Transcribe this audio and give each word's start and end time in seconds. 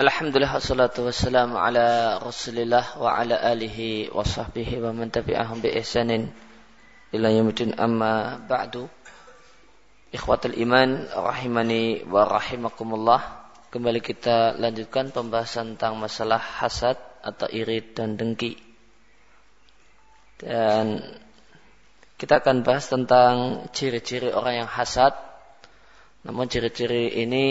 Alhamdulillah 0.00 0.56
wassalatu 0.56 1.04
wassalamu 1.12 1.60
ala 1.60 2.16
Rasulillah 2.24 2.96
wa 2.96 3.20
ala 3.20 3.36
alihi 3.36 4.08
wa 4.08 4.24
sahbihi 4.24 4.80
wa 4.80 4.96
man 4.96 5.12
tabi'ahum 5.12 5.60
bi 5.60 5.76
ihsanin 5.76 6.32
ila 7.12 7.28
yaumil 7.28 7.76
amma 7.76 8.40
ba'du. 8.40 8.88
Ikhwatul 10.08 10.56
iman 10.56 11.04
rahimani 11.04 12.08
wa 12.08 12.24
rahimakumullah. 12.24 13.44
Kembali 13.68 14.00
kita 14.00 14.56
lanjutkan 14.56 15.12
pembahasan 15.12 15.76
tentang 15.76 16.00
masalah 16.00 16.40
hasad 16.40 16.96
atau 17.20 17.52
iri 17.52 17.84
dan 17.92 18.16
dengki. 18.16 18.56
Dan 20.40 21.04
kita 22.16 22.40
akan 22.40 22.64
bahas 22.64 22.88
tentang 22.88 23.68
ciri-ciri 23.76 24.32
orang 24.32 24.64
yang 24.64 24.70
hasad. 24.72 25.12
Namun 26.24 26.48
ciri-ciri 26.48 27.20
ini 27.20 27.44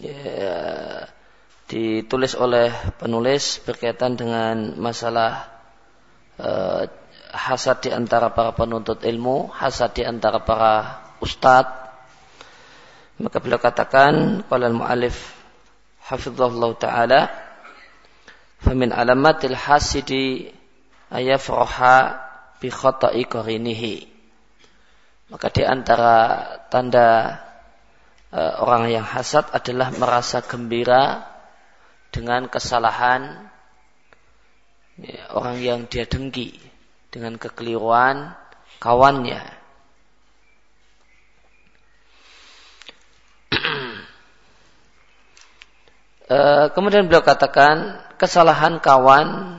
ya, 0.00 1.12
ditulis 1.72 2.36
oleh 2.36 2.68
penulis 3.00 3.56
berkaitan 3.64 4.12
dengan 4.12 4.76
masalah 4.76 5.48
uh, 6.36 6.84
hasad 7.32 7.80
di 7.80 7.88
antara 7.88 8.28
para 8.28 8.52
penuntut 8.52 9.00
ilmu, 9.00 9.48
hasad 9.48 9.96
di 9.96 10.04
antara 10.04 10.44
para 10.44 11.00
ustadz. 11.24 11.80
Maka 13.16 13.40
beliau 13.40 13.56
katakan, 13.56 14.44
qala 14.52 14.68
al-mu'allif 14.68 15.16
hafizahullah 16.04 16.70
taala, 16.76 17.20
"Famin 18.60 18.92
alamatil 18.92 19.56
hasidi 19.56 20.52
ayafraha 21.08 22.20
bi 22.60 22.68
khata'i 22.68 23.24
qarinihi." 23.24 24.12
Maka 25.32 25.48
di 25.48 25.64
antara 25.64 26.44
tanda 26.68 27.40
uh, 28.28 28.60
orang 28.60 28.92
yang 28.92 29.06
hasad 29.08 29.48
adalah 29.56 29.88
merasa 29.96 30.44
gembira 30.44 31.31
dengan 32.12 32.44
kesalahan 32.46 33.48
ya, 35.00 35.32
orang 35.32 35.56
yang 35.64 35.80
dia 35.88 36.04
dengki 36.04 36.60
dengan 37.08 37.40
kekeliruan 37.40 38.36
kawannya. 38.76 39.40
e, 46.28 46.38
kemudian 46.76 47.08
beliau 47.08 47.24
katakan 47.24 47.96
kesalahan 48.20 48.76
kawan 48.78 49.58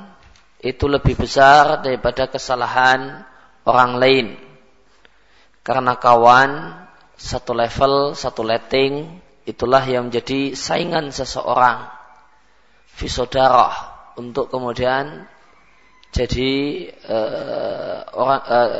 itu 0.61 0.85
lebih 0.87 1.17
besar 1.17 1.81
daripada 1.81 2.29
kesalahan 2.29 3.25
orang 3.65 3.91
lain. 3.97 4.27
Karena 5.63 5.95
kawan 5.95 6.75
satu 7.17 7.55
level, 7.55 8.15
satu 8.15 8.43
letting, 8.43 9.19
itulah 9.47 9.83
yang 9.83 10.11
menjadi 10.11 10.55
saingan 10.55 11.11
seseorang 11.11 12.02
fisodarah 13.03 13.75
untuk 14.15 14.47
kemudian 14.47 15.27
jadi 16.15 16.51
uh, 17.03 18.07
orang 18.15 18.41
uh, 18.47 18.71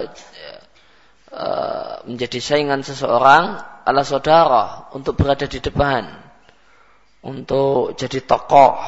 uh, 1.36 1.96
menjadi 2.08 2.40
saingan 2.40 2.88
seseorang 2.88 3.60
ala 3.84 4.08
saudara 4.08 4.88
untuk 4.96 5.20
berada 5.20 5.44
di 5.44 5.60
depan 5.60 6.08
untuk 7.20 8.00
jadi 8.00 8.24
tokoh 8.24 8.80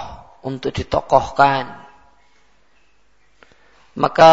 untuk 0.47 0.71
ditokohkan. 0.71 1.83
Maka 3.99 4.31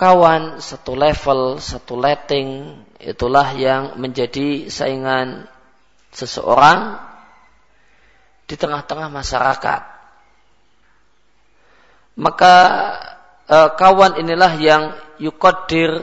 kawan 0.00 0.64
satu 0.64 0.96
level 0.96 1.60
satu 1.60 2.00
letting 2.00 2.80
itulah 3.04 3.52
yang 3.52 4.00
menjadi 4.00 4.72
saingan 4.72 5.44
seseorang 6.08 6.96
di 8.48 8.54
tengah-tengah 8.56 9.08
masyarakat 9.12 9.91
maka 12.16 12.54
e, 13.48 13.56
kawan 13.76 14.20
inilah 14.20 14.52
yang 14.60 14.82
yukodir 15.16 16.02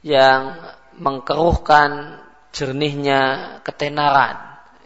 yang 0.00 0.56
mengkeruhkan 0.96 2.20
jernihnya 2.50 3.56
ketenaran 3.62 4.36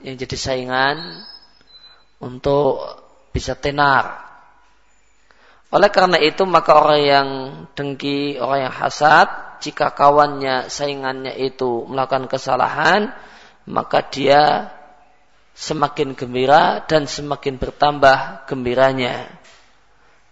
yang 0.04 0.20
jadi 0.20 0.36
saingan 0.36 1.24
untuk 2.20 2.84
bisa 3.32 3.56
tenar. 3.56 4.24
Oleh 5.74 5.90
karena 5.90 6.22
itu 6.22 6.46
maka 6.46 6.78
orang 6.78 7.02
yang 7.02 7.28
dengki, 7.74 8.38
orang 8.38 8.70
yang 8.70 8.74
hasad, 8.78 9.26
jika 9.58 9.90
kawannya, 9.90 10.70
saingannya 10.70 11.34
itu 11.34 11.82
melakukan 11.90 12.30
kesalahan, 12.30 13.10
maka 13.66 14.06
dia 14.06 14.70
semakin 15.56 16.14
gembira 16.14 16.84
dan 16.86 17.10
semakin 17.10 17.58
bertambah 17.58 18.46
gembiranya. 18.46 19.26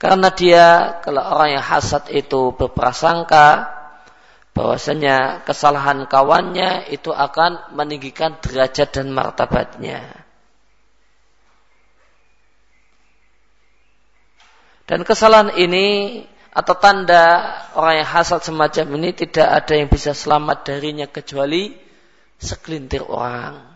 Karena 0.03 0.35
dia 0.35 0.99
kalau 0.99 1.23
orang 1.23 1.63
yang 1.63 1.63
hasad 1.63 2.11
itu 2.11 2.51
berprasangka 2.59 3.71
bahwasanya 4.51 5.47
kesalahan 5.47 6.11
kawannya 6.11 6.91
itu 6.91 7.15
akan 7.15 7.71
meninggikan 7.79 8.35
derajat 8.43 8.99
dan 8.99 9.15
martabatnya. 9.15 10.03
Dan 14.91 15.07
kesalahan 15.07 15.55
ini 15.55 16.19
atau 16.51 16.75
tanda 16.83 17.55
orang 17.79 18.03
yang 18.03 18.11
hasad 18.11 18.43
semacam 18.43 18.99
ini 18.99 19.15
tidak 19.15 19.55
ada 19.55 19.79
yang 19.79 19.87
bisa 19.87 20.19
selamat 20.19 20.67
darinya 20.67 21.07
kecuali 21.07 21.79
segelintir 22.43 23.07
orang. 23.07 23.71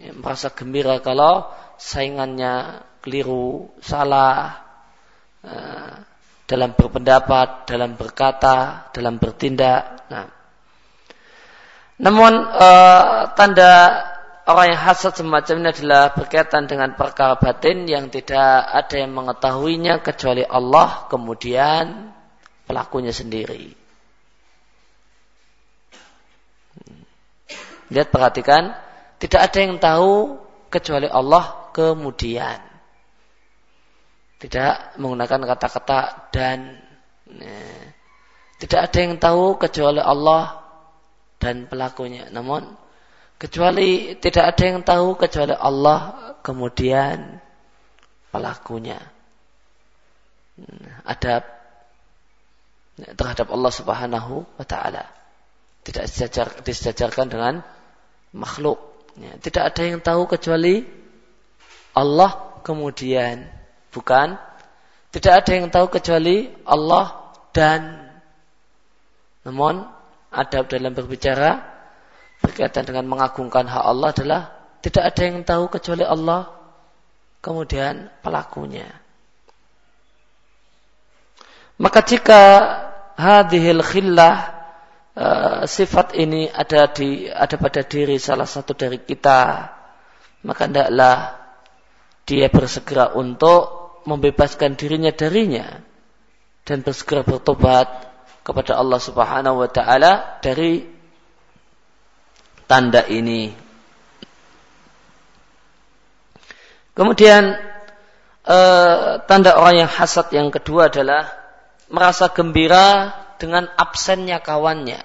yang 0.00 0.18
merasa 0.18 0.50
gembira 0.50 0.98
kalau 0.98 1.46
saingannya 1.78 2.82
keliru, 3.04 3.68
salah, 3.84 4.69
dalam 6.50 6.74
berpendapat, 6.74 7.70
dalam 7.70 7.94
berkata, 7.94 8.90
dalam 8.90 9.22
bertindak. 9.22 10.10
Nah. 10.10 10.26
Namun 12.00 12.32
uh, 12.48 13.30
tanda 13.38 14.02
orang 14.50 14.74
yang 14.74 14.80
hasad 14.82 15.14
semacam 15.14 15.54
ini 15.62 15.68
adalah 15.70 16.02
berkaitan 16.16 16.66
dengan 16.66 16.98
perkara 16.98 17.38
batin 17.38 17.86
yang 17.86 18.10
tidak 18.10 18.66
ada 18.66 18.94
yang 18.98 19.14
mengetahuinya 19.14 20.02
kecuali 20.02 20.42
Allah 20.42 21.06
kemudian 21.06 22.10
pelakunya 22.66 23.14
sendiri. 23.14 23.78
Lihat 27.90 28.08
perhatikan, 28.14 28.70
tidak 29.18 29.50
ada 29.50 29.58
yang 29.58 29.74
tahu 29.82 30.38
kecuali 30.70 31.10
Allah 31.10 31.70
kemudian. 31.74 32.69
Tidak 34.40 34.96
menggunakan 34.96 35.40
kata-kata 35.44 36.32
dan. 36.32 36.80
Tidak 38.60 38.80
ada 38.80 38.98
yang 39.00 39.16
tahu 39.20 39.60
kecuali 39.60 40.00
Allah 40.00 40.60
dan 41.40 41.68
pelakunya. 41.68 42.28
Namun 42.28 42.68
kecuali 43.40 44.16
tidak 44.20 44.56
ada 44.56 44.62
yang 44.64 44.80
tahu 44.84 45.16
kecuali 45.16 45.56
Allah 45.56 46.32
kemudian 46.44 47.40
pelakunya. 48.32 49.00
Adab 51.04 51.44
terhadap 53.16 53.48
Allah 53.48 53.72
Subhanahu 53.72 54.44
wa 54.44 54.66
taala. 54.68 55.08
Tidak 55.80 56.04
disejar, 56.04 56.60
disejajarkan 56.60 57.26
dengan 57.32 57.54
makhluk. 58.36 58.76
Tidak 59.16 59.64
ada 59.64 59.82
yang 59.84 60.04
tahu 60.04 60.28
kecuali 60.28 60.84
Allah 61.96 62.60
kemudian 62.60 63.59
Bukan. 63.90 64.38
Tidak 65.10 65.32
ada 65.34 65.50
yang 65.50 65.74
tahu 65.74 65.90
kecuali 65.90 66.46
Allah 66.62 67.34
dan 67.50 68.06
namun 69.42 69.82
adab 70.30 70.70
dalam 70.70 70.94
berbicara 70.94 71.58
berkaitan 72.38 72.86
dengan 72.86 73.10
mengagungkan 73.10 73.66
hak 73.66 73.84
Allah 73.84 74.08
adalah 74.14 74.42
tidak 74.80 75.02
ada 75.10 75.20
yang 75.26 75.42
tahu 75.42 75.66
kecuali 75.66 76.06
Allah 76.06 76.54
kemudian 77.42 78.08
pelakunya. 78.22 78.86
Maka 81.80 82.00
jika 82.04 82.40
hadhil 83.16 83.80
khillah 83.80 84.34
uh, 85.16 85.60
sifat 85.64 86.16
ini 86.16 86.48
ada 86.52 86.88
di 86.92 87.28
ada 87.28 87.56
pada 87.56 87.80
diri 87.84 88.20
salah 88.20 88.48
satu 88.48 88.76
dari 88.76 89.00
kita 89.00 89.72
maka 90.44 90.68
hendaklah 90.68 91.36
dia 92.28 92.52
bersegera 92.52 93.16
untuk 93.16 93.79
membebaskan 94.04 94.76
dirinya 94.76 95.12
darinya 95.12 95.82
dan 96.64 96.80
bersegera 96.84 97.24
bertobat 97.24 98.10
kepada 98.40 98.78
Allah 98.78 99.00
Subhanahu 99.00 99.60
wa 99.60 99.70
taala 99.70 100.40
dari 100.40 100.86
tanda 102.64 103.04
ini. 103.10 103.52
Kemudian 106.94 107.56
eh, 108.44 109.10
tanda 109.24 109.50
orang 109.56 109.86
yang 109.86 109.90
hasad 109.90 110.30
yang 110.30 110.48
kedua 110.52 110.92
adalah 110.92 111.32
merasa 111.90 112.30
gembira 112.30 113.14
dengan 113.36 113.66
absennya 113.74 114.38
kawannya. 114.40 115.02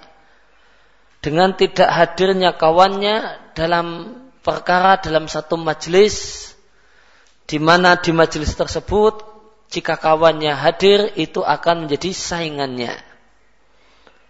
Dengan 1.24 1.58
tidak 1.58 1.90
hadirnya 1.90 2.54
kawannya 2.54 3.42
dalam 3.58 4.14
perkara 4.46 5.02
dalam 5.02 5.26
satu 5.26 5.58
majelis 5.58 6.46
di 7.46 7.58
mana 7.62 7.94
di 7.98 8.10
majelis 8.10 8.54
tersebut 8.58 9.22
jika 9.70 9.98
kawannya 9.98 10.54
hadir 10.54 11.14
itu 11.18 11.42
akan 11.42 11.86
menjadi 11.86 12.10
saingannya. 12.14 12.94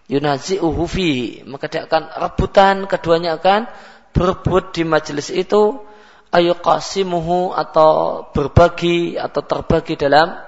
Yunazi'uhu 0.06 0.84
fi, 0.86 1.42
maka 1.48 1.66
dia 1.66 1.84
akan 1.88 2.14
rebutan, 2.14 2.86
keduanya 2.86 3.42
akan 3.42 3.66
berebut 4.14 4.72
di 4.72 4.86
majelis 4.86 5.34
itu 5.34 5.82
ayu 6.30 6.54
qasimuhu 6.54 7.52
atau 7.52 8.22
berbagi 8.30 9.18
atau 9.18 9.42
terbagi 9.42 9.98
dalam 9.98 10.38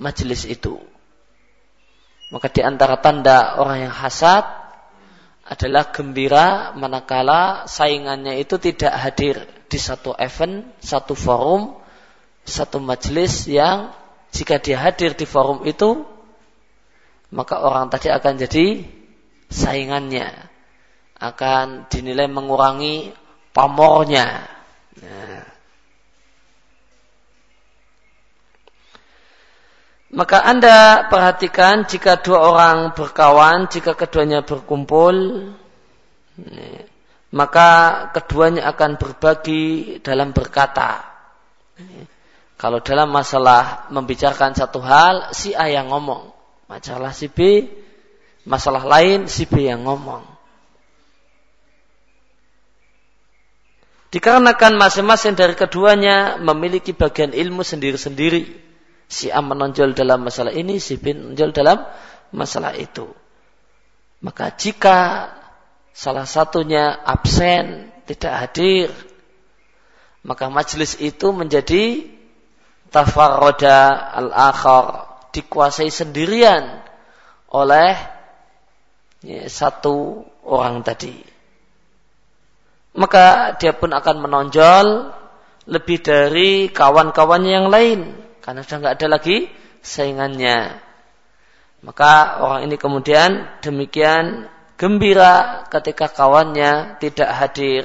majelis 0.00 0.48
itu. 0.48 0.80
Maka 2.32 2.48
di 2.48 2.64
antara 2.64 2.96
tanda 3.04 3.60
orang 3.60 3.90
yang 3.90 3.94
hasad 3.94 4.48
adalah 5.44 5.92
gembira 5.92 6.72
manakala 6.72 7.68
saingannya 7.68 8.40
itu 8.40 8.56
tidak 8.56 8.96
hadir 8.96 9.44
di 9.68 9.76
satu 9.76 10.16
event, 10.16 10.64
satu 10.80 11.12
forum, 11.12 11.81
satu 12.42 12.82
majelis 12.82 13.46
yang 13.46 13.94
jika 14.32 14.58
dia 14.58 14.80
hadir 14.80 15.14
di 15.14 15.28
forum 15.28 15.62
itu 15.68 16.02
maka 17.32 17.64
orang 17.64 17.88
tadi 17.88 18.12
akan 18.12 18.34
jadi 18.36 18.84
saingannya 19.48 20.52
akan 21.22 21.86
dinilai 21.86 22.26
mengurangi 22.26 23.14
pamornya. 23.54 24.42
Nah. 24.98 25.44
Maka 30.12 30.44
Anda 30.44 31.08
perhatikan 31.08 31.88
jika 31.88 32.20
dua 32.20 32.52
orang 32.52 32.92
berkawan, 32.92 33.72
jika 33.72 33.96
keduanya 33.96 34.44
berkumpul, 34.44 35.48
maka 37.32 37.70
keduanya 38.12 38.68
akan 38.68 39.00
berbagi 39.00 39.96
dalam 40.04 40.36
berkata. 40.36 41.00
Kalau 42.62 42.78
dalam 42.78 43.10
masalah 43.10 43.90
membicarakan 43.90 44.54
satu 44.54 44.78
hal, 44.78 45.34
si 45.34 45.50
A 45.50 45.66
yang 45.66 45.90
ngomong. 45.90 46.30
Masalah 46.70 47.10
si 47.10 47.26
B, 47.26 47.66
masalah 48.46 48.86
lain 48.86 49.26
si 49.26 49.50
B 49.50 49.66
yang 49.66 49.82
ngomong. 49.82 50.22
Dikarenakan 54.14 54.78
masing-masing 54.78 55.34
dari 55.34 55.58
keduanya 55.58 56.38
memiliki 56.38 56.94
bagian 56.94 57.34
ilmu 57.34 57.66
sendiri-sendiri 57.66 58.54
si 59.10 59.26
A 59.34 59.42
menonjol 59.42 59.98
dalam 59.98 60.22
masalah 60.22 60.54
ini, 60.54 60.78
si 60.78 61.02
B 61.02 61.18
menonjol 61.18 61.50
dalam 61.50 61.82
masalah 62.30 62.78
itu. 62.78 63.10
Maka 64.22 64.54
jika 64.54 65.34
salah 65.90 66.30
satunya 66.30 66.94
absen, 67.02 67.90
tidak 68.06 68.32
hadir, 68.38 68.88
maka 70.22 70.46
majelis 70.46 70.94
itu 71.02 71.34
menjadi 71.34 72.06
tafarroda 72.92 74.12
al-akhar, 74.12 74.86
dikuasai 75.32 75.88
sendirian 75.88 76.84
oleh 77.48 77.96
ya, 79.24 79.48
satu 79.48 80.22
orang 80.44 80.84
tadi. 80.84 81.16
Maka 82.92 83.56
dia 83.56 83.72
pun 83.72 83.96
akan 83.96 84.16
menonjol 84.20 84.86
lebih 85.64 86.04
dari 86.04 86.68
kawan-kawannya 86.68 87.52
yang 87.52 87.68
lain 87.72 88.00
karena 88.44 88.60
sudah 88.60 88.78
nggak 88.84 88.96
ada 89.00 89.08
lagi 89.08 89.48
saingannya. 89.80 90.76
Maka 91.82 92.38
orang 92.44 92.68
ini 92.68 92.76
kemudian 92.76 93.58
demikian 93.64 94.46
gembira 94.76 95.64
ketika 95.72 96.12
kawannya 96.12 97.00
tidak 97.00 97.30
hadir. 97.32 97.84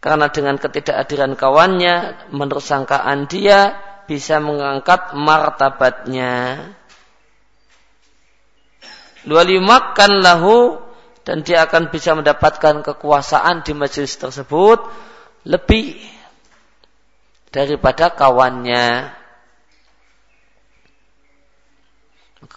Karena 0.00 0.32
dengan 0.32 0.56
ketidakhadiran 0.56 1.36
kawannya, 1.36 2.28
menurut 2.32 2.64
sangkaan 2.64 3.28
dia 3.28 3.89
bisa 4.10 4.42
mengangkat 4.42 5.14
martabatnya. 5.14 6.66
makan 9.62 10.12
lahu 10.18 10.82
dan 11.22 11.46
dia 11.46 11.62
akan 11.62 11.94
bisa 11.94 12.18
mendapatkan 12.18 12.82
kekuasaan 12.82 13.62
di 13.62 13.70
majelis 13.70 14.18
tersebut 14.18 14.82
lebih 15.46 15.94
daripada 17.54 18.10
kawannya. 18.10 19.14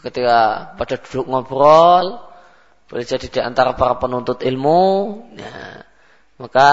ketika 0.03 0.73
pada 0.79 0.95
duduk 0.99 1.27
ngobrol 1.27 2.19
boleh 2.87 3.05
jadi 3.07 3.27
di 3.29 3.39
antara 3.39 3.75
para 3.75 3.95
penuntut 3.99 4.43
ilmu 4.43 4.83
ya, 5.37 5.85
maka 6.39 6.69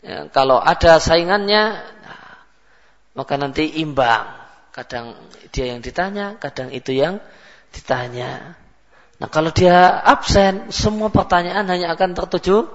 ya, 0.00 0.28
kalau 0.32 0.56
ada 0.56 0.96
saingannya 0.96 1.82
maka 3.18 3.34
nanti 3.34 3.82
imbang. 3.82 4.30
Kadang 4.70 5.18
dia 5.50 5.74
yang 5.74 5.82
ditanya 5.82 6.38
kadang 6.38 6.70
itu 6.70 6.94
yang 6.94 7.18
ditanya. 7.74 8.54
Nah 9.18 9.26
kalau 9.26 9.50
dia 9.50 9.90
absen 9.90 10.70
semua 10.70 11.10
pertanyaan 11.10 11.66
hanya 11.66 11.90
akan 11.98 12.14
tertuju 12.14 12.70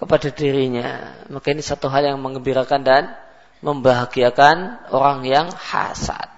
kepada 0.00 0.32
dirinya. 0.32 1.12
Maka 1.28 1.52
ini 1.52 1.60
satu 1.60 1.92
hal 1.92 2.08
yang 2.08 2.18
mengembirakan 2.24 2.80
dan 2.80 3.12
membahagiakan 3.60 4.88
orang 4.88 5.28
yang 5.28 5.52
hasad. 5.52 6.32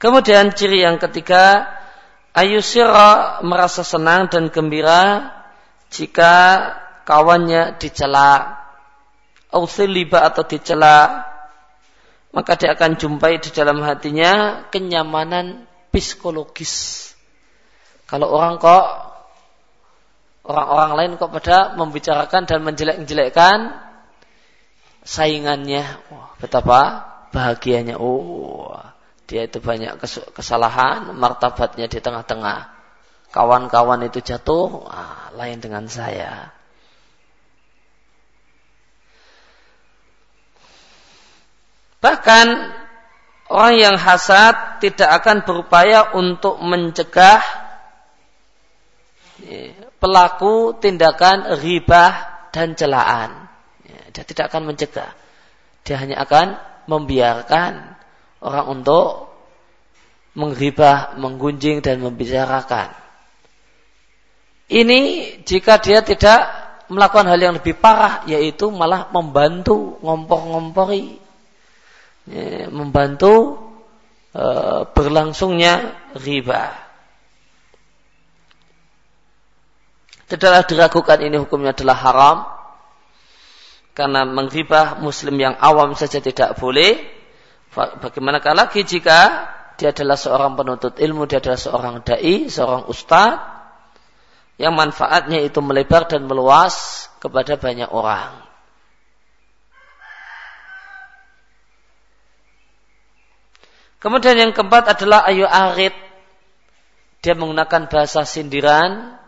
Kemudian 0.00 0.56
ciri 0.56 0.80
yang 0.80 0.96
ketiga, 0.96 1.68
ayusira 2.32 3.44
merasa 3.44 3.84
senang 3.84 4.32
dan 4.32 4.48
gembira 4.48 5.28
jika 5.92 6.32
kawannya 7.04 7.76
dicela, 7.76 8.56
ausiliba 9.50 10.22
atau 10.26 10.46
dicela, 10.46 11.26
maka 12.30 12.54
dia 12.54 12.74
akan 12.74 12.94
jumpai 12.96 13.42
di 13.42 13.50
dalam 13.50 13.82
hatinya 13.82 14.64
kenyamanan 14.70 15.66
psikologis. 15.90 17.06
Kalau 18.06 18.30
orang 18.30 18.58
kok 18.58 18.86
orang-orang 20.46 20.92
lain 20.98 21.12
kok 21.18 21.30
pada 21.30 21.74
membicarakan 21.78 22.42
dan 22.46 22.58
menjelek-jelekkan 22.62 23.58
saingannya, 25.06 25.84
wah 26.10 26.34
betapa 26.38 27.06
bahagianya. 27.34 27.98
Oh, 27.98 28.74
dia 29.30 29.46
itu 29.46 29.62
banyak 29.62 29.98
kesalahan, 30.34 31.14
martabatnya 31.14 31.86
di 31.86 31.98
tengah-tengah. 32.02 32.78
Kawan-kawan 33.30 34.02
itu 34.10 34.18
jatuh, 34.18 34.90
ah, 34.90 35.30
lain 35.38 35.62
dengan 35.62 35.86
saya. 35.86 36.50
Bahkan 42.00 42.46
orang 43.52 43.74
yang 43.76 43.96
hasad 44.00 44.80
tidak 44.80 45.20
akan 45.20 45.44
berupaya 45.44 46.16
untuk 46.16 46.56
mencegah 46.64 47.44
ya, 49.44 49.76
pelaku 50.00 50.80
tindakan 50.80 51.60
ribah 51.60 52.48
dan 52.56 52.72
celaan. 52.72 53.46
Ya, 53.84 54.00
dia 54.16 54.24
tidak 54.24 54.48
akan 54.48 54.72
mencegah. 54.72 55.12
Dia 55.84 55.96
hanya 56.00 56.24
akan 56.24 56.56
membiarkan 56.88 58.00
orang 58.40 58.66
untuk 58.80 59.28
menghibah, 60.32 61.20
menggunjing 61.20 61.84
dan 61.84 62.00
membicarakan. 62.00 62.96
Ini 64.70 65.00
jika 65.42 65.82
dia 65.82 66.00
tidak 66.00 66.46
melakukan 66.86 67.26
hal 67.26 67.38
yang 67.42 67.54
lebih 67.58 67.74
parah 67.76 68.22
yaitu 68.30 68.70
malah 68.70 69.10
membantu 69.10 69.98
ngompor-ngompori 70.02 71.29
ya, 72.30 72.70
membantu 72.70 73.58
e, 74.30 74.44
berlangsungnya 74.94 75.98
riba. 76.14 76.70
Tidaklah 80.30 80.62
diragukan 80.62 81.18
ini 81.26 81.36
hukumnya 81.42 81.74
adalah 81.74 81.98
haram 81.98 82.38
karena 83.98 84.22
menghibah 84.22 85.02
muslim 85.02 85.34
yang 85.42 85.58
awam 85.58 85.98
saja 85.98 86.22
tidak 86.22 86.54
boleh 86.54 87.20
Bagaimana 87.70 88.42
lagi 88.42 88.82
jika 88.82 89.46
dia 89.78 89.94
adalah 89.94 90.18
seorang 90.18 90.58
penuntut 90.58 90.98
ilmu, 90.98 91.30
dia 91.30 91.38
adalah 91.38 91.56
seorang 91.56 91.94
dai, 92.02 92.50
seorang 92.50 92.90
ustadz 92.90 93.62
yang 94.58 94.74
manfaatnya 94.74 95.40
itu 95.40 95.62
melebar 95.62 96.10
dan 96.10 96.26
meluas 96.26 97.06
kepada 97.22 97.54
banyak 97.56 97.86
orang. 97.88 98.49
Kemudian 104.00 104.36
yang 104.40 104.52
keempat 104.56 104.96
adalah 104.96 105.28
ayu 105.28 105.44
arid. 105.44 105.92
Dia 107.20 107.36
menggunakan 107.36 107.92
bahasa 107.92 108.24
sindiran, 108.24 109.20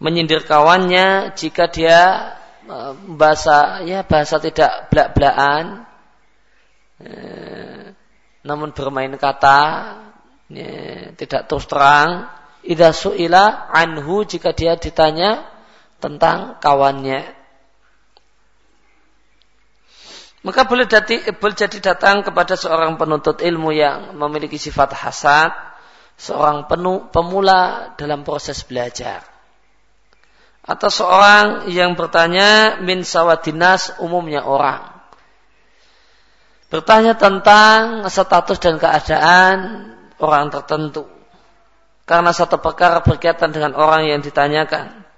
menyindir 0.00 0.44
kawannya 0.48 1.36
jika 1.36 1.68
dia 1.68 2.00
eh, 2.64 2.92
bahasa 3.16 3.84
ya 3.84 4.00
bahasa 4.04 4.40
tidak 4.40 4.88
belak-belakan. 4.88 5.84
Eh, 7.04 7.92
namun 8.44 8.72
bermain 8.76 9.12
kata 9.16 9.60
ya, 10.48 11.12
tidak 11.16 11.48
terus 11.48 11.68
terang. 11.68 12.28
Idza 12.64 12.96
suila 12.96 13.68
anhu 13.76 14.24
jika 14.24 14.56
dia 14.56 14.80
ditanya 14.80 15.44
tentang 16.00 16.56
kawannya 16.64 17.43
Maka 20.44 20.68
boleh 20.68 20.84
jadi, 20.84 21.24
boleh 21.32 21.56
jadi 21.56 21.78
datang 21.80 22.20
kepada 22.20 22.52
seorang 22.52 23.00
penuntut 23.00 23.40
ilmu 23.40 23.72
yang 23.72 24.12
memiliki 24.12 24.60
sifat 24.60 24.92
hasad, 24.92 25.56
seorang 26.20 26.68
penuh, 26.68 27.08
pemula 27.08 27.96
dalam 27.96 28.28
proses 28.28 28.60
belajar. 28.60 29.24
Atau 30.60 30.92
seorang 30.92 31.72
yang 31.72 31.96
bertanya 31.96 32.76
min 32.84 33.08
sawadinas 33.08 33.96
umumnya 34.04 34.44
orang. 34.44 34.92
Bertanya 36.68 37.16
tentang 37.16 38.04
status 38.12 38.60
dan 38.60 38.76
keadaan 38.76 39.56
orang 40.20 40.52
tertentu. 40.52 41.08
Karena 42.04 42.36
satu 42.36 42.60
perkara 42.60 43.00
berkaitan 43.00 43.48
dengan 43.48 43.72
orang 43.72 44.12
yang 44.12 44.20
ditanyakan. 44.20 45.08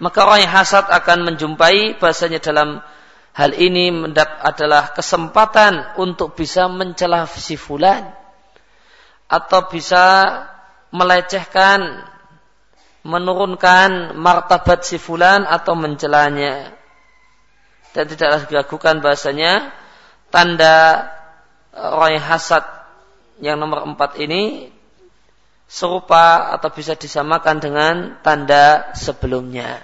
Maka 0.00 0.18
orang 0.24 0.48
yang 0.48 0.52
hasad 0.52 0.88
akan 0.88 1.28
menjumpai 1.28 2.00
bahasanya 2.00 2.40
dalam 2.40 2.80
Hal 3.34 3.50
ini 3.58 3.90
adalah 4.46 4.94
kesempatan 4.94 5.98
untuk 5.98 6.38
bisa 6.38 6.70
mencela 6.70 7.26
si 7.26 7.58
fulan 7.58 8.14
atau 9.26 9.66
bisa 9.66 10.30
melecehkan, 10.94 12.06
menurunkan 13.02 14.14
martabat 14.14 14.86
si 14.86 15.02
fulan 15.02 15.42
atau 15.50 15.74
mencelanya. 15.74 16.78
Dan 17.90 18.06
tidaklah 18.06 18.46
dilakukan 18.46 19.02
bahasanya 19.02 19.74
tanda 20.30 21.10
orang 21.74 22.18
yang 22.18 22.26
hasad 22.26 22.62
yang 23.42 23.58
nomor 23.58 23.82
empat 23.82 24.14
ini 24.22 24.70
serupa 25.66 26.54
atau 26.54 26.70
bisa 26.70 26.94
disamakan 26.94 27.58
dengan 27.58 27.94
tanda 28.22 28.94
sebelumnya. 28.94 29.82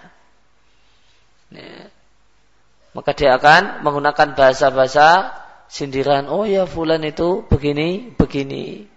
Maka 2.91 3.15
dia 3.15 3.39
akan 3.39 3.87
menggunakan 3.87 4.35
bahasa-bahasa 4.35 5.31
sindiran. 5.71 6.27
Oh 6.27 6.43
ya 6.43 6.67
fulan 6.67 7.07
itu 7.07 7.47
begini, 7.47 8.11
begini. 8.19 8.91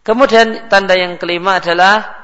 Kemudian 0.00 0.72
tanda 0.72 0.96
yang 0.96 1.20
kelima 1.20 1.60
adalah 1.60 2.16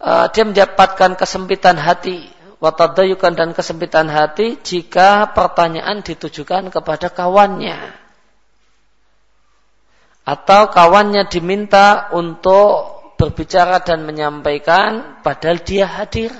uh, 0.00 0.32
dia 0.32 0.48
mendapatkan 0.48 1.12
kesempitan 1.20 1.76
hati, 1.76 2.32
watadayukan 2.64 3.36
dan 3.36 3.52
kesempitan 3.52 4.08
hati 4.08 4.56
jika 4.64 5.36
pertanyaan 5.36 6.00
ditujukan 6.00 6.72
kepada 6.72 7.12
kawannya. 7.12 7.76
Atau 10.24 10.72
kawannya 10.72 11.28
diminta 11.28 12.08
untuk 12.16 13.00
berbicara 13.20 13.84
dan 13.84 14.08
menyampaikan 14.08 15.20
padahal 15.20 15.60
dia 15.60 15.84
hadir. 15.84 16.32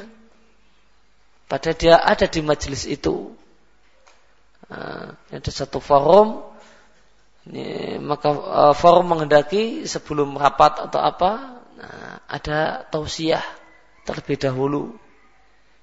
Padahal 1.51 1.75
dia 1.75 1.99
ada 1.99 2.31
di 2.31 2.39
majelis 2.47 2.87
itu. 2.87 3.35
Nah, 4.71 5.19
ada 5.19 5.51
satu 5.51 5.83
forum, 5.83 6.47
ini, 7.51 7.99
maka 7.99 8.31
uh, 8.31 8.75
forum 8.79 9.11
menghendaki 9.11 9.83
sebelum 9.83 10.39
rapat 10.39 10.87
atau 10.87 11.03
apa, 11.03 11.59
nah, 11.75 12.23
ada 12.31 12.87
tausiah 12.87 13.43
terlebih 14.07 14.39
dahulu. 14.39 14.95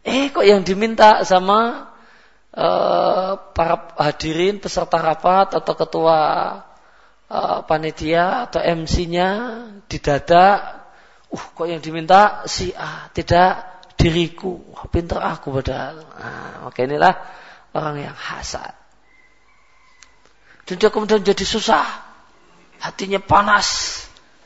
Eh, 0.07 0.31
kok 0.31 0.47
yang 0.47 0.63
diminta 0.63 1.27
sama 1.27 1.91
uh, 2.55 3.35
para 3.51 3.91
hadirin 3.99 4.63
peserta 4.63 5.03
rapat 5.03 5.51
atau 5.51 5.73
ketua 5.75 6.19
uh, 7.27 7.59
panitia 7.67 8.47
atau 8.47 8.63
MC-nya 8.63 9.29
didadak, 9.91 10.87
uh, 11.27 11.45
kok 11.51 11.67
yang 11.67 11.83
diminta 11.83 12.47
si 12.47 12.71
A 12.71 13.11
tidak 13.11 13.76
diriku. 14.07 14.63
Wah, 14.71 14.87
pintar 14.87 15.19
aku 15.19 15.51
padahal. 15.59 15.99
Nah, 15.99 16.71
maka 16.71 16.79
inilah 16.87 17.13
orang 17.75 18.07
yang 18.07 18.15
hasad. 18.15 18.71
Dan 20.63 20.79
dia 20.79 20.87
kemudian 20.87 21.19
jadi 21.19 21.43
susah. 21.43 21.83
Hatinya 22.79 23.19
panas. 23.19 23.99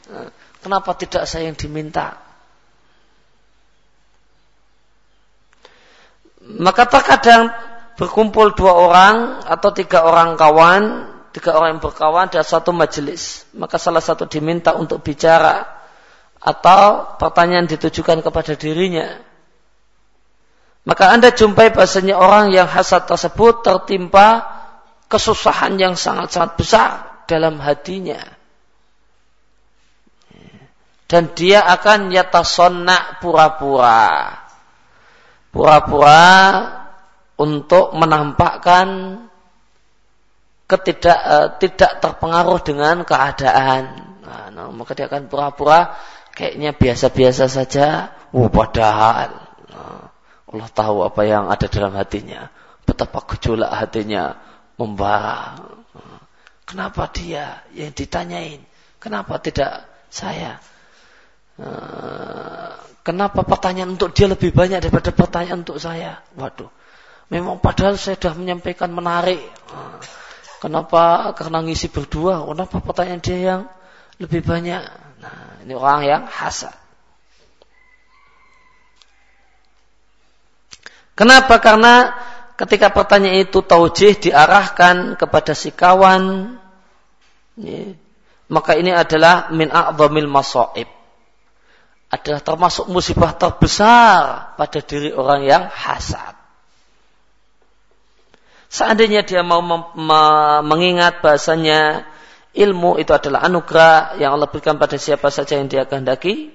Nah, 0.10 0.34
kenapa 0.66 0.98
tidak 0.98 1.30
saya 1.30 1.46
yang 1.46 1.58
diminta? 1.58 2.18
Maka 6.42 6.90
terkadang 6.90 7.54
berkumpul 8.02 8.58
dua 8.58 8.74
orang 8.74 9.16
atau 9.46 9.70
tiga 9.78 10.02
orang 10.02 10.34
kawan, 10.34 11.06
tiga 11.38 11.54
orang 11.54 11.78
yang 11.78 11.84
berkawan 11.86 12.34
dalam 12.34 12.48
satu 12.50 12.74
majelis. 12.74 13.46
Maka 13.54 13.78
salah 13.78 14.02
satu 14.02 14.26
diminta 14.26 14.74
untuk 14.74 15.06
bicara 15.06 15.70
atau 16.42 17.14
pertanyaan 17.22 17.70
ditujukan 17.70 18.26
kepada 18.26 18.58
dirinya. 18.58 19.31
Maka 20.82 21.14
Anda 21.14 21.30
jumpai 21.30 21.70
bahasanya 21.70 22.18
orang 22.18 22.50
yang 22.50 22.66
hasad 22.66 23.06
tersebut 23.06 23.62
tertimpa 23.62 24.50
kesusahan 25.06 25.78
yang 25.78 25.94
sangat-sangat 25.94 26.52
besar 26.58 26.90
dalam 27.30 27.62
hatinya. 27.62 28.18
Dan 31.06 31.36
dia 31.38 31.62
akan 31.68 32.10
nyata 32.10 32.42
sonak 32.42 33.22
pura-pura. 33.22 34.42
Pura-pura 35.52 36.32
untuk 37.36 37.92
menampakkan 37.94 39.20
ketidak 40.66 41.20
uh, 41.20 41.48
tidak 41.60 42.00
terpengaruh 42.00 42.64
dengan 42.64 43.04
keadaan. 43.04 44.16
Nah, 44.24 44.48
nah, 44.56 44.72
maka 44.72 44.96
dia 44.96 45.12
akan 45.12 45.28
pura-pura 45.28 45.94
kayaknya 46.32 46.72
biasa-biasa 46.72 47.52
saja. 47.52 48.16
Oh, 48.32 48.48
padahal 48.48 49.52
Allah 50.52 50.70
tahu 50.72 51.08
apa 51.08 51.22
yang 51.24 51.48
ada 51.48 51.68
dalam 51.72 51.96
hatinya. 51.96 52.52
Betapa 52.84 53.24
gejolak 53.24 53.72
hatinya 53.72 54.36
membara. 54.76 55.56
Kenapa 56.68 57.08
dia 57.12 57.64
yang 57.72 57.96
ditanyain? 57.96 58.60
Kenapa 59.00 59.40
tidak 59.40 59.88
saya? 60.12 60.60
Eh, 61.56 62.72
kenapa 63.04 63.48
pertanyaan 63.48 63.96
untuk 63.96 64.12
dia 64.12 64.28
lebih 64.28 64.52
banyak 64.52 64.84
daripada 64.84 65.16
pertanyaan 65.16 65.64
untuk 65.64 65.80
saya? 65.80 66.20
Waduh. 66.36 66.70
Memang 67.32 67.64
padahal 67.64 67.96
saya 67.96 68.20
sudah 68.20 68.36
menyampaikan 68.36 68.92
menarik. 68.92 69.40
Eh, 69.40 69.98
kenapa? 70.60 71.32
Karena 71.32 71.64
ngisi 71.64 71.88
berdua. 71.88 72.44
Kenapa 72.44 72.84
pertanyaan 72.84 73.22
dia 73.24 73.40
yang 73.40 73.62
lebih 74.20 74.44
banyak? 74.44 74.84
Nah, 75.22 75.64
ini 75.64 75.74
orang 75.78 76.02
yang 76.04 76.24
hasad. 76.28 76.81
Kenapa? 81.16 81.60
Karena 81.60 82.16
ketika 82.56 82.94
pertanyaan 82.94 83.46
itu 83.46 83.60
taujih 83.66 84.16
diarahkan 84.18 85.18
kepada 85.18 85.52
si 85.58 85.74
kawan, 85.74 86.56
ya, 87.58 87.96
maka 88.52 88.76
ini 88.76 88.92
adalah 88.92 89.50
min 89.56 89.72
a'zamil 89.72 90.30
masoib. 90.30 90.90
Adalah 92.12 92.44
termasuk 92.44 92.92
musibah 92.92 93.32
terbesar 93.32 94.52
pada 94.60 94.80
diri 94.84 95.16
orang 95.16 95.48
yang 95.48 95.64
hasad. 95.72 96.36
Seandainya 98.72 99.24
dia 99.24 99.44
mau 99.44 99.64
mengingat 100.64 101.24
bahasanya 101.24 102.08
ilmu 102.52 103.00
itu 103.00 103.12
adalah 103.16 103.48
anugerah 103.48 104.20
yang 104.20 104.36
Allah 104.36 104.48
berikan 104.52 104.76
pada 104.76 105.00
siapa 105.00 105.32
saja 105.32 105.60
yang 105.60 105.72
dia 105.72 105.88
kehendaki, 105.88 106.52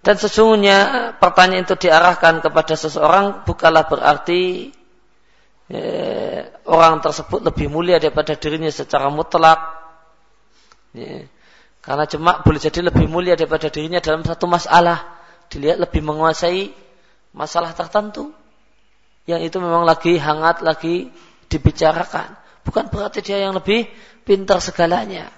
dan 0.00 0.16
sesungguhnya 0.16 1.12
pertanyaan 1.20 1.68
itu 1.68 1.76
diarahkan 1.76 2.40
kepada 2.40 2.72
seseorang 2.72 3.44
bukanlah 3.44 3.84
berarti 3.84 4.72
ya, 5.68 6.48
orang 6.64 7.04
tersebut 7.04 7.44
lebih 7.44 7.68
mulia 7.68 8.00
daripada 8.00 8.32
dirinya 8.32 8.72
secara 8.72 9.12
mutlak. 9.12 9.60
Ya, 10.96 11.28
karena 11.84 12.08
cuma 12.08 12.40
boleh 12.40 12.60
jadi 12.60 12.80
lebih 12.88 13.12
mulia 13.12 13.36
daripada 13.36 13.68
dirinya 13.68 14.00
dalam 14.00 14.24
satu 14.24 14.48
masalah. 14.48 15.20
Dilihat 15.52 15.76
lebih 15.76 16.00
menguasai 16.00 16.72
masalah 17.36 17.76
tertentu. 17.76 18.32
Yang 19.28 19.52
itu 19.52 19.56
memang 19.60 19.84
lagi 19.84 20.16
hangat, 20.16 20.64
lagi 20.64 21.12
dibicarakan. 21.52 22.40
Bukan 22.64 22.88
berarti 22.88 23.20
dia 23.20 23.44
yang 23.44 23.52
lebih 23.52 23.84
pintar 24.24 24.64
segalanya. 24.64 25.28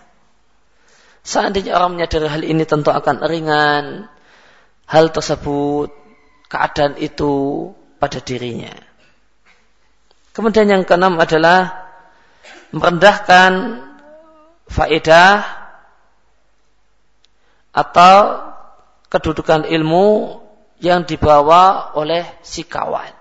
Seandainya 1.27 1.75
orang 1.75 1.99
menyadari 1.99 2.31
hal 2.31 2.43
ini 2.47 2.63
tentu 2.63 2.95
akan 2.95 3.27
ringan 3.27 4.07
hal 4.87 5.11
tersebut, 5.13 5.93
keadaan 6.53 6.99
itu 7.01 7.69
pada 7.97 8.19
dirinya. 8.19 8.75
Kemudian 10.33 10.69
yang 10.69 10.83
keenam 10.89 11.21
adalah 11.21 11.89
merendahkan 12.73 13.85
faedah 14.69 15.45
atau 17.73 18.17
kedudukan 19.13 19.69
ilmu 19.69 20.41
yang 20.81 21.05
dibawa 21.05 21.93
oleh 21.97 22.25
si 22.41 22.65
kawan. 22.65 23.13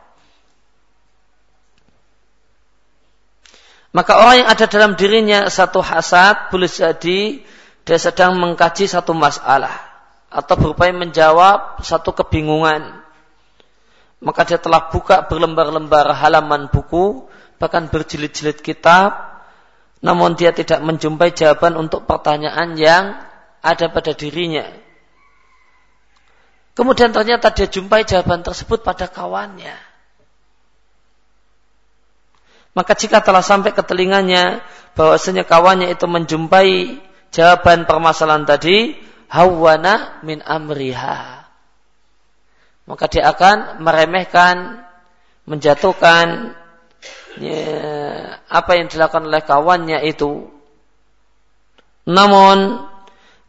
Maka 3.92 4.24
orang 4.24 4.36
yang 4.44 4.50
ada 4.50 4.66
dalam 4.72 4.96
dirinya 4.96 5.52
satu 5.52 5.84
hasad 5.84 6.48
boleh 6.48 6.72
jadi 6.72 7.44
dia 7.84 7.98
sedang 8.00 8.40
mengkaji 8.40 8.88
satu 8.88 9.12
masalah 9.12 9.91
atau 10.32 10.56
berupaya 10.56 10.96
menjawab 10.96 11.84
satu 11.84 12.16
kebingungan. 12.16 13.04
maka 14.22 14.46
dia 14.46 14.62
telah 14.62 14.94
buka 14.94 15.26
berlembar-lembar 15.26 16.14
halaman 16.14 16.70
buku, 16.70 17.26
bahkan 17.58 17.90
berjilid-jilid 17.90 18.62
kitab, 18.62 19.18
namun 19.98 20.38
dia 20.38 20.54
tidak 20.54 20.78
menjumpai 20.86 21.34
jawaban 21.34 21.74
untuk 21.74 22.06
pertanyaan 22.06 22.78
yang 22.78 23.18
ada 23.66 23.86
pada 23.90 24.14
dirinya. 24.14 24.70
Kemudian 26.78 27.10
ternyata 27.10 27.50
dia 27.50 27.66
jumpai 27.66 28.06
jawaban 28.06 28.46
tersebut 28.46 28.86
pada 28.86 29.10
kawannya. 29.10 29.74
Maka 32.72 32.96
jika 32.96 33.20
telah 33.20 33.44
sampai 33.44 33.76
ke 33.76 33.84
telinganya 33.84 34.64
bahwasanya 34.96 35.44
kawannya 35.44 35.92
itu 35.92 36.08
menjumpai 36.08 37.02
jawaban 37.36 37.84
permasalahan 37.84 38.48
tadi, 38.48 38.96
hawana 39.32 40.20
min 40.28 40.44
amriha. 40.44 41.48
Maka 42.84 43.08
dia 43.08 43.32
akan 43.32 43.80
meremehkan, 43.80 44.84
menjatuhkan 45.48 46.52
ya, 47.40 47.64
apa 48.52 48.72
yang 48.76 48.92
dilakukan 48.92 49.32
oleh 49.32 49.40
kawannya 49.40 50.04
itu. 50.04 50.52
Namun 52.04 52.84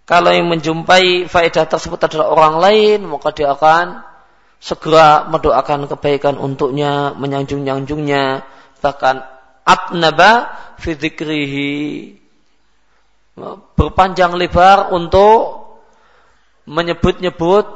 kalau 0.06 0.30
yang 0.30 0.46
menjumpai 0.46 1.26
faedah 1.26 1.66
tersebut 1.66 1.98
adalah 1.98 2.30
orang 2.30 2.54
lain, 2.62 2.98
maka 3.10 3.34
dia 3.34 3.50
akan 3.50 4.06
segera 4.62 5.26
mendoakan 5.26 5.90
kebaikan 5.90 6.38
untuknya, 6.38 7.10
menyanjung-nyanjungnya, 7.18 8.46
bahkan 8.78 9.26
atnaba 9.66 10.54
fi 10.78 10.94
berpanjang 13.74 14.36
lebar 14.36 14.92
untuk 14.92 15.61
menyebut-nyebut 16.66 17.66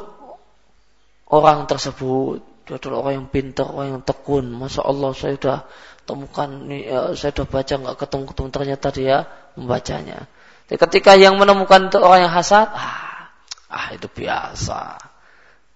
orang 1.30 1.66
tersebut 1.66 2.42
dia 2.66 2.82
adalah 2.82 3.06
orang 3.06 3.14
yang 3.22 3.28
pintar, 3.30 3.70
orang 3.70 3.88
yang 3.94 4.02
tekun. 4.02 4.50
Masya 4.50 4.82
Allah 4.82 5.14
saya 5.14 5.38
sudah 5.38 5.58
temukan, 6.02 6.48
ya, 6.66 7.14
saya 7.14 7.30
sudah 7.30 7.46
baca 7.46 7.74
nggak 7.78 7.96
ketemu-ketemu 8.02 8.48
ternyata 8.50 8.88
dia 8.90 9.16
membacanya. 9.54 10.26
Jadi 10.66 10.78
ketika 10.82 11.14
yang 11.14 11.38
menemukan 11.38 11.86
itu 11.86 12.02
orang 12.02 12.26
yang 12.26 12.34
hasad, 12.34 12.66
ah, 12.74 13.30
ah 13.70 13.86
itu 13.94 14.10
biasa. 14.10 14.98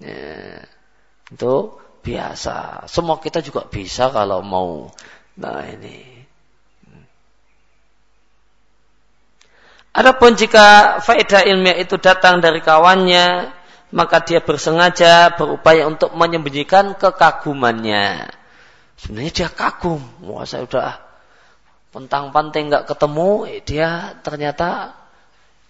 Ya, 0.03 0.67
itu 1.31 1.55
biasa. 2.03 2.91
Semua 2.91 3.23
kita 3.23 3.39
juga 3.39 3.71
bisa 3.71 4.11
kalau 4.11 4.43
mau. 4.43 4.91
Nah 5.39 5.63
ini. 5.71 6.20
Adapun 9.91 10.39
jika 10.39 10.99
faedah 11.03 11.43
ilmiah 11.51 11.83
itu 11.83 11.99
datang 11.99 12.39
dari 12.39 12.63
kawannya, 12.63 13.51
maka 13.91 14.23
dia 14.23 14.39
bersengaja 14.39 15.35
berupaya 15.35 15.87
untuk 15.91 16.15
menyembunyikan 16.15 16.95
kekagumannya. 16.95 18.31
Sebenarnya 18.95 19.33
dia 19.35 19.49
kagum. 19.51 19.99
Wah 20.23 20.47
saya 20.47 20.63
sudah 20.67 21.03
pentang 21.91 22.31
panting 22.31 22.71
nggak 22.71 22.87
ketemu, 22.87 23.51
dia 23.67 24.15
ternyata 24.23 24.95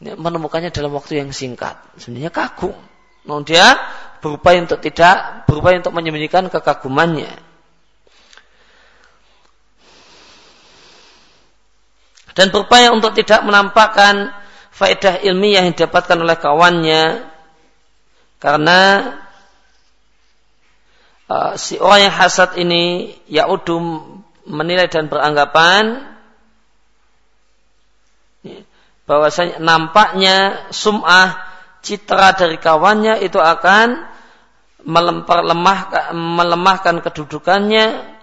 menemukannya 0.00 0.68
dalam 0.68 0.92
waktu 0.92 1.24
yang 1.24 1.32
singkat. 1.32 1.80
Sebenarnya 1.96 2.28
kagum. 2.28 2.76
Namun 3.24 3.44
dia 3.44 3.76
berupaya 4.20 4.60
untuk 4.60 4.80
tidak, 4.84 5.48
berupaya 5.48 5.80
untuk 5.80 5.96
menyembunyikan 5.96 6.52
kekagumannya. 6.52 7.50
Dan 12.34 12.54
berupaya 12.54 12.94
untuk 12.94 13.14
tidak 13.18 13.42
menampakkan 13.42 14.30
faedah 14.70 15.20
ilmiah 15.26 15.66
yang 15.66 15.75
didapatkan 15.75 16.16
oleh 16.16 16.37
kawannya 16.38 17.02
karena 18.40 18.80
uh, 21.28 21.52
si 21.60 21.76
orang 21.76 22.08
yang 22.08 22.14
hasad 22.16 22.56
ini 22.56 23.12
yaudum 23.28 24.16
menilai 24.48 24.88
dan 24.88 25.12
beranggapan 25.12 26.16
ya, 28.40 28.64
bahwasanya 29.05 29.61
nampaknya 29.61 30.37
sum'ah 30.72 31.37
citra 31.85 32.33
dari 32.40 32.57
kawannya 32.57 33.20
itu 33.20 33.37
akan 33.37 34.09
melempar 34.81 35.44
lemah, 35.44 35.78
melemahkan 36.16 37.05
kedudukannya 37.05 38.16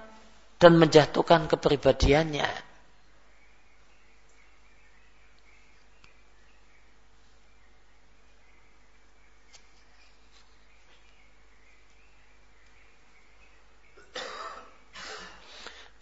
dan 0.57 0.71
menjatuhkan 0.81 1.45
kepribadiannya. 1.45 2.66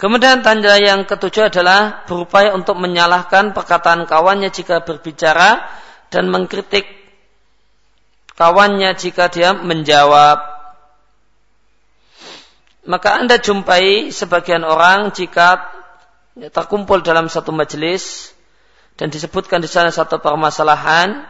Kemudian 0.05 0.45
tanda 0.45 0.77
yang 0.77 1.09
ketujuh 1.09 1.49
adalah 1.49 2.05
berupaya 2.05 2.53
untuk 2.53 2.77
menyalahkan 2.77 3.57
perkataan 3.57 4.05
kawannya 4.05 4.53
jika 4.53 4.85
berbicara 4.85 5.65
dan 6.13 6.29
mengkritik 6.29 6.85
kawannya 8.37 8.93
jika 9.01 9.33
dia 9.33 9.57
menjawab. 9.57 10.45
Maka 12.85 13.17
Anda 13.17 13.41
jumpai 13.41 14.13
sebagian 14.13 14.61
orang 14.61 15.09
jika 15.09 15.73
terkumpul 16.53 17.01
dalam 17.01 17.25
satu 17.25 17.49
majelis 17.49 18.29
dan 19.01 19.09
disebutkan 19.09 19.57
di 19.57 19.65
sana 19.65 19.89
satu 19.89 20.21
permasalahan, 20.21 21.25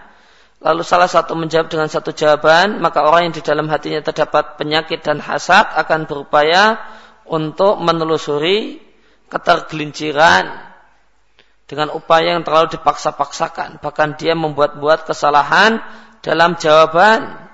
lalu 0.60 0.84
salah 0.84 1.08
satu 1.08 1.32
menjawab 1.32 1.72
dengan 1.72 1.88
satu 1.88 2.12
jawaban, 2.12 2.84
maka 2.84 3.08
orang 3.08 3.32
yang 3.32 3.36
di 3.40 3.44
dalam 3.48 3.72
hatinya 3.72 4.04
terdapat 4.04 4.60
penyakit 4.60 5.00
dan 5.00 5.24
hasad 5.24 5.64
akan 5.80 6.12
berupaya 6.12 6.76
untuk 7.26 7.82
menelusuri 7.82 8.82
ketergelinciran 9.30 10.76
dengan 11.66 11.90
upaya 11.98 12.38
yang 12.38 12.46
terlalu 12.46 12.78
dipaksa-paksakan. 12.78 13.82
Bahkan 13.82 14.22
dia 14.22 14.38
membuat-buat 14.38 15.10
kesalahan 15.10 15.82
dalam 16.22 16.58
jawaban. 16.58 17.46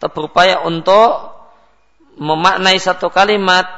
Atau 0.00 0.08
berupaya 0.18 0.66
untuk 0.66 1.30
memaknai 2.18 2.74
satu 2.80 3.12
kalimat 3.12 3.68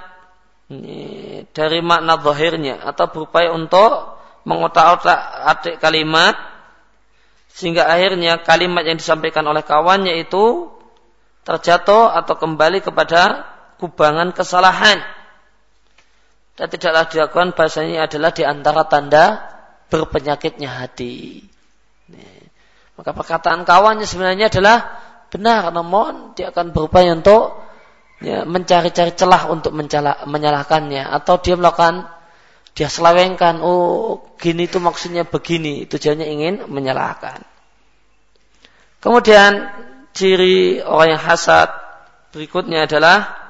dari 1.53 1.85
makna 1.85 2.16
zahirnya. 2.16 2.81
Atau 2.81 3.11
berupaya 3.11 3.53
untuk 3.53 4.16
mengotak-otak 4.49 5.20
adik 5.53 5.77
kalimat 5.81 6.37
sehingga 7.55 7.87
akhirnya 7.87 8.42
kalimat 8.42 8.85
yang 8.85 8.99
disampaikan 8.99 9.47
oleh 9.47 9.62
kawannya 9.64 10.20
itu 10.20 10.68
terjatuh 11.49 12.12
atau 12.12 12.35
kembali 12.37 12.85
kepada 12.85 13.47
kubangan 13.81 14.37
kesalahan 14.37 15.01
dan 16.54 16.66
tidaklah 16.70 17.10
dilakukan 17.10 17.50
bahasanya 17.58 18.06
adalah 18.06 18.30
di 18.30 18.42
antara 18.46 18.86
tanda 18.86 19.24
berpenyakitnya 19.90 20.70
hati. 20.70 21.42
Maka 22.94 23.10
perkataan 23.10 23.66
kawannya 23.66 24.06
sebenarnya 24.06 24.46
adalah 24.54 25.02
benar, 25.34 25.74
namun 25.74 26.38
dia 26.38 26.54
akan 26.54 26.70
berupaya 26.70 27.10
untuk 27.10 27.58
ya, 28.22 28.46
mencari-cari 28.46 29.18
celah 29.18 29.50
untuk 29.50 29.74
mencala, 29.74 30.22
menyalahkannya 30.30 31.10
atau 31.10 31.42
dia 31.42 31.58
melakukan 31.58 32.06
dia 32.74 32.90
selewengkan, 32.90 33.62
oh 33.62 34.34
gini 34.34 34.66
itu 34.66 34.82
maksudnya 34.82 35.22
begini, 35.22 35.86
tujuannya 35.86 36.26
ingin 36.26 36.54
menyalahkan. 36.66 37.38
Kemudian 38.98 39.70
ciri 40.10 40.82
orang 40.82 41.14
yang 41.14 41.22
hasad 41.22 41.70
berikutnya 42.34 42.90
adalah 42.90 43.43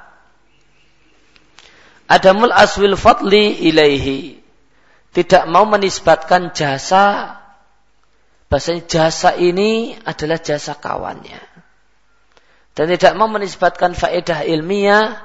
Adamul 2.09 2.53
aswil 2.53 2.97
fadli 3.01 3.65
ilaihi. 3.69 4.41
Tidak 5.15 5.47
mau 5.49 5.65
menisbatkan 5.65 6.53
jasa. 6.53 7.39
Bahasanya 8.51 8.83
jasa 8.87 9.31
ini 9.35 9.97
adalah 10.05 10.39
jasa 10.39 10.77
kawannya. 10.77 11.41
Dan 12.75 12.91
tidak 12.91 13.15
mau 13.15 13.31
menisbatkan 13.31 13.95
faedah 13.95 14.43
ilmiah, 14.43 15.23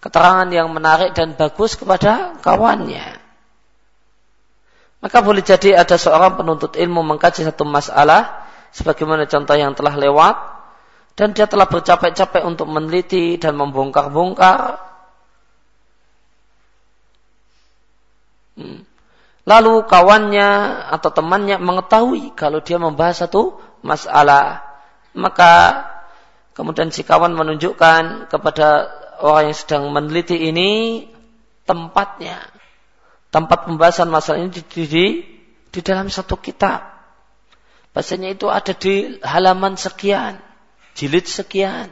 keterangan 0.00 0.48
yang 0.48 0.72
menarik 0.72 1.12
dan 1.12 1.36
bagus 1.36 1.76
kepada 1.76 2.40
kawannya. 2.40 3.20
Maka 4.98 5.18
boleh 5.22 5.44
jadi 5.44 5.78
ada 5.78 5.94
seorang 5.94 6.34
penuntut 6.40 6.74
ilmu 6.74 7.04
mengkaji 7.04 7.46
satu 7.46 7.62
masalah, 7.62 8.48
sebagaimana 8.74 9.28
contoh 9.30 9.54
yang 9.54 9.76
telah 9.76 9.94
lewat, 9.94 10.36
dan 11.14 11.36
dia 11.36 11.46
telah 11.46 11.70
bercapek-capek 11.70 12.42
untuk 12.42 12.66
meneliti 12.66 13.38
dan 13.38 13.54
membongkar-bongkar, 13.54 14.87
Lalu 19.48 19.88
kawannya 19.88 20.48
atau 20.92 21.08
temannya 21.08 21.56
mengetahui 21.56 22.36
kalau 22.36 22.60
dia 22.60 22.76
membahas 22.76 23.24
satu 23.24 23.56
masalah. 23.80 24.60
Maka 25.16 25.86
kemudian 26.52 26.92
si 26.92 27.00
kawan 27.00 27.32
menunjukkan 27.32 28.28
kepada 28.28 28.92
orang 29.24 29.50
yang 29.50 29.56
sedang 29.56 29.88
meneliti 29.88 30.36
ini 30.36 30.70
tempatnya. 31.64 32.44
Tempat 33.32 33.68
pembahasan 33.68 34.08
masalah 34.12 34.44
ini 34.44 34.52
di, 34.52 34.62
di, 34.84 35.06
di 35.68 35.80
dalam 35.80 36.12
satu 36.12 36.36
kitab. 36.36 36.84
Bahasanya 37.92 38.36
itu 38.36 38.52
ada 38.52 38.72
di 38.76 39.16
halaman 39.20 39.80
sekian, 39.80 40.40
jilid 40.92 41.24
sekian. 41.24 41.88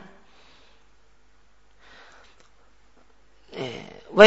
Wa 4.14 4.23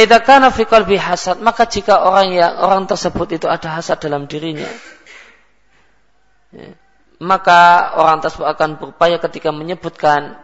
fi 0.57 0.95
hasad, 0.99 1.39
maka 1.39 1.63
jika 1.69 2.03
orang 2.03 2.35
yang 2.35 2.51
orang 2.59 2.83
tersebut 2.83 3.39
itu 3.39 3.47
ada 3.47 3.79
hasad 3.79 4.03
dalam 4.03 4.27
dirinya, 4.27 4.67
ya, 6.51 6.75
maka 7.19 7.93
orang 7.95 8.19
tersebut 8.19 8.47
akan 8.47 8.69
berupaya 8.79 9.19
ketika 9.23 9.51
menyebutkan 9.55 10.39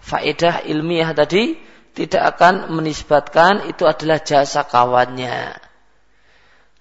faedah 0.00 0.64
ilmiah 0.68 1.12
tadi 1.16 1.56
tidak 1.96 2.36
akan 2.36 2.76
menisbatkan 2.76 3.68
itu 3.72 3.88
adalah 3.88 4.20
jasa 4.20 4.68
kawannya. 4.68 5.56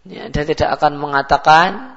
Ya, 0.05 0.23
dia 0.29 0.43
tidak 0.43 0.75
akan 0.75 0.99
mengatakan 0.99 1.95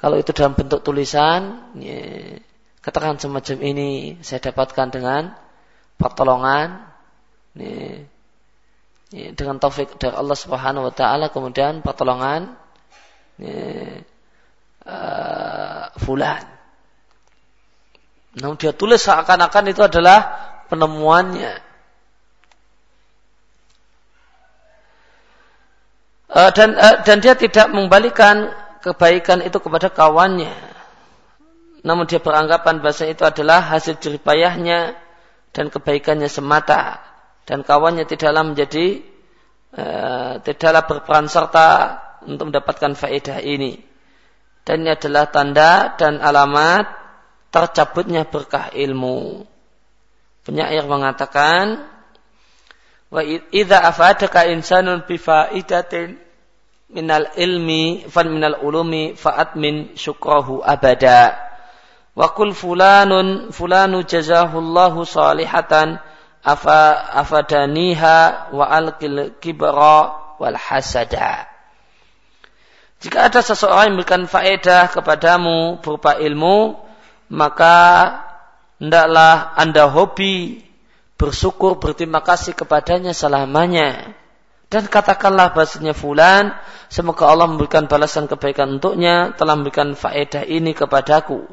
kalau 0.00 0.16
itu 0.20 0.32
dalam 0.32 0.56
bentuk 0.56 0.80
tulisan, 0.84 1.72
ya, 1.76 2.40
keterangan 2.80 3.20
semacam 3.20 3.56
ini 3.64 3.90
saya 4.20 4.40
dapatkan 4.40 4.88
dengan 4.92 5.22
pertolongan 5.96 6.84
ya, 9.10 9.30
dengan 9.34 9.62
taufik 9.62 9.98
dari 9.98 10.14
Allah 10.14 10.38
Subhanahu 10.38 10.90
wa 10.90 10.94
taala 10.94 11.30
kemudian 11.30 11.84
pertolongan 11.84 12.56
ya, 13.38 14.02
uh, 14.86 15.84
fulan. 16.00 16.42
Namun 18.36 18.56
dia 18.60 18.72
tulis 18.76 19.00
seakan-akan 19.00 19.64
itu 19.72 19.80
adalah 19.80 20.18
penemuannya. 20.68 21.64
Uh, 26.26 26.50
dan 26.52 26.76
uh, 26.76 27.00
dan 27.00 27.16
dia 27.24 27.32
tidak 27.32 27.72
mengembalikan 27.72 28.52
kebaikan 28.84 29.40
itu 29.40 29.56
kepada 29.56 29.88
kawannya. 29.88 30.52
Namun 31.86 32.04
dia 32.10 32.18
beranggapan 32.18 32.82
bahasa 32.82 33.06
itu 33.06 33.22
adalah 33.22 33.62
hasil 33.62 33.96
jeripayahnya 34.02 34.98
dan 35.54 35.70
kebaikannya 35.72 36.28
semata 36.28 37.00
dan 37.46 37.62
kawannya 37.62 38.04
tidaklah 38.10 38.42
menjadi 38.42 39.06
uh, 39.78 40.42
tidaklah 40.42 40.82
berperan 40.90 41.30
serta 41.30 42.02
untuk 42.26 42.50
mendapatkan 42.50 42.98
faedah 42.98 43.38
ini. 43.38 43.78
Dan 44.66 44.82
ini 44.82 44.98
adalah 44.98 45.30
tanda 45.30 45.94
dan 45.94 46.18
alamat 46.18 46.90
tercabutnya 47.54 48.26
berkah 48.26 48.74
ilmu. 48.74 49.46
Penyair 50.42 50.82
mengatakan, 50.90 51.86
Wa 53.06 53.22
idza 53.22 53.78
afadaka 53.78 54.50
insanun 54.50 55.06
bi 55.06 55.14
faidatin 55.14 56.18
minal 56.90 57.30
ilmi 57.38 58.02
fan 58.10 58.26
minal 58.34 58.58
ulumi 58.58 59.14
fa'at 59.14 59.54
min 59.54 59.94
syukrahu 59.94 60.66
abada. 60.66 61.38
Wa 62.18 62.34
kul 62.34 62.50
fulanun 62.50 63.54
fulanu 63.54 64.02
jazahullahu 64.02 65.06
salihatan 65.06 66.02
afa 66.46 67.10
afadaniha 67.10 68.50
wa 68.54 68.64
alqil 68.70 69.34
kibra 69.42 70.14
wal 70.38 70.54
hasada. 70.54 71.50
Jika 73.02 73.28
ada 73.28 73.42
seseorang 73.42 73.92
yang 73.92 73.94
memberikan 73.98 74.24
faedah 74.30 74.88
kepadamu 74.88 75.82
berupa 75.82 76.16
ilmu, 76.16 76.78
maka 77.28 77.76
hendaklah 78.78 79.52
Anda 79.58 79.90
hobi 79.90 80.64
bersyukur 81.18 81.82
berterima 81.82 82.22
kasih 82.22 82.54
kepadanya 82.54 83.12
selamanya. 83.12 84.14
Dan 84.66 84.90
katakanlah 84.90 85.54
bahasanya 85.54 85.94
fulan, 85.94 86.50
semoga 86.90 87.30
Allah 87.30 87.46
memberikan 87.46 87.86
balasan 87.86 88.26
kebaikan 88.26 88.80
untuknya, 88.80 89.30
telah 89.38 89.54
memberikan 89.54 89.94
faedah 89.94 90.42
ini 90.42 90.74
kepadaku. 90.74 91.46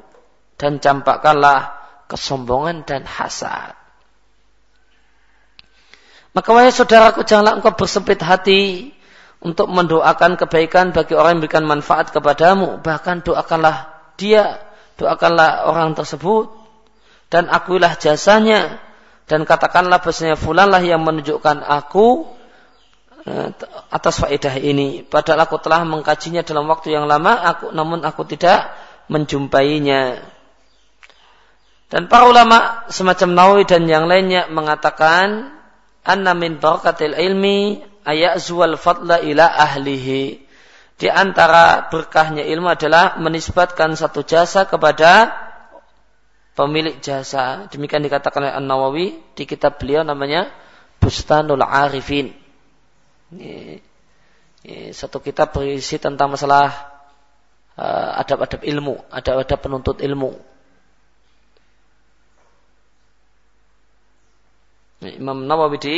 Dan 0.57 0.81
campakkanlah 0.81 1.77
kesombongan 2.09 2.87
dan 2.87 3.05
hasad. 3.05 3.82
Maka 6.33 6.49
wahai 6.49 6.73
saudaraku 6.73 7.21
janganlah 7.29 7.61
engkau 7.61 7.77
bersempit 7.77 8.17
hati 8.25 8.89
untuk 9.37 9.69
mendoakan 9.69 10.33
kebaikan 10.33 10.89
bagi 10.89 11.13
orang 11.13 11.37
yang 11.37 11.39
memberikan 11.45 11.65
manfaat 11.69 12.09
kepadamu. 12.09 12.81
Bahkan 12.81 13.21
doakanlah 13.21 13.93
dia, 14.17 14.57
doakanlah 14.97 15.69
orang 15.69 15.93
tersebut 15.93 16.49
dan 17.29 17.53
akuilah 17.53 17.93
jasanya 18.01 18.81
dan 19.29 19.45
katakanlah 19.45 20.01
bahasanya 20.01 20.33
fulanlah 20.33 20.81
yang 20.81 21.05
menunjukkan 21.05 21.61
aku 21.63 22.25
eh, 23.29 23.53
atas 23.93 24.25
faedah 24.25 24.57
ini. 24.57 25.05
Padahal 25.05 25.45
aku 25.45 25.61
telah 25.61 25.85
mengkajinya 25.85 26.41
dalam 26.41 26.65
waktu 26.65 26.97
yang 26.97 27.05
lama, 27.05 27.45
aku 27.45 27.69
namun 27.77 28.01
aku 28.01 28.25
tidak 28.25 28.73
menjumpainya. 29.05 30.33
Dan 31.93 32.09
para 32.09 32.25
ulama 32.25 32.89
semacam 32.89 33.29
Nawawi 33.37 33.63
dan 33.69 33.85
yang 33.85 34.09
lainnya 34.09 34.49
mengatakan 34.49 35.61
anna 36.03 36.35
min 36.35 36.59
barakatil 36.59 37.15
ilmi 37.15 37.79
ayazwal 38.03 38.75
fadla 38.75 39.23
ila 39.23 39.47
ahlihi. 39.47 40.43
Di 40.93 41.09
antara 41.09 41.89
berkahnya 41.89 42.45
ilmu 42.45 42.69
adalah 42.69 43.17
menisbatkan 43.17 43.97
satu 43.97 44.21
jasa 44.23 44.69
kepada 44.69 45.33
pemilik 46.53 47.01
jasa. 47.01 47.65
Demikian 47.67 48.05
dikatakan 48.05 48.45
oleh 48.45 48.53
An-Nawawi 48.53 49.07
di 49.33 49.43
kitab 49.43 49.81
beliau 49.81 50.05
namanya 50.05 50.53
Bustanul 51.01 51.65
Arifin. 51.65 52.31
Ini, 53.33 53.81
ini 54.63 54.77
satu 54.93 55.19
kitab 55.19 55.51
berisi 55.51 55.97
tentang 55.97 56.31
masalah 56.31 56.93
uh, 57.75 58.21
adab-adab 58.21 58.61
ilmu, 58.61 59.01
adab-adab 59.09 59.59
penuntut 59.59 59.97
ilmu. 59.99 60.52
Imam 65.11 65.43
Nawawi 65.43 65.77
di 65.81 65.97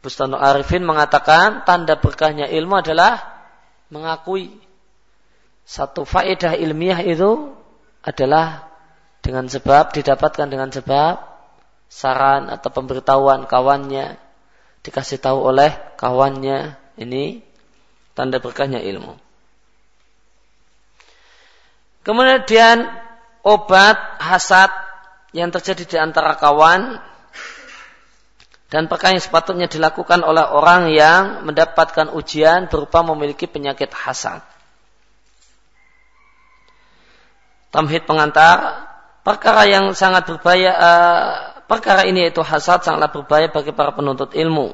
Bustanu 0.00 0.40
Arifin 0.40 0.80
mengatakan 0.80 1.68
tanda 1.68 2.00
berkahnya 2.00 2.48
ilmu 2.48 2.80
adalah 2.80 3.20
mengakui 3.92 4.56
satu 5.68 6.08
faedah 6.08 6.56
ilmiah 6.56 7.04
itu 7.04 7.52
adalah 8.00 8.70
dengan 9.20 9.44
sebab 9.44 9.92
didapatkan 9.92 10.48
dengan 10.48 10.72
sebab 10.72 11.20
saran 11.92 12.48
atau 12.48 12.72
pemberitahuan 12.72 13.44
kawannya 13.44 14.16
dikasih 14.80 15.20
tahu 15.20 15.44
oleh 15.44 15.76
kawannya 16.00 16.80
ini 16.96 17.44
tanda 18.16 18.40
berkahnya 18.40 18.80
ilmu. 18.80 19.20
Kemudian 22.00 22.88
obat 23.44 24.00
hasad 24.16 24.72
yang 25.36 25.52
terjadi 25.52 25.84
di 25.84 25.96
antara 26.00 26.34
kawan 26.40 26.96
dan 28.70 28.86
perkara 28.86 29.18
yang 29.18 29.24
sepatutnya 29.26 29.66
dilakukan 29.66 30.22
oleh 30.22 30.46
orang 30.46 30.94
yang 30.94 31.42
mendapatkan 31.42 32.14
ujian 32.14 32.70
berupa 32.70 33.02
memiliki 33.02 33.50
penyakit 33.50 33.90
hasad. 33.90 34.46
Tamhid 37.74 38.06
pengantar, 38.06 38.86
perkara 39.26 39.66
yang 39.66 39.90
sangat 39.90 40.30
berbahaya, 40.30 40.70
uh, 40.78 41.26
perkara 41.66 42.06
ini 42.06 42.30
yaitu 42.30 42.46
hasad 42.46 42.86
sangatlah 42.86 43.10
berbahaya 43.10 43.50
bagi 43.50 43.74
para 43.74 43.90
penuntut 43.90 44.38
ilmu. 44.38 44.70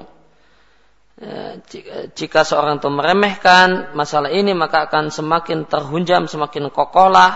Jika, 1.73 2.13
jika 2.13 2.41
seorang 2.45 2.77
itu 2.77 2.93
meremehkan 2.93 3.97
masalah 3.97 4.29
ini 4.29 4.53
maka 4.53 4.85
akan 4.85 5.09
semakin 5.09 5.65
terhunjam, 5.65 6.29
semakin 6.29 6.69
kokolah 6.69 7.33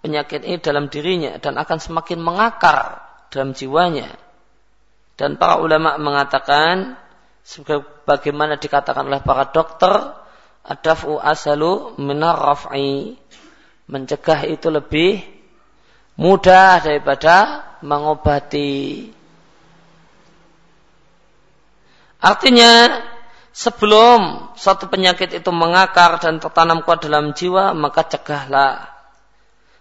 penyakit 0.00 0.48
ini 0.48 0.56
dalam 0.56 0.88
dirinya 0.88 1.36
dan 1.36 1.60
akan 1.60 1.76
semakin 1.76 2.16
mengakar 2.16 3.04
dalam 3.28 3.52
jiwanya 3.52 4.08
dan 5.20 5.36
para 5.36 5.60
ulama 5.60 6.00
mengatakan 6.00 6.96
bagaimana 8.08 8.56
dikatakan 8.56 9.04
oleh 9.04 9.20
para 9.20 9.52
dokter 9.52 10.16
adafu 10.64 11.20
asalu 11.20 11.92
minar 12.00 12.40
raf'i. 12.40 13.20
Mencegah 13.84 14.48
itu 14.48 14.72
lebih 14.72 15.20
mudah 16.16 16.80
daripada 16.80 17.68
mengobati. 17.84 19.12
Artinya 22.24 23.04
sebelum 23.52 24.48
satu 24.56 24.88
penyakit 24.88 25.36
itu 25.36 25.50
mengakar 25.52 26.16
dan 26.16 26.40
tertanam 26.40 26.80
kuat 26.80 27.04
dalam 27.04 27.36
jiwa 27.36 27.76
maka 27.76 28.08
cegahlah 28.08 28.99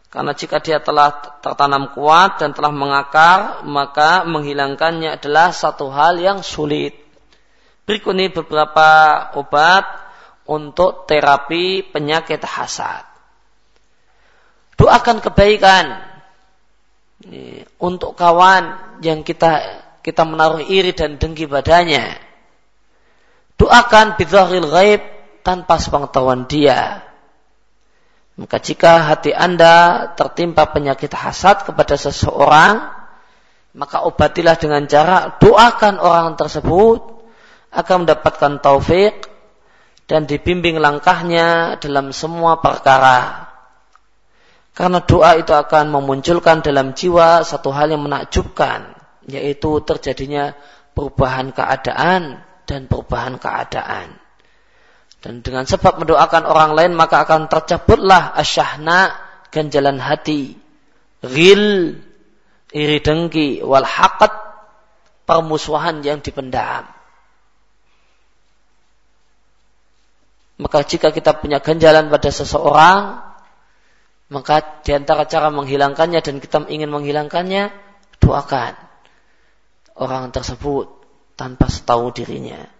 karena 0.09 0.33
jika 0.33 0.57
dia 0.57 0.81
telah 0.81 1.13
tertanam 1.37 1.93
kuat 1.93 2.41
dan 2.41 2.49
telah 2.49 2.73
mengakar, 2.73 3.61
maka 3.61 4.25
menghilangkannya 4.25 5.21
adalah 5.21 5.53
satu 5.53 5.93
hal 5.93 6.17
yang 6.17 6.41
sulit. 6.41 6.97
Berikut 7.85 8.17
ini 8.17 8.33
beberapa 8.33 8.89
obat 9.37 9.85
untuk 10.49 11.05
terapi 11.05 11.85
penyakit 11.85 12.41
hasad. 12.41 13.05
Doakan 14.81 15.21
kebaikan 15.21 15.85
untuk 17.77 18.17
kawan 18.17 18.97
yang 19.05 19.21
kita 19.21 19.61
kita 20.01 20.25
menaruh 20.25 20.65
iri 20.65 20.89
dan 20.97 21.21
dengki 21.21 21.45
padanya. 21.45 22.17
Doakan 23.61 24.17
bidharil 24.17 24.65
ghaib 24.65 25.01
tanpa 25.45 25.77
sepengetahuan 25.77 26.49
dia. 26.49 27.08
Maka 28.39 28.55
jika 28.63 29.03
hati 29.03 29.35
Anda 29.35 30.07
tertimpa 30.15 30.71
penyakit 30.71 31.11
hasad 31.11 31.67
kepada 31.67 31.99
seseorang, 31.99 32.87
maka 33.75 34.07
obatilah 34.07 34.55
dengan 34.55 34.87
cara 34.87 35.35
doakan 35.43 35.99
orang 35.99 36.39
tersebut 36.39 37.19
akan 37.75 38.07
mendapatkan 38.07 38.63
taufik 38.63 39.27
dan 40.07 40.23
dibimbing 40.23 40.79
langkahnya 40.79 41.75
dalam 41.83 42.15
semua 42.15 42.63
perkara. 42.63 43.51
Karena 44.71 45.03
doa 45.03 45.35
itu 45.35 45.51
akan 45.51 45.91
memunculkan 45.91 46.63
dalam 46.63 46.95
jiwa 46.95 47.43
satu 47.43 47.75
hal 47.75 47.91
yang 47.91 48.07
menakjubkan, 48.07 48.95
yaitu 49.27 49.83
terjadinya 49.83 50.55
perubahan 50.95 51.51
keadaan 51.51 52.39
dan 52.63 52.87
perubahan 52.87 53.35
keadaan. 53.35 54.28
Dan 55.19 55.43
dengan 55.43 55.67
sebab 55.67 55.99
mendoakan 55.99 56.47
orang 56.47 56.71
lain 56.79 56.91
maka 56.95 57.27
akan 57.27 57.51
tercabutlah 57.51 58.31
asyahna 58.39 59.11
ganjalan 59.51 59.99
hati, 59.99 60.55
ghil, 61.19 61.99
iri 62.71 62.97
dengki, 63.03 63.59
wal 63.59 63.83
haqat, 63.83 64.31
permusuhan 65.27 65.99
yang 66.07 66.23
dipendam. 66.23 66.87
Maka 70.59 70.83
jika 70.83 71.11
kita 71.11 71.39
punya 71.39 71.59
ganjalan 71.63 72.11
pada 72.11 72.29
seseorang, 72.31 73.23
maka 74.29 74.83
di 74.83 74.91
antara 74.91 75.23
cara 75.27 75.47
menghilangkannya 75.51 76.19
dan 76.19 76.35
kita 76.43 76.67
ingin 76.67 76.91
menghilangkannya, 76.91 77.71
doakan 78.19 78.75
orang 79.99 80.31
tersebut 80.31 80.87
tanpa 81.39 81.67
setahu 81.71 82.11
dirinya. 82.11 82.78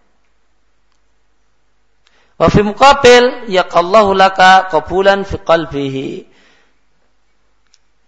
Wa 2.40 2.48
fi 2.48 2.64
muqabil 2.64 3.52
yaqallahu 3.52 4.16
laka 4.16 4.72
qabulan 4.72 5.28
fi 5.28 5.36
qalbihi. 5.44 6.10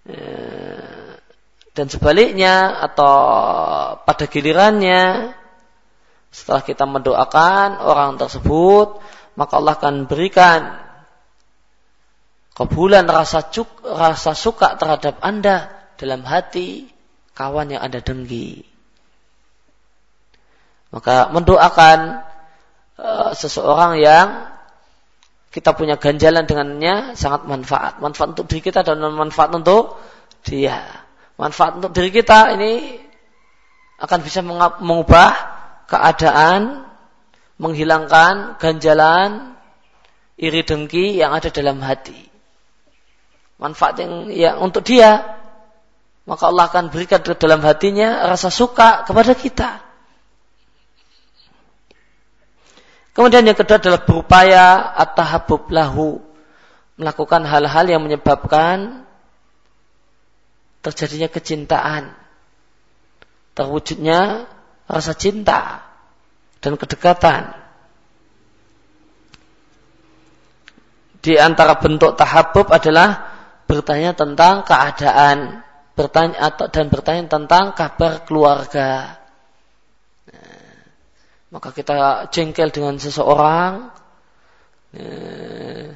Eh, 0.08 1.12
dan 1.76 1.88
sebaliknya 1.92 2.80
atau 2.80 3.16
pada 4.08 4.26
gilirannya 4.28 5.36
setelah 6.32 6.64
kita 6.64 6.88
mendoakan 6.88 7.80
orang 7.84 8.16
tersebut 8.16 9.04
maka 9.36 9.54
Allah 9.60 9.76
akan 9.80 9.96
berikan 10.08 10.80
kebulan 12.56 13.08
rasa 13.08 13.48
cuk, 13.48 13.84
rasa 13.84 14.36
suka 14.36 14.76
terhadap 14.76 15.20
Anda 15.24 15.72
dalam 15.96 16.24
hati 16.28 16.92
kawan 17.36 17.72
yang 17.72 17.84
Anda 17.84 18.04
dengki. 18.04 18.68
Maka 20.92 21.32
mendoakan 21.32 22.31
uh, 23.02 23.34
seseorang 23.34 23.98
yang 23.98 24.46
kita 25.52 25.76
punya 25.76 26.00
ganjalan 26.00 26.48
dengannya 26.48 27.18
sangat 27.20 27.44
manfaat. 27.50 28.00
Manfaat 28.00 28.38
untuk 28.38 28.48
diri 28.48 28.62
kita 28.64 28.86
dan 28.88 29.02
manfaat 29.02 29.52
untuk 29.52 30.00
dia. 30.48 30.80
Manfaat 31.36 31.82
untuk 31.82 31.92
diri 31.92 32.14
kita 32.14 32.56
ini 32.56 33.02
akan 34.00 34.20
bisa 34.24 34.40
mengubah 34.46 35.32
keadaan 35.92 36.88
menghilangkan 37.60 38.58
ganjalan 38.58 39.54
iri 40.40 40.64
dengki 40.64 41.20
yang 41.20 41.36
ada 41.36 41.52
dalam 41.52 41.84
hati. 41.84 42.18
Manfaat 43.62 44.02
yang 44.02 44.32
ya, 44.34 44.58
untuk 44.58 44.82
dia, 44.88 45.38
maka 46.26 46.50
Allah 46.50 46.66
akan 46.72 46.90
berikan 46.90 47.22
dalam 47.22 47.62
hatinya 47.62 48.26
rasa 48.26 48.50
suka 48.50 49.06
kepada 49.06 49.36
kita. 49.38 49.91
Kemudian 53.12 53.44
yang 53.44 53.58
kedua 53.60 53.76
adalah 53.76 54.02
berupaya 54.08 54.96
at-tahabbub 54.96 55.68
lahu. 55.72 56.24
Melakukan 56.96 57.44
hal-hal 57.44 57.86
yang 57.90 58.02
menyebabkan 58.04 59.04
terjadinya 60.80 61.28
kecintaan. 61.28 62.16
Terwujudnya 63.52 64.48
rasa 64.88 65.12
cinta 65.12 65.84
dan 66.64 66.80
kedekatan. 66.80 67.58
Di 71.22 71.38
antara 71.38 71.78
bentuk 71.78 72.18
tahabub 72.18 72.74
adalah 72.74 73.30
bertanya 73.70 74.18
tentang 74.18 74.66
keadaan, 74.66 75.62
bertanya 75.94 76.50
atau 76.50 76.66
dan 76.66 76.90
bertanya 76.90 77.30
tentang 77.30 77.78
kabar 77.78 78.26
keluarga. 78.26 79.21
Maka 81.52 81.76
kita 81.76 82.32
jengkel 82.32 82.72
dengan 82.72 82.96
seseorang, 82.96 83.92
nah, 84.96 85.88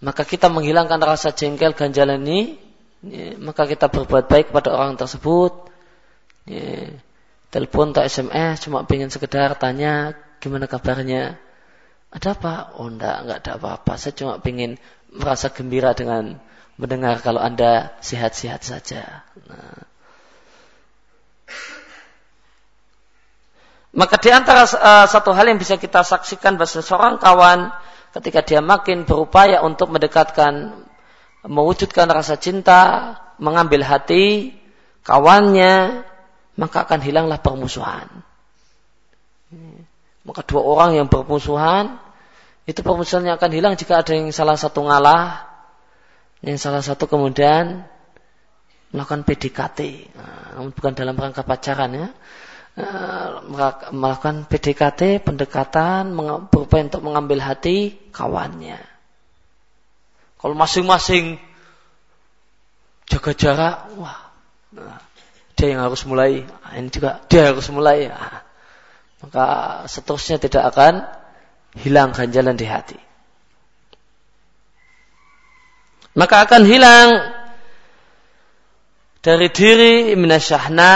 maka 0.00 0.22
kita 0.24 0.48
menghilangkan 0.48 0.96
rasa 1.04 1.36
jengkel 1.36 1.76
ganjalan 1.76 2.24
ini, 2.24 2.56
nah, 3.04 3.52
maka 3.52 3.68
kita 3.68 3.92
berbuat 3.92 4.32
baik 4.32 4.48
pada 4.48 4.72
orang 4.72 4.96
tersebut. 4.96 5.68
Nah, 6.48 6.88
telepon 7.52 7.92
atau 7.92 8.00
SMS 8.00 8.64
cuma 8.64 8.88
pengen 8.88 9.12
sekedar 9.12 9.52
tanya 9.60 10.16
gimana 10.40 10.64
kabarnya. 10.64 11.36
Ada 12.10 12.32
apa? 12.34 12.80
Oh 12.80 12.88
enggak, 12.88 13.16
enggak 13.22 13.38
ada 13.44 13.52
apa-apa. 13.60 13.92
Saya 14.00 14.16
cuma 14.16 14.40
pengen 14.40 14.80
merasa 15.12 15.52
gembira 15.52 15.92
dengan 15.92 16.40
mendengar 16.80 17.20
kalau 17.20 17.44
Anda 17.44 17.92
sehat-sehat 18.00 18.64
saja. 18.64 19.22
Nah. 19.46 19.89
Maka 23.90 24.22
di 24.22 24.30
antara 24.30 24.62
uh, 24.62 25.06
satu 25.10 25.34
hal 25.34 25.50
yang 25.50 25.58
bisa 25.58 25.74
kita 25.74 26.06
saksikan 26.06 26.54
bahwa 26.54 26.70
seorang 26.70 27.18
kawan 27.18 27.74
ketika 28.14 28.40
dia 28.46 28.60
makin 28.62 29.02
berupaya 29.02 29.62
untuk 29.66 29.90
mendekatkan, 29.90 30.86
mewujudkan 31.46 32.06
rasa 32.06 32.38
cinta, 32.38 33.14
mengambil 33.42 33.82
hati 33.82 34.54
kawannya, 35.02 36.06
maka 36.54 36.86
akan 36.86 37.00
hilanglah 37.02 37.42
permusuhan. 37.42 38.06
Maka 40.22 40.46
dua 40.46 40.62
orang 40.62 40.94
yang 40.94 41.06
bermusuhan, 41.10 41.98
itu 42.70 42.86
permusuhannya 42.86 43.34
akan 43.34 43.50
hilang 43.50 43.74
jika 43.74 44.06
ada 44.06 44.14
yang 44.14 44.30
salah 44.30 44.54
satu 44.54 44.86
ngalah, 44.86 45.50
yang 46.46 46.60
salah 46.60 46.84
satu 46.84 47.10
kemudian 47.10 47.82
melakukan 48.94 49.22
PDKT, 49.26 49.80
nah, 50.14 50.66
bukan 50.70 50.92
dalam 50.94 51.14
rangka 51.14 51.42
pacaran 51.46 51.90
ya, 51.94 52.08
melakukan 53.90 54.46
PDKT, 54.46 55.22
pendekatan, 55.24 56.14
berupaya 56.48 56.86
untuk 56.86 57.02
mengambil 57.04 57.40
hati 57.42 57.96
kawannya. 58.10 58.78
Kalau 60.40 60.56
masing-masing 60.56 61.36
jaga 63.10 63.32
jarak, 63.36 63.76
wah, 64.00 64.32
nah, 64.72 65.00
dia 65.58 65.76
yang 65.76 65.84
harus 65.84 66.06
mulai, 66.08 66.48
ini 66.78 66.88
juga 66.88 67.20
dia 67.28 67.52
harus 67.52 67.68
mulai. 67.68 68.08
Nah, 68.08 68.40
maka 69.20 69.46
seterusnya 69.84 70.40
tidak 70.40 70.72
akan 70.72 71.04
hilang 71.76 72.16
ganjalan 72.16 72.56
di 72.56 72.64
hati. 72.64 72.98
Maka 76.16 76.48
akan 76.48 76.62
hilang 76.66 77.08
dari 79.20 79.52
diri 79.52 80.16
minasyahna 80.16 80.92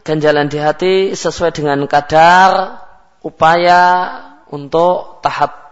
ganjalan 0.00 0.48
di 0.48 0.56
hati 0.56 0.94
sesuai 1.12 1.52
dengan 1.52 1.84
kadar 1.84 2.80
upaya 3.20 3.84
untuk 4.48 5.20
tahap 5.20 5.62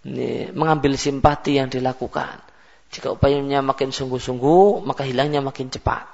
ini 0.00 0.48
mengambil 0.56 0.96
simpati 0.96 1.60
yang 1.60 1.68
dilakukan. 1.68 2.40
Jika 2.90 3.12
upayanya 3.12 3.60
makin 3.60 3.92
sungguh-sungguh, 3.92 4.82
maka 4.82 5.04
hilangnya 5.04 5.44
makin 5.44 5.68
cepat. 5.68 6.08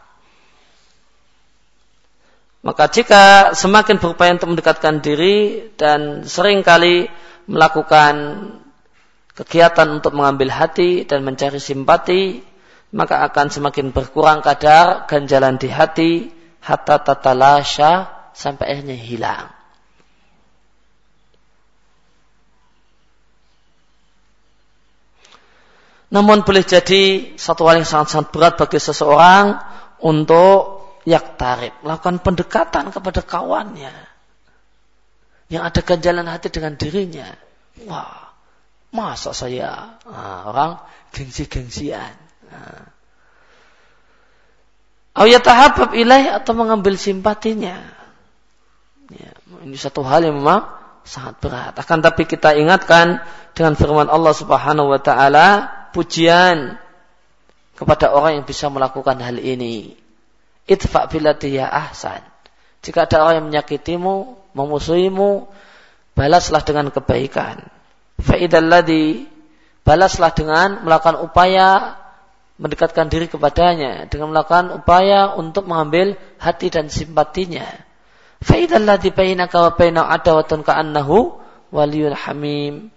Maka 2.66 2.90
jika 2.90 3.54
semakin 3.54 4.02
berupaya 4.02 4.34
untuk 4.34 4.58
mendekatkan 4.58 4.98
diri 4.98 5.70
dan 5.78 6.26
sering 6.26 6.66
kali 6.66 7.06
melakukan 7.46 8.14
kegiatan 9.38 10.02
untuk 10.02 10.18
mengambil 10.18 10.50
hati 10.50 11.06
dan 11.06 11.22
mencari 11.22 11.62
simpati, 11.62 12.42
maka 12.90 13.22
akan 13.22 13.54
semakin 13.54 13.94
berkurang 13.94 14.42
kadar 14.42 15.06
ganjalan 15.06 15.62
di 15.62 15.70
hati 15.70 16.12
hatta 16.60 17.02
tatalasha 17.02 18.10
sampai 18.36 18.76
akhirnya 18.76 18.96
hilang. 18.96 19.48
Namun 26.06 26.46
boleh 26.46 26.62
jadi 26.62 27.34
satu 27.34 27.66
hal 27.66 27.82
yang 27.82 27.88
sangat-sangat 27.88 28.30
berat 28.30 28.54
bagi 28.54 28.78
seseorang 28.78 29.58
untuk 29.98 30.86
yaktarib, 31.02 31.74
melakukan 31.82 32.22
pendekatan 32.22 32.94
kepada 32.94 33.20
kawannya 33.26 33.94
yang 35.50 35.62
ada 35.62 35.80
ganjalan 35.82 36.26
hati 36.26 36.50
dengan 36.50 36.78
dirinya. 36.78 37.30
Wah, 37.86 38.34
masa 38.94 39.34
saya 39.34 39.98
nah, 40.06 40.50
orang 40.50 40.70
gengsi-gengsian. 41.14 42.14
Nah. 42.50 42.95
Ayatahabab 45.16 45.96
ilaih 45.96 46.28
atau 46.36 46.52
mengambil 46.52 47.00
simpatinya. 47.00 47.80
Ya, 49.08 49.32
ini 49.64 49.72
satu 49.80 50.04
hal 50.04 50.28
yang 50.28 50.36
memang 50.36 50.68
sangat 51.08 51.40
berat. 51.40 51.72
Akan 51.80 52.04
tapi 52.04 52.28
kita 52.28 52.52
ingatkan 52.52 53.24
dengan 53.56 53.72
firman 53.80 54.12
Allah 54.12 54.36
Subhanahu 54.36 54.92
wa 54.92 55.00
taala 55.00 55.72
pujian 55.96 56.76
kepada 57.72 58.12
orang 58.12 58.42
yang 58.42 58.44
bisa 58.44 58.68
melakukan 58.68 59.16
hal 59.24 59.40
ini. 59.40 59.96
Itfa 60.68 61.08
bilati 61.08 61.56
ya 61.56 61.70
ahsan. 61.70 62.20
Jika 62.84 63.08
ada 63.08 63.24
orang 63.24 63.34
yang 63.40 63.46
menyakitimu, 63.48 64.14
memusuhimu, 64.52 65.48
balaslah 66.12 66.60
dengan 66.60 66.92
kebaikan. 66.92 67.64
Fa'idalladhi 68.20 69.24
balaslah 69.86 70.34
dengan 70.36 70.82
melakukan 70.84 71.24
upaya 71.24 71.96
mendekatkan 72.56 73.12
diri 73.12 73.28
kepadanya 73.28 74.08
dengan 74.08 74.32
melakukan 74.32 74.72
upaya 74.80 75.36
untuk 75.36 75.68
mengambil 75.68 76.16
hati 76.40 76.72
dan 76.72 76.88
simpatinya. 76.88 77.68
Fa'idalladhi 78.40 79.12
bainaka 79.12 79.60
wa 79.60 79.72
baina 79.76 80.02
adawatun 80.08 80.64
ka'annahu 80.64 81.36
waliyun 81.72 82.16
hamim. 82.16 82.92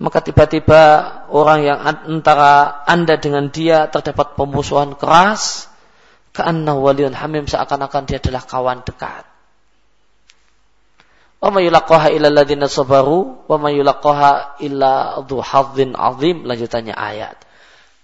Maka 0.00 0.24
tiba-tiba 0.24 0.82
orang 1.28 1.60
yang 1.60 1.78
antara 1.84 2.84
anda 2.88 3.20
dengan 3.20 3.52
dia 3.52 3.88
terdapat 3.88 4.36
pemusuhan 4.36 4.96
keras. 4.96 5.68
Ka'annahu 6.32 6.84
waliyun 6.84 7.16
hamim 7.16 7.44
seakan-akan 7.44 8.08
dia 8.08 8.20
adalah 8.20 8.44
kawan 8.44 8.80
dekat. 8.84 9.28
Wa 11.40 11.48
ma 11.48 11.64
yulaqaha 11.64 12.12
illa 12.12 12.28
alladziina 12.28 12.68
sabaru 12.68 13.48
wa 13.48 13.56
ma 13.56 13.72
yulaqaha 13.72 14.60
illa 14.60 15.24
dzu 15.24 15.40
azim 15.40 16.44
lanjutannya 16.44 16.92
ayat. 16.92 17.49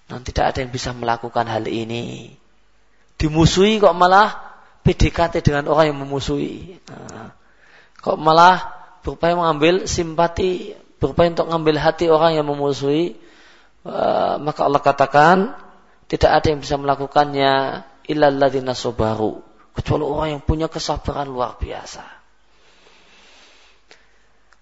Dan 0.07 0.23
tidak 0.23 0.55
ada 0.55 0.59
yang 0.63 0.71
bisa 0.71 0.95
melakukan 0.95 1.51
hal 1.51 1.67
ini. 1.67 2.31
Dimusuhi 3.19 3.83
kok 3.83 3.97
malah 3.97 4.39
PDKT 4.87 5.43
dengan 5.43 5.67
orang 5.67 5.91
yang 5.91 5.99
memusuhi. 5.99 6.79
Nah, 6.87 7.35
kok 7.99 8.15
malah 8.15 8.71
berupaya 9.03 9.35
mengambil 9.35 9.91
simpati, 9.91 10.79
berupaya 11.03 11.35
untuk 11.35 11.51
mengambil 11.51 11.83
hati 11.83 12.07
orang 12.07 12.39
yang 12.39 12.47
memusuhi. 12.47 13.19
Uh, 13.87 14.39
maka 14.43 14.67
Allah 14.67 14.83
katakan 14.83 15.37
tidak 16.07 16.31
ada 16.43 16.47
yang 16.55 16.63
bisa 16.63 16.79
melakukannya 16.79 17.83
illa 18.07 18.27
alladzina 18.31 18.75
sabaru 18.75 19.43
kecuali 19.77 20.05
orang 20.07 20.29
yang 20.39 20.43
punya 20.43 20.67
kesabaran 20.71 21.29
luar 21.29 21.61
biasa. 21.61 22.05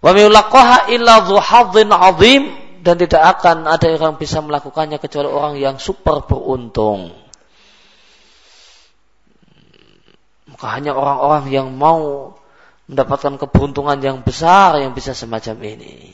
Wa 0.05 0.13
illa 0.13 1.15
azim 2.13 2.43
dan 2.85 3.01
tidak 3.01 3.41
akan 3.41 3.65
ada 3.65 3.89
yang 3.89 4.21
bisa 4.21 4.45
melakukannya 4.45 5.01
kecuali 5.01 5.33
orang 5.33 5.57
yang 5.57 5.81
super 5.81 6.21
beruntung. 6.29 7.17
Maka 10.53 10.67
hanya 10.77 10.93
orang-orang 10.93 11.49
yang 11.49 11.73
mau 11.73 12.31
mendapatkan 12.85 13.41
keberuntungan 13.41 13.97
yang 14.05 14.21
besar 14.21 14.77
yang 14.85 14.93
bisa 14.93 15.17
semacam 15.17 15.57
ini. 15.65 16.13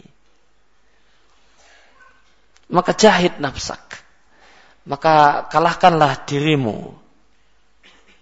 Maka 2.71 2.95
jahit 2.95 3.43
nafsak. 3.43 4.07
Maka 4.87 5.45
kalahkanlah 5.51 6.23
dirimu. 6.23 6.95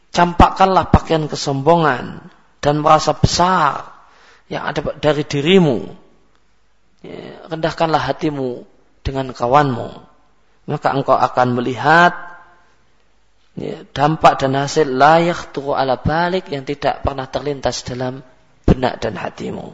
Campakkanlah 0.08 0.88
pakaian 0.88 1.28
kesombongan 1.28 2.32
dan 2.64 2.80
merasa 2.80 3.12
besar 3.12 3.92
yang 4.48 4.64
ada 4.64 4.96
dari 4.96 5.20
dirimu. 5.28 6.07
Ya, 6.98 7.46
rendahkanlah 7.46 8.02
hatimu 8.10 8.66
dengan 9.06 9.30
kawanmu. 9.30 10.02
Maka 10.68 10.92
engkau 10.92 11.14
akan 11.14 11.56
melihat 11.56 12.12
ya, 13.54 13.86
dampak 13.94 14.42
dan 14.42 14.58
hasil 14.58 14.84
layak 14.84 15.54
tuh 15.54 15.78
ala 15.78 15.96
balik 15.96 16.50
yang 16.50 16.66
tidak 16.66 17.00
pernah 17.06 17.30
terlintas 17.30 17.86
dalam 17.86 18.20
benak 18.66 19.00
dan 19.00 19.16
hatimu. 19.16 19.72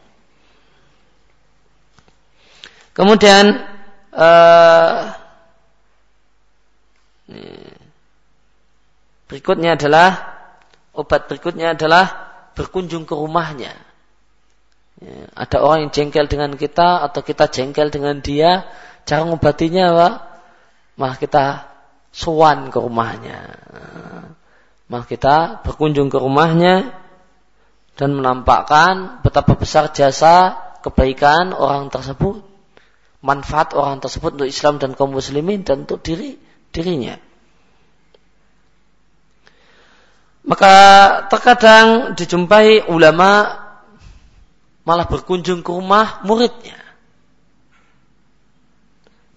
Kemudian 2.94 3.58
uh, 4.14 5.10
berikutnya 9.26 9.74
adalah 9.74 10.38
obat 10.94 11.26
berikutnya 11.26 11.74
adalah 11.74 12.30
berkunjung 12.54 13.02
ke 13.02 13.18
rumahnya. 13.18 13.74
Ada 15.34 15.60
orang 15.60 15.88
yang 15.88 15.92
jengkel 15.92 16.26
dengan 16.30 16.54
kita 16.56 17.04
atau 17.04 17.20
kita 17.20 17.50
jengkel 17.50 17.92
dengan 17.92 18.20
dia, 18.24 18.64
cara 19.04 19.24
ngobatinya 19.28 19.84
apa? 19.92 20.08
Malah 20.96 21.16
kita 21.18 21.44
suan 22.14 22.70
ke 22.70 22.78
rumahnya. 22.78 23.38
Malah 24.88 25.06
kita 25.08 25.64
berkunjung 25.66 26.08
ke 26.08 26.18
rumahnya 26.20 26.94
dan 27.98 28.14
menampakkan 28.14 29.22
betapa 29.26 29.58
besar 29.58 29.90
jasa 29.90 30.58
kebaikan 30.84 31.56
orang 31.56 31.88
tersebut, 31.88 32.44
manfaat 33.24 33.72
orang 33.72 33.98
tersebut 33.98 34.36
untuk 34.36 34.48
Islam 34.50 34.76
dan 34.76 34.92
kaum 34.92 35.16
muslimin 35.16 35.64
dan 35.64 35.88
untuk 35.88 36.04
diri 36.04 36.36
dirinya. 36.70 37.16
Maka 40.44 40.74
terkadang 41.32 42.12
dijumpai 42.12 42.92
ulama 42.92 43.63
malah 44.84 45.08
berkunjung 45.08 45.64
ke 45.64 45.70
rumah 45.72 46.20
muridnya. 46.22 46.76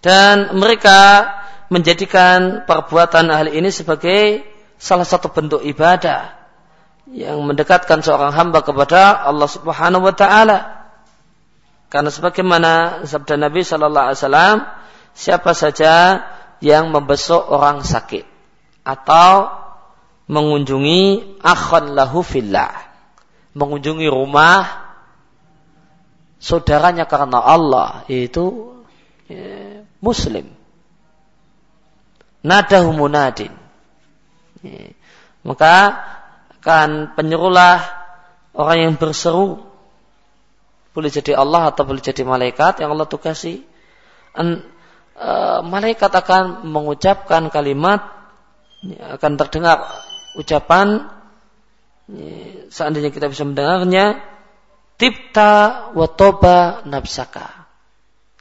Dan 0.04 0.56
mereka 0.56 1.32
menjadikan 1.68 2.64
perbuatan 2.64 3.28
ahli 3.28 3.60
ini 3.60 3.74
sebagai 3.74 4.46
salah 4.78 5.04
satu 5.04 5.34
bentuk 5.34 5.66
ibadah 5.66 6.38
yang 7.12 7.40
mendekatkan 7.44 8.04
seorang 8.04 8.32
hamba 8.36 8.64
kepada 8.64 9.16
Allah 9.26 9.50
Subhanahu 9.50 10.08
wa 10.08 10.16
taala. 10.16 10.60
Karena 11.88 12.12
sebagaimana 12.12 13.04
sabda 13.08 13.40
Nabi 13.40 13.64
sallallahu 13.64 14.06
alaihi 14.12 14.20
wasallam, 14.20 14.58
siapa 15.16 15.52
saja 15.56 16.24
yang 16.60 16.92
membesuk 16.92 17.40
orang 17.48 17.80
sakit 17.84 18.28
atau 18.84 19.52
mengunjungi 20.28 21.40
akhon 21.40 21.96
lahu 21.96 22.20
fillah, 22.24 22.76
mengunjungi 23.56 24.08
rumah 24.12 24.87
saudaranya 26.38 27.10
karena 27.10 27.42
Allah 27.42 28.06
yaitu 28.10 28.78
ya, 29.30 29.84
muslim. 30.02 30.50
Nadahu 32.46 32.94
munadin. 32.94 33.52
Ya, 34.62 34.94
maka 35.44 35.98
akan 36.62 37.14
penyerulah 37.18 37.84
orang 38.58 38.78
yang 38.78 38.94
berseru 38.96 39.68
boleh 40.98 41.14
jadi 41.14 41.38
Allah 41.38 41.70
atau 41.70 41.86
boleh 41.86 42.02
jadi 42.02 42.26
malaikat 42.26 42.82
yang 42.82 42.90
Allah 42.98 43.06
tugasi. 43.06 43.62
An, 44.34 44.66
e, 45.14 45.32
malaikat 45.62 46.10
akan 46.10 46.66
mengucapkan 46.66 47.54
kalimat 47.54 48.02
ya, 48.82 49.22
akan 49.22 49.32
terdengar 49.38 49.86
ucapan 50.38 51.06
ya, 52.10 52.66
seandainya 52.74 53.14
kita 53.14 53.30
bisa 53.30 53.46
mendengarnya 53.46 54.37
Tipta 54.98 55.94
wa 55.94 56.08
toba 56.10 56.82
nafsaka. 56.90 57.70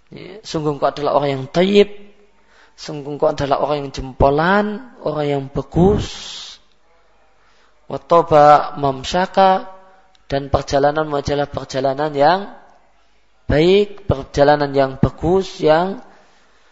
Ya, 0.09 0.41
sungguh 0.41 0.81
kau 0.81 0.89
adalah 0.89 1.21
orang 1.21 1.31
yang 1.31 1.45
tayyib. 1.53 1.93
Sungguh 2.73 3.21
kau 3.21 3.29
adalah 3.29 3.61
orang 3.61 3.85
yang 3.85 3.91
jempolan, 3.93 4.97
orang 5.05 5.27
yang 5.29 5.43
bagus. 5.53 6.09
Wa 7.93 8.01
toba 8.01 8.73
mamsaka. 8.81 9.77
Dan 10.27 10.49
perjalanan 10.51 11.07
adalah 11.13 11.47
perjalanan 11.47 12.11
yang 12.17 12.51
baik, 13.47 14.11
perjalanan 14.11 14.73
yang 14.73 14.93
bagus, 14.97 15.61
yang 15.61 16.01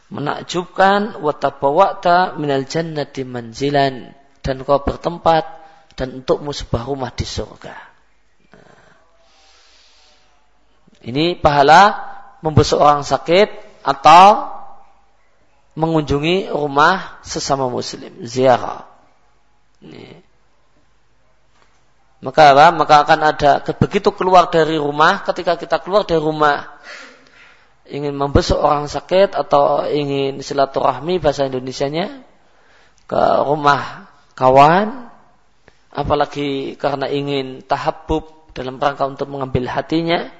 menakjubkan. 0.09 1.21
Wa 1.21 1.37
tabawakta 1.37 2.41
minal 2.41 2.65
jannati 2.65 3.29
manzilan. 3.29 4.17
Dan 4.41 4.65
kau 4.65 4.81
bertempat 4.81 5.45
dan 5.93 6.25
untukmu 6.25 6.57
sebuah 6.57 6.89
rumah 6.89 7.13
di 7.13 7.29
surga. 7.29 7.94
Ini 11.05 11.37
pahala 11.37 12.01
membesuk 12.41 12.81
orang 12.81 13.05
sakit 13.05 13.49
atau 13.85 14.53
mengunjungi 15.77 16.49
rumah 16.49 17.21
sesama 17.21 17.69
muslim, 17.69 18.25
ziarah. 18.25 18.89
Ini. 19.85 20.25
Maka 22.25 22.57
apa? 22.57 22.67
Maka 22.73 22.95
akan 23.05 23.21
ada 23.21 23.51
begitu 23.77 24.09
keluar 24.17 24.49
dari 24.49 24.81
rumah, 24.81 25.21
ketika 25.29 25.61
kita 25.61 25.77
keluar 25.85 26.09
dari 26.09 26.25
rumah 26.25 26.81
ingin 27.85 28.17
membesuk 28.17 28.57
orang 28.57 28.89
sakit 28.89 29.37
atau 29.37 29.85
ingin 29.85 30.41
silaturahmi 30.41 31.21
bahasa 31.21 31.45
Indonesianya 31.45 32.25
ke 33.05 33.23
rumah 33.45 34.09
kawan, 34.33 35.13
apalagi 35.93 36.81
karena 36.81 37.13
ingin 37.13 37.61
tahabub 37.61 38.57
dalam 38.57 38.81
rangka 38.81 39.05
untuk 39.05 39.29
mengambil 39.29 39.69
hatinya, 39.69 40.33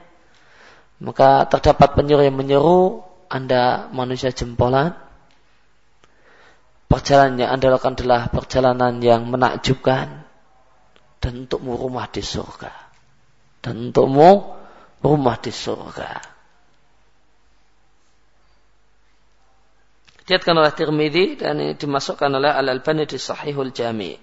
maka 1.03 1.51
terdapat 1.51 1.99
penyuruh 1.99 2.23
yang 2.23 2.39
menyeru 2.39 3.03
Anda 3.27 3.91
manusia 3.91 4.31
jempolan. 4.31 4.95
Perjalanan 6.87 7.41
yang 7.41 7.51
Anda 7.59 7.67
lakukan 7.75 7.99
adalah 7.99 8.31
perjalanan 8.31 9.03
yang 9.03 9.27
menakjubkan 9.27 10.23
dan 11.19 11.33
untukmu 11.49 11.75
rumah 11.75 12.07
di 12.07 12.23
surga. 12.23 12.71
Dan 13.65 13.91
untukmu 13.91 14.55
rumah 15.03 15.37
di 15.41 15.51
surga. 15.51 16.35
Diatkan 20.25 20.57
oleh 20.57 20.73
Tirmidzi 20.73 21.37
dan 21.37 21.61
ini 21.61 21.77
dimasukkan 21.77 22.31
oleh 22.33 22.49
Al-Albani 22.49 23.05
di 23.05 23.21
Sahihul 23.21 23.77
Jami. 23.77 24.17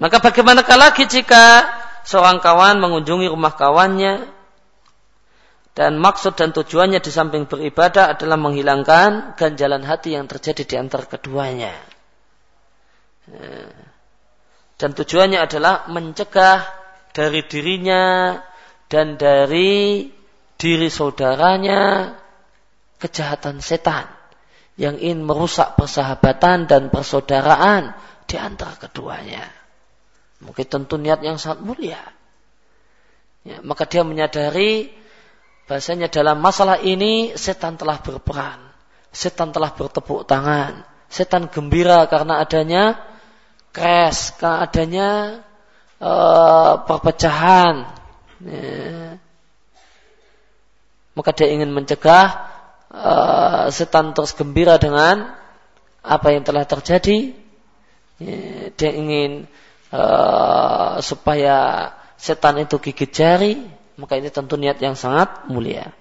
Maka 0.00 0.24
bagaimana 0.24 0.64
lagi 0.64 1.04
jika 1.04 1.68
seorang 2.04 2.40
kawan 2.40 2.80
mengunjungi 2.80 3.28
rumah 3.28 3.52
kawannya 3.52 4.24
dan 5.74 5.98
maksud 5.98 6.38
dan 6.38 6.54
tujuannya 6.54 7.02
di 7.02 7.10
samping 7.10 7.50
beribadah 7.50 8.14
adalah 8.14 8.38
menghilangkan 8.38 9.34
ganjalan 9.34 9.82
hati 9.82 10.14
yang 10.14 10.30
terjadi 10.30 10.62
di 10.62 10.74
antara 10.78 11.02
keduanya. 11.02 11.74
Dan 14.78 14.90
tujuannya 14.94 15.42
adalah 15.42 15.90
mencegah 15.90 16.62
dari 17.10 17.42
dirinya 17.42 18.38
dan 18.86 19.18
dari 19.18 20.06
diri 20.54 20.88
saudaranya 20.90 22.14
kejahatan 23.02 23.58
setan 23.58 24.06
yang 24.78 24.94
ingin 24.98 25.26
merusak 25.26 25.74
persahabatan 25.74 26.70
dan 26.70 26.90
persaudaraan 26.94 27.98
di 28.30 28.38
antara 28.38 28.78
keduanya. 28.78 29.42
Mungkin 30.38 30.66
tentu 30.70 30.98
niat 31.02 31.18
yang 31.22 31.38
sangat 31.38 31.66
mulia. 31.66 32.02
Ya, 33.42 33.58
maka 33.60 33.84
dia 33.90 34.06
menyadari 34.06 34.88
bahasanya 35.64 36.08
dalam 36.12 36.40
masalah 36.40 36.80
ini 36.80 37.34
setan 37.34 37.76
telah 37.80 38.00
berperan. 38.00 38.60
Setan 39.14 39.54
telah 39.54 39.70
bertepuk 39.72 40.26
tangan. 40.26 40.82
Setan 41.06 41.46
gembira 41.46 42.04
karena 42.10 42.42
adanya 42.42 42.98
crash, 43.70 44.34
karena 44.34 44.58
adanya 44.66 45.08
uh, 46.02 46.82
perpecahan. 46.82 47.74
Ya. 48.42 49.16
Maka 51.14 51.30
dia 51.30 51.48
ingin 51.54 51.70
mencegah 51.70 52.26
uh, 52.90 53.70
setan 53.70 54.10
terus 54.12 54.34
gembira 54.34 54.76
dengan 54.82 55.30
apa 56.02 56.34
yang 56.34 56.42
telah 56.42 56.66
terjadi 56.66 57.44
Ya, 58.22 58.70
dia 58.78 58.90
ingin 58.94 59.50
uh, 59.90 61.02
supaya 61.02 61.90
setan 62.14 62.62
itu 62.62 62.78
gigit 62.78 63.10
jari, 63.10 63.58
maka 63.94 64.18
ini 64.18 64.28
tentu 64.30 64.58
niat 64.58 64.78
yang 64.82 64.98
sangat 64.98 65.46
mulia. 65.46 65.94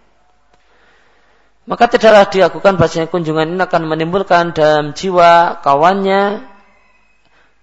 Maka 1.64 1.88
tidaklah 1.88 2.28
dilakukan 2.28 2.76
bahasanya 2.76 3.08
kunjungan 3.08 3.56
ini 3.56 3.62
akan 3.64 3.84
menimbulkan 3.88 4.52
dalam 4.52 4.92
jiwa 4.92 5.64
kawannya 5.64 6.44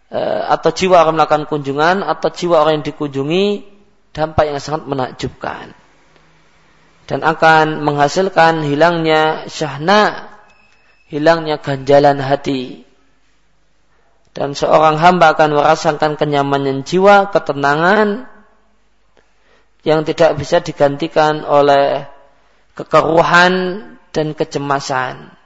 uh, 0.09 0.43
atau 0.57 0.71
jiwa 0.73 1.05
orang 1.05 1.21
melakukan 1.21 1.45
kunjungan 1.45 2.01
atau 2.01 2.33
jiwa 2.33 2.65
orang 2.65 2.81
yang 2.81 2.87
dikunjungi 2.89 3.45
dampak 4.17 4.49
yang 4.49 4.57
sangat 4.57 4.89
menakjubkan 4.89 5.77
dan 7.05 7.21
akan 7.27 7.83
menghasilkan 7.85 8.65
hilangnya 8.65 9.45
syahna, 9.51 10.33
hilangnya 11.13 11.61
ganjalan 11.61 12.23
hati 12.25 12.89
dan 14.31 14.55
seorang 14.55 14.97
hamba 14.97 15.35
akan 15.35 15.59
merasakan 15.59 16.15
kenyamanan 16.15 16.87
jiwa, 16.87 17.29
ketenangan 17.35 18.31
yang 19.87 20.05
tidak 20.05 20.37
bisa 20.37 20.61
digantikan 20.61 21.43
oleh 21.45 22.05
kekeruhan 22.77 23.53
dan 24.13 24.27
kecemasan. 24.37 25.40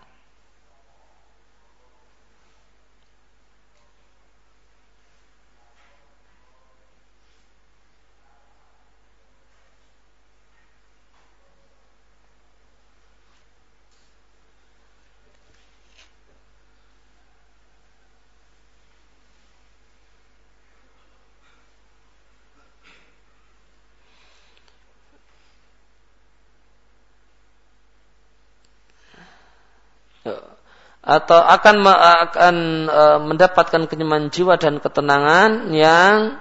Atau 31.04 31.36
akan 31.36 31.84
akan 32.24 32.56
e, 32.88 33.02
mendapatkan 33.28 33.84
kenyamanan 33.84 34.32
jiwa 34.32 34.56
dan 34.56 34.80
ketenangan 34.80 35.68
yang 35.76 36.40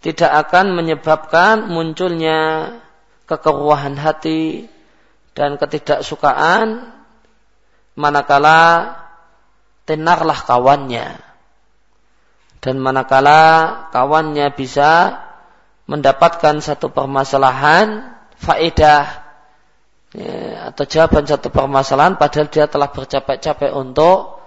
tidak 0.00 0.32
akan 0.48 0.72
menyebabkan 0.72 1.68
munculnya 1.68 2.72
kekeruhan 3.28 4.00
hati 4.00 4.72
dan 5.36 5.60
ketidaksukaan 5.60 6.88
manakala 8.00 8.96
tenarlah 9.84 10.40
kawannya. 10.40 11.20
Dan 12.64 12.80
manakala 12.80 13.88
kawannya 13.92 14.52
bisa 14.56 15.20
mendapatkan 15.84 16.64
satu 16.64 16.88
permasalahan 16.88 18.08
faedah 18.40 19.19
ya, 20.14 20.70
atau 20.70 20.84
jawaban 20.86 21.24
satu 21.26 21.50
permasalahan 21.50 22.18
padahal 22.18 22.48
dia 22.50 22.66
telah 22.66 22.90
bercapek-capek 22.90 23.70
untuk 23.74 24.40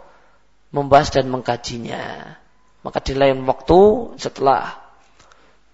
membahas 0.73 1.13
dan 1.13 1.29
mengkajinya. 1.29 2.35
Maka 2.83 2.99
di 2.99 3.13
lain 3.15 3.47
waktu 3.47 3.79
setelah 4.19 4.75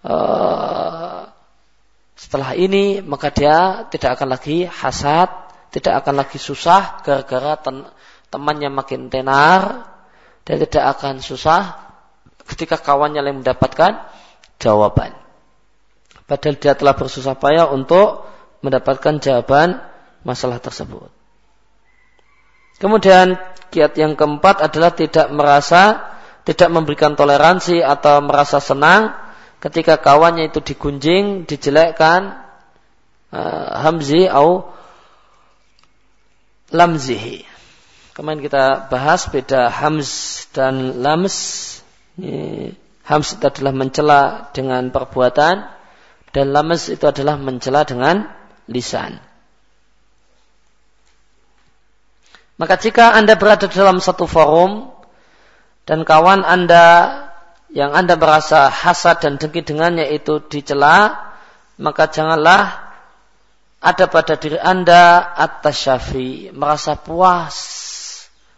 uh, 0.05 1.25
setelah 2.13 2.51
ini 2.53 3.01
maka 3.01 3.31
dia 3.33 3.87
tidak 3.89 4.19
akan 4.19 4.35
lagi 4.35 4.67
hasad, 4.67 5.31
tidak 5.73 6.03
akan 6.05 6.21
lagi 6.21 6.37
susah 6.37 7.01
gara-gara 7.01 7.57
temannya 8.29 8.69
makin 8.69 9.09
tenar 9.09 9.89
dan 10.45 10.55
tidak 10.61 10.85
akan 10.99 11.23
susah 11.23 11.89
ketika 12.45 12.77
kawannya 12.77 13.21
yang 13.21 13.41
mendapatkan 13.41 14.05
jawaban. 14.61 15.15
Padahal 16.29 16.55
dia 16.61 16.77
telah 16.77 16.93
bersusah 16.93 17.33
payah 17.33 17.73
untuk 17.73 18.27
mendapatkan 18.59 19.19
jawaban 19.23 19.79
masalah 20.23 20.59
tersebut. 20.59 21.07
Kemudian 22.79 23.35
kiat 23.71 23.95
yang 23.99 24.15
keempat 24.15 24.63
adalah 24.63 24.95
tidak 24.95 25.27
merasa, 25.35 26.15
tidak 26.47 26.69
memberikan 26.71 27.13
toleransi 27.13 27.83
atau 27.83 28.23
merasa 28.23 28.63
senang 28.63 29.11
ketika 29.59 29.99
kawannya 29.99 30.47
itu 30.47 30.63
digunjing, 30.63 31.43
dijelekkan, 31.43 32.39
uh, 33.35 33.83
hamzi 33.83 34.31
atau 34.31 34.71
lamzihi. 36.71 37.43
Kemarin 38.15 38.43
kita 38.43 38.87
bahas 38.91 39.27
beda 39.31 39.71
hams 39.71 40.43
dan 40.51 41.03
lams. 41.03 41.35
Hams 43.07 43.27
itu 43.31 43.45
adalah 43.47 43.73
mencela 43.73 44.21
dengan 44.51 44.91
perbuatan 44.91 45.55
dan 46.35 46.45
lams 46.51 46.91
itu 46.91 47.07
adalah 47.07 47.39
mencela 47.39 47.87
dengan 47.87 48.38
lisan. 48.69 49.17
Maka 52.59 52.75
jika 52.75 53.15
Anda 53.15 53.39
berada 53.39 53.65
dalam 53.71 54.03
satu 54.03 54.27
forum 54.27 54.91
dan 55.87 56.03
kawan 56.03 56.43
Anda 56.43 56.85
yang 57.71 57.95
Anda 57.95 58.19
merasa 58.19 58.67
hasad 58.67 59.23
dan 59.23 59.39
dengki 59.39 59.63
dengannya 59.63 60.11
itu 60.11 60.43
dicela, 60.43 61.29
maka 61.79 62.11
janganlah 62.11 62.91
ada 63.79 64.05
pada 64.11 64.35
diri 64.35 64.59
Anda 64.59 65.23
atas 65.39 65.87
syafi, 65.87 66.51
merasa 66.51 66.99
puas 66.99 67.55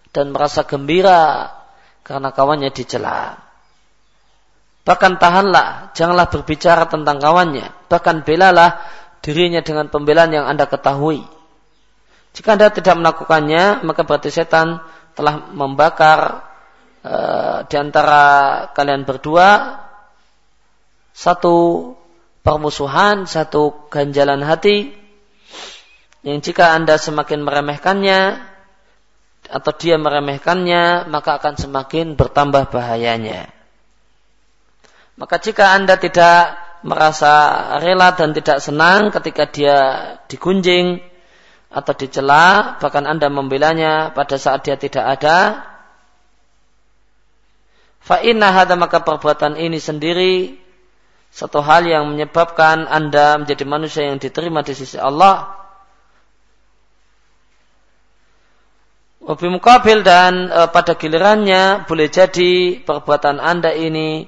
dan 0.10 0.34
merasa 0.34 0.66
gembira 0.66 1.54
karena 2.02 2.34
kawannya 2.34 2.74
dicela. 2.74 3.38
Bahkan 4.82 5.22
tahanlah, 5.22 5.94
janganlah 5.94 6.26
berbicara 6.34 6.90
tentang 6.90 7.22
kawannya. 7.22 7.70
Bahkan 7.86 8.26
belalah 8.26 8.82
dirinya 9.22 9.62
dengan 9.62 9.88
pembelaan 9.88 10.34
yang 10.34 10.46
Anda 10.50 10.66
ketahui. 10.66 11.24
Jika 12.34 12.58
Anda 12.58 12.74
tidak 12.74 12.98
melakukannya, 12.98 13.86
maka 13.86 14.02
berarti 14.04 14.34
setan 14.34 14.82
telah 15.14 15.52
membakar 15.52 16.48
e, 17.04 17.16
di 17.68 17.76
antara 17.76 18.24
kalian 18.72 19.04
berdua 19.04 19.78
satu 21.12 21.92
permusuhan, 22.42 23.30
satu 23.30 23.92
ganjalan 23.92 24.42
hati 24.42 24.96
yang 26.22 26.42
jika 26.42 26.78
Anda 26.78 27.02
semakin 27.02 27.42
meremehkannya 27.42 28.22
atau 29.52 29.72
dia 29.74 29.98
meremehkannya, 29.98 31.10
maka 31.10 31.42
akan 31.42 31.58
semakin 31.58 32.14
bertambah 32.14 32.70
bahayanya. 32.70 33.50
Maka 35.18 35.42
jika 35.42 35.74
Anda 35.74 35.98
tidak 35.98 36.61
merasa 36.82 37.32
rela 37.82 38.14
dan 38.18 38.34
tidak 38.34 38.58
senang 38.62 39.14
ketika 39.14 39.44
dia 39.50 39.78
digunjing 40.26 41.02
atau 41.72 41.94
dicela, 41.96 42.76
bahkan 42.84 43.08
Anda 43.08 43.32
membelanya 43.32 44.12
pada 44.12 44.36
saat 44.36 44.68
dia 44.68 44.76
tidak 44.76 45.20
ada. 45.20 45.64
Fa'inna 48.02 48.52
hada 48.52 48.76
maka 48.76 49.00
perbuatan 49.06 49.56
ini 49.56 49.78
sendiri 49.78 50.58
satu 51.32 51.64
hal 51.64 51.88
yang 51.88 52.12
menyebabkan 52.12 52.92
Anda 52.92 53.40
menjadi 53.40 53.64
manusia 53.64 54.04
yang 54.10 54.20
diterima 54.20 54.68
di 54.68 54.76
sisi 54.76 55.00
Allah. 55.00 55.62
Wabi 59.22 59.48
mukabil 59.54 60.02
dan 60.02 60.50
e, 60.50 60.62
pada 60.74 60.98
gilirannya 60.98 61.86
boleh 61.86 62.10
jadi 62.10 62.84
perbuatan 62.84 63.38
Anda 63.38 63.72
ini 63.72 64.28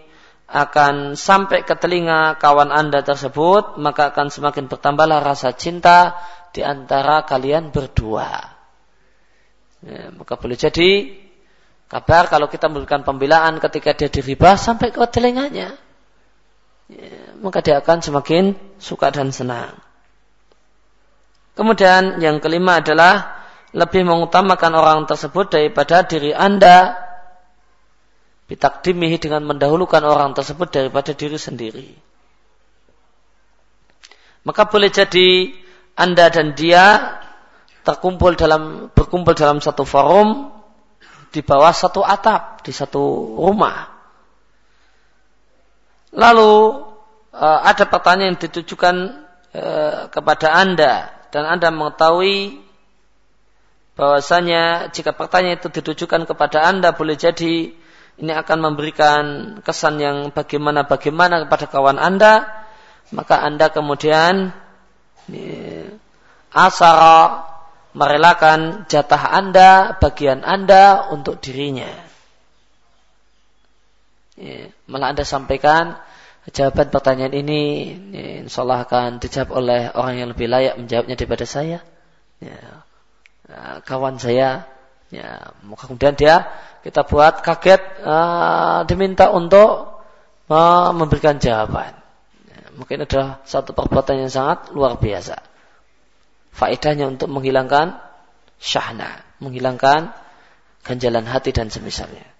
akan 0.54 1.18
sampai 1.18 1.66
ke 1.66 1.74
telinga 1.74 2.38
kawan 2.38 2.70
Anda 2.70 3.02
tersebut, 3.02 3.82
maka 3.82 4.14
akan 4.14 4.30
semakin 4.30 4.70
bertambahlah 4.70 5.26
rasa 5.26 5.50
cinta 5.58 6.14
di 6.54 6.62
antara 6.62 7.26
kalian 7.26 7.74
berdua. 7.74 8.54
Ya, 9.82 10.14
maka 10.14 10.38
boleh 10.38 10.54
jadi 10.54 11.18
kabar 11.90 12.30
kalau 12.30 12.48
kita 12.48 12.70
memberikan 12.70 13.02
pembelaan 13.02 13.58
ketika 13.58 13.98
dia 13.98 14.14
diribah 14.14 14.54
sampai 14.54 14.94
ke 14.94 15.02
telinganya. 15.10 15.74
Ya, 16.86 17.34
maka 17.42 17.66
dia 17.66 17.82
akan 17.82 18.06
semakin 18.06 18.54
suka 18.78 19.10
dan 19.10 19.34
senang. 19.34 19.74
Kemudian 21.58 22.22
yang 22.22 22.38
kelima 22.38 22.78
adalah 22.78 23.42
lebih 23.74 24.06
mengutamakan 24.06 24.72
orang 24.78 25.00
tersebut 25.10 25.50
daripada 25.50 26.06
diri 26.06 26.30
Anda 26.30 27.03
bitakdimihi 28.48 29.18
dengan 29.20 29.48
mendahulukan 29.48 30.04
orang 30.04 30.36
tersebut 30.36 30.68
daripada 30.70 31.16
diri 31.16 31.40
sendiri. 31.40 31.88
Maka 34.44 34.68
boleh 34.68 34.92
jadi 34.92 35.56
Anda 35.96 36.28
dan 36.28 36.52
dia 36.58 37.16
terkumpul 37.88 38.36
dalam 38.36 38.92
berkumpul 38.92 39.36
dalam 39.36 39.64
satu 39.64 39.88
forum 39.88 40.52
di 41.32 41.40
bawah 41.40 41.72
satu 41.72 42.04
atap 42.04 42.64
di 42.64 42.76
satu 42.76 43.36
rumah. 43.40 43.88
Lalu 46.14 46.54
eh, 47.34 47.60
ada 47.64 47.88
pertanyaan 47.88 48.36
yang 48.36 48.40
ditujukan 48.40 48.96
eh, 49.56 50.00
kepada 50.12 50.48
Anda 50.54 51.10
dan 51.32 51.48
Anda 51.48 51.72
mengetahui 51.72 52.62
bahwasanya 53.94 54.90
jika 54.94 55.14
pertanyaan 55.14 55.62
itu 55.62 55.70
ditujukan 55.70 56.26
kepada 56.26 56.66
Anda 56.66 56.94
boleh 56.94 57.18
jadi 57.18 57.74
ini 58.18 58.30
akan 58.30 58.58
memberikan 58.62 59.24
kesan 59.66 59.98
yang 59.98 60.18
bagaimana-bagaimana 60.30 61.46
kepada 61.48 61.66
kawan 61.66 61.98
Anda, 61.98 62.46
maka 63.10 63.42
Anda 63.42 63.74
kemudian 63.74 64.54
asara 66.54 67.50
merelakan 67.98 68.86
jatah 68.86 69.34
Anda, 69.34 69.98
bagian 69.98 70.46
Anda 70.46 71.10
untuk 71.10 71.42
dirinya. 71.42 71.90
Ya, 74.38 74.70
malah 74.90 75.14
Anda 75.14 75.26
sampaikan 75.26 75.98
jawaban 76.50 76.90
pertanyaan 76.90 77.34
ini 77.34 77.62
ya, 78.12 78.26
insya 78.46 78.66
Allah 78.66 78.84
akan 78.86 79.22
dijawab 79.22 79.50
oleh 79.54 79.82
orang 79.94 80.16
yang 80.22 80.30
lebih 80.34 80.50
layak 80.50 80.78
menjawabnya 80.78 81.16
daripada 81.18 81.46
saya. 81.46 81.80
Ya, 82.42 82.62
kawan 83.86 84.18
saya 84.18 84.70
Ya, 85.14 85.54
kemudian 85.62 86.18
dia 86.18 86.50
kita 86.84 87.08
buat 87.08 87.40
kaget 87.40 88.04
uh, 88.04 88.84
diminta 88.84 89.32
untuk 89.32 90.04
uh, 90.52 90.92
memberikan 90.92 91.40
jawaban. 91.40 91.96
Mungkin 92.74 93.06
adalah 93.06 93.40
satu 93.46 93.72
perbuatan 93.72 94.26
yang 94.26 94.32
sangat 94.34 94.74
luar 94.74 94.98
biasa. 94.98 95.40
Faedahnya 96.54 97.08
untuk 97.08 97.30
menghilangkan 97.30 98.02
syahna, 98.58 99.22
menghilangkan 99.40 100.12
ganjalan 100.84 101.26
hati 101.26 101.54
dan 101.56 101.70
semisalnya. 101.70 102.33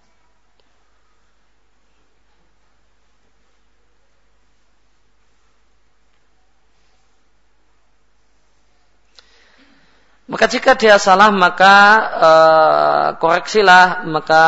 Maka 10.24 10.48
jika 10.48 10.80
dia 10.80 10.96
salah 10.96 11.36
maka 11.36 11.76
uh, 12.16 13.08
koreksilah 13.20 14.08
maka 14.08 14.44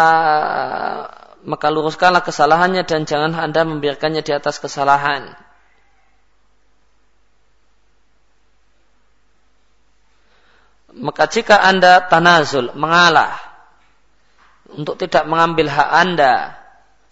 maka 1.45 1.67
luruskanlah 1.67 2.23
kesalahannya 2.23 2.88
dan 2.88 3.03
jangan 3.03 3.36
Anda 3.36 3.67
membiarkannya 3.67 4.23
di 4.23 4.32
atas 4.32 4.57
kesalahan. 4.57 5.36
Maka 10.95 11.28
jika 11.28 11.59
Anda 11.59 12.07
tanazul, 12.07 12.71
mengalah 12.71 13.36
untuk 14.71 14.95
tidak 14.95 15.28
mengambil 15.28 15.67
hak 15.67 15.89
Anda 15.91 16.55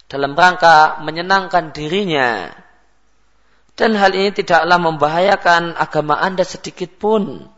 dalam 0.07 0.39
rangka 0.39 1.03
menyenangkan 1.03 1.75
dirinya 1.75 2.47
dan 3.75 3.97
hal 3.99 4.15
ini 4.15 4.31
tidaklah 4.31 4.79
membahayakan 4.79 5.75
agama 5.75 6.15
Anda 6.15 6.47
sedikit 6.47 6.95
pun 6.95 7.49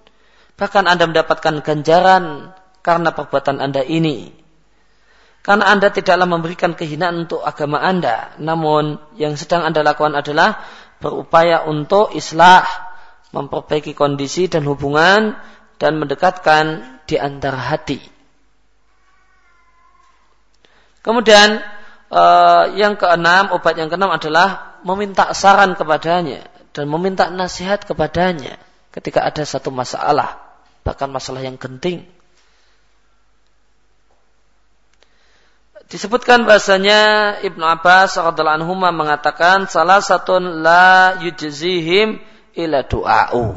Bahkan 0.56 0.88
Anda 0.88 1.04
mendapatkan 1.04 1.60
ganjaran 1.60 2.56
karena 2.80 3.12
perbuatan 3.12 3.60
Anda 3.60 3.84
ini. 3.84 4.32
Karena 5.44 5.68
Anda 5.68 5.92
tidaklah 5.92 6.26
memberikan 6.26 6.74
kehinaan 6.74 7.28
untuk 7.28 7.44
agama 7.44 7.84
Anda. 7.84 8.34
Namun 8.40 8.98
yang 9.20 9.36
sedang 9.36 9.68
Anda 9.68 9.84
lakukan 9.84 10.16
adalah 10.16 10.64
berupaya 11.04 11.68
untuk 11.68 12.16
islah, 12.16 12.64
memperbaiki 13.36 13.94
kondisi 13.94 14.48
dan 14.48 14.64
hubungan, 14.64 15.36
dan 15.76 16.00
mendekatkan 16.00 16.98
di 17.04 17.20
antara 17.20 17.60
hati. 17.60 18.00
Kemudian 21.04 21.62
eh, 22.10 22.64
yang 22.80 22.96
keenam, 22.96 23.54
obat 23.54 23.76
yang 23.78 23.92
keenam 23.92 24.10
adalah 24.10 24.80
meminta 24.88 25.30
saran 25.36 25.76
kepadanya 25.78 26.48
dan 26.72 26.86
meminta 26.90 27.28
nasihat 27.30 27.84
kepadanya 27.86 28.58
ketika 28.90 29.22
ada 29.22 29.44
satu 29.44 29.70
masalah 29.70 30.45
bahkan 30.86 31.10
masalah 31.10 31.42
yang 31.42 31.58
genting. 31.58 32.06
Disebutkan 35.86 36.50
bahasanya 36.50 37.38
Ibnu 37.46 37.62
Abbas 37.62 38.18
radhiallahu 38.18 38.58
anhu 38.62 38.74
mengatakan 38.74 39.70
salah 39.70 40.02
satu 40.02 40.42
la 40.42 41.18
yujzihim 41.22 42.18
ila 42.58 42.82
du'a'u. 42.86 43.54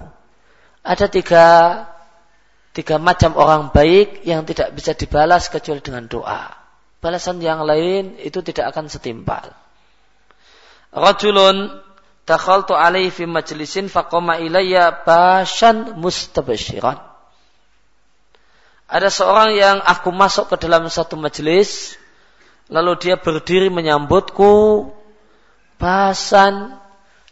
Ada 0.85 1.09
tiga 1.09 1.47
tiga 2.77 3.01
macam 3.01 3.33
orang 3.33 3.73
baik 3.73 4.29
yang 4.29 4.45
tidak 4.45 4.77
bisa 4.77 4.93
dibalas 4.93 5.49
kecuali 5.49 5.81
dengan 5.81 6.05
doa. 6.05 6.53
Balasan 7.01 7.41
yang 7.41 7.65
lain 7.65 8.21
itu 8.21 8.45
tidak 8.45 8.77
akan 8.77 8.93
setimpal. 8.93 9.49
Rajulun 10.93 11.81
dakhaltu 12.29 12.77
alaihi 12.77 13.09
fi 13.09 13.25
majlisin 13.25 13.89
faqama 13.89 14.37
ilayya 14.37 14.93
bashan 15.01 15.97
mustabshiran. 15.97 17.08
Ada 18.89 19.13
seorang 19.13 19.53
yang 19.53 19.77
aku 19.85 20.09
masuk 20.09 20.49
ke 20.49 20.57
dalam 20.65 20.89
satu 20.89 21.21
majelis, 21.21 22.01
lalu 22.73 22.97
dia 22.97 23.21
berdiri 23.21 23.69
menyambutku, 23.69 24.89
bahasan 25.77 26.81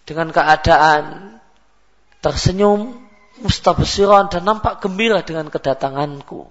dengan 0.05 0.31
keadaan 0.37 1.37
tersenyum, 2.21 3.01
mustabsiran 3.41 4.29
dan 4.29 4.45
nampak 4.45 4.85
gembira 4.85 5.25
dengan 5.25 5.49
kedatanganku. 5.49 6.45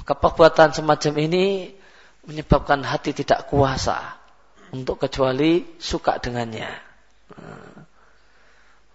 Maka 0.00 0.18
perbuatan 0.18 0.72
semacam 0.72 1.14
ini 1.20 1.70
menyebabkan 2.26 2.82
hati 2.82 3.12
tidak 3.12 3.46
kuasa 3.46 4.18
untuk 4.72 4.98
kecuali 4.98 5.62
suka 5.78 6.18
dengannya. 6.18 6.70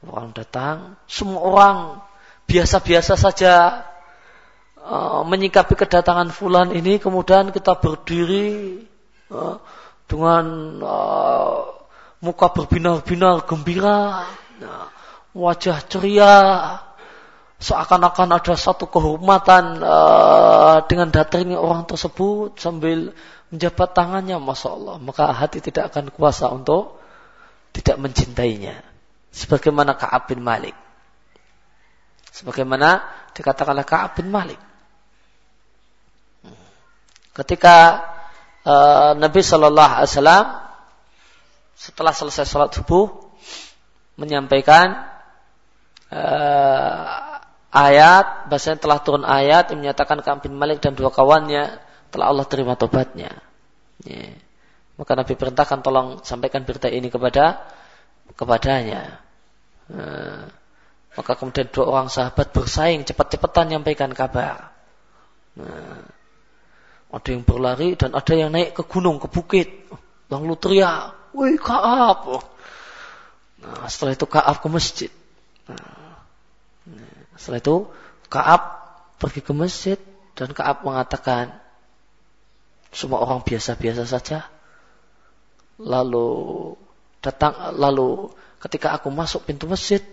Orang 0.05 0.29
datang, 0.37 0.93
semua 1.09 1.41
orang 1.41 1.77
biasa-biasa 2.45 3.17
saja 3.17 3.81
uh, 4.77 5.25
menyikapi 5.25 5.73
kedatangan 5.73 6.29
fulan 6.29 6.69
ini, 6.69 7.01
kemudian 7.01 7.49
kita 7.49 7.73
berdiri 7.81 8.77
uh, 9.33 9.57
dengan 10.05 10.45
uh, 10.85 11.59
muka 12.21 12.53
berbinar-binar 12.53 13.49
gembira, 13.49 14.29
uh, 14.61 14.87
wajah 15.33 15.81
ceria, 15.89 16.33
seakan-akan 17.57 18.37
ada 18.37 18.53
satu 18.53 18.85
kehormatan 18.85 19.81
uh, 19.81 20.85
dengan 20.85 21.09
datangnya 21.09 21.57
orang 21.57 21.89
tersebut 21.89 22.53
sambil 22.61 23.17
menjabat 23.49 23.97
tangannya, 23.97 24.37
masya 24.37 24.77
Allah, 24.77 24.95
maka 25.01 25.33
hati 25.33 25.57
tidak 25.57 25.89
akan 25.89 26.13
kuasa 26.13 26.53
untuk 26.53 27.01
tidak 27.73 27.97
mencintainya 27.97 28.86
sebagaimana 29.37 29.93
Ka'ab 29.93 30.25
bin 30.33 30.41
Malik. 30.41 30.73
Sebagaimana 32.33 33.05
dikatakanlah 33.37 33.85
Ka'ab 33.85 34.17
bin 34.17 34.33
Malik. 34.33 34.57
Ketika 37.37 38.01
uh, 38.65 39.13
Nabi 39.13 39.45
Shallallahu 39.45 39.93
Alaihi 40.01 40.09
Wasallam 40.09 40.45
setelah 41.77 42.09
selesai 42.09 42.49
sholat 42.49 42.73
subuh 42.73 43.13
menyampaikan 44.17 45.05
uh, 46.09 47.37
ayat, 47.69 48.49
bahasanya 48.49 48.81
telah 48.81 48.97
turun 49.05 49.21
ayat 49.21 49.69
yang 49.69 49.85
menyatakan 49.85 50.25
Ka'ab 50.25 50.41
bin 50.41 50.57
Malik 50.57 50.81
dan 50.81 50.97
dua 50.97 51.13
kawannya 51.13 51.77
telah 52.09 52.25
Allah 52.33 52.49
terima 52.49 52.73
tobatnya. 52.73 53.37
Yeah. 54.01 54.33
Maka 54.97 55.13
Nabi 55.13 55.37
perintahkan 55.37 55.85
tolong 55.85 56.25
sampaikan 56.25 56.65
berita 56.65 56.89
ini 56.89 57.13
kepada 57.13 57.69
kepadanya. 58.33 59.26
Nah, 59.87 60.51
maka 61.15 61.33
kemudian 61.33 61.71
dua 61.71 61.85
orang 61.87 62.07
sahabat 62.11 62.51
bersaing 62.51 63.07
cepat-cepatan 63.07 63.73
menyampaikan 63.73 64.11
kabar. 64.11 64.75
Nah, 65.57 66.05
Ada 67.07 67.39
yang 67.39 67.47
berlari 67.47 67.95
dan 67.95 68.11
ada 68.11 68.33
yang 68.35 68.51
naik 68.51 68.75
ke 68.75 68.83
gunung, 68.83 69.15
ke 69.23 69.31
bukit. 69.31 69.87
Lalu 70.27 70.59
teriak, 70.59 71.31
woi 71.31 71.55
Kaab. 71.55 72.43
Nah, 73.63 73.87
setelah 73.87 74.11
itu 74.11 74.27
Kaab 74.27 74.59
ke 74.59 74.67
masjid. 74.67 75.11
Nah, 75.71 76.19
setelah 77.39 77.63
itu 77.63 77.87
Kaab 78.27 78.61
pergi 79.23 79.39
ke 79.39 79.55
masjid 79.55 79.95
dan 80.35 80.51
Kaab 80.51 80.83
mengatakan, 80.83 81.55
semua 82.91 83.23
orang 83.23 83.39
biasa-biasa 83.39 84.03
saja. 84.03 84.43
Lalu 85.79 86.27
datang, 87.23 87.71
lalu 87.79 88.35
ketika 88.67 88.91
aku 88.91 89.07
masuk 89.07 89.47
pintu 89.47 89.63
masjid, 89.63 90.03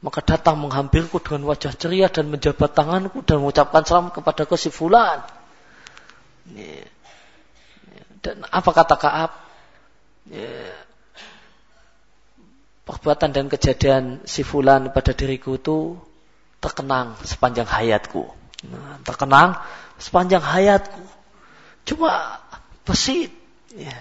maka 0.00 0.22
datang 0.22 0.56
menghampirku 0.62 1.18
dengan 1.18 1.50
wajah 1.50 1.74
ceria 1.74 2.06
dan 2.06 2.30
menjabat 2.30 2.72
tanganku 2.72 3.26
dan 3.26 3.42
mengucapkan 3.42 3.82
salam 3.82 4.08
kepada 4.14 4.46
si 4.54 4.70
fulan. 4.70 5.20
Dan 8.22 8.46
apa 8.48 8.70
kata 8.70 8.96
Kaab? 8.96 9.32
Perbuatan 12.86 13.30
dan 13.34 13.46
kejadian 13.50 14.24
si 14.24 14.46
fulan 14.46 14.94
pada 14.94 15.12
diriku 15.12 15.58
itu 15.58 15.98
terkenang 16.62 17.18
sepanjang 17.26 17.66
hayatku. 17.66 18.24
Nah, 18.70 19.02
terkenang 19.02 19.58
sepanjang 19.98 20.40
hayatku. 20.40 21.02
Cuma 21.84 22.40
besit. 22.86 23.32
Ya. 23.74 23.94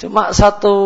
Cuma 0.00 0.32
satu 0.32 0.76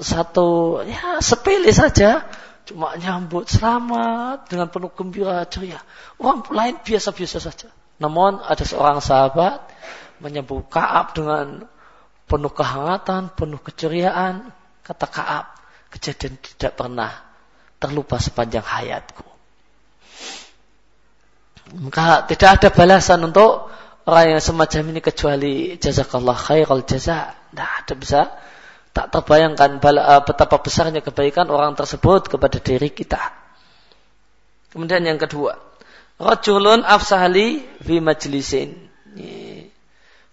satu 0.00 0.80
ya 0.88 1.20
sepele 1.20 1.68
saja 1.76 2.24
cuma 2.64 2.96
nyambut 2.96 3.44
selamat 3.44 4.48
dengan 4.48 4.72
penuh 4.72 4.88
gembira 4.96 5.44
ceria. 5.44 5.76
Orang 6.16 6.48
lain 6.48 6.80
biasa-biasa 6.80 7.36
saja. 7.36 7.68
Namun 8.00 8.40
ada 8.40 8.64
seorang 8.64 9.04
sahabat 9.04 9.68
menyambut 10.24 10.64
Kaab 10.72 11.12
dengan 11.12 11.68
penuh 12.24 12.48
kehangatan, 12.48 13.28
penuh 13.36 13.60
keceriaan. 13.60 14.48
Kata 14.80 15.04
Kaab, 15.04 15.46
kejadian 15.92 16.40
tidak 16.40 16.80
pernah 16.80 17.12
terlupa 17.76 18.16
sepanjang 18.16 18.64
hayatku. 18.64 19.28
Maka 21.84 22.24
tidak 22.28 22.60
ada 22.60 22.68
balasan 22.72 23.28
untuk 23.28 23.68
orang 24.04 24.36
yang 24.36 24.42
semacam 24.42 24.82
ini 24.92 25.00
kecuali 25.00 25.54
jazakallah 25.80 26.36
khairal 26.36 26.84
jaza. 26.84 27.32
Tidak 27.32 27.70
ada 27.84 27.94
bisa 27.96 28.20
tak 28.94 29.10
terbayangkan 29.10 29.82
eh, 29.82 30.22
betapa 30.22 30.56
besarnya 30.62 31.02
kebaikan 31.02 31.50
orang 31.50 31.74
tersebut 31.74 32.30
kepada 32.30 32.62
diri 32.62 32.94
kita. 32.94 33.20
Kemudian 34.70 35.02
yang 35.06 35.18
kedua, 35.18 35.58
rajulun 36.18 36.82
afsahli 36.82 37.62
fi 37.82 37.98
majlisin. 38.02 38.90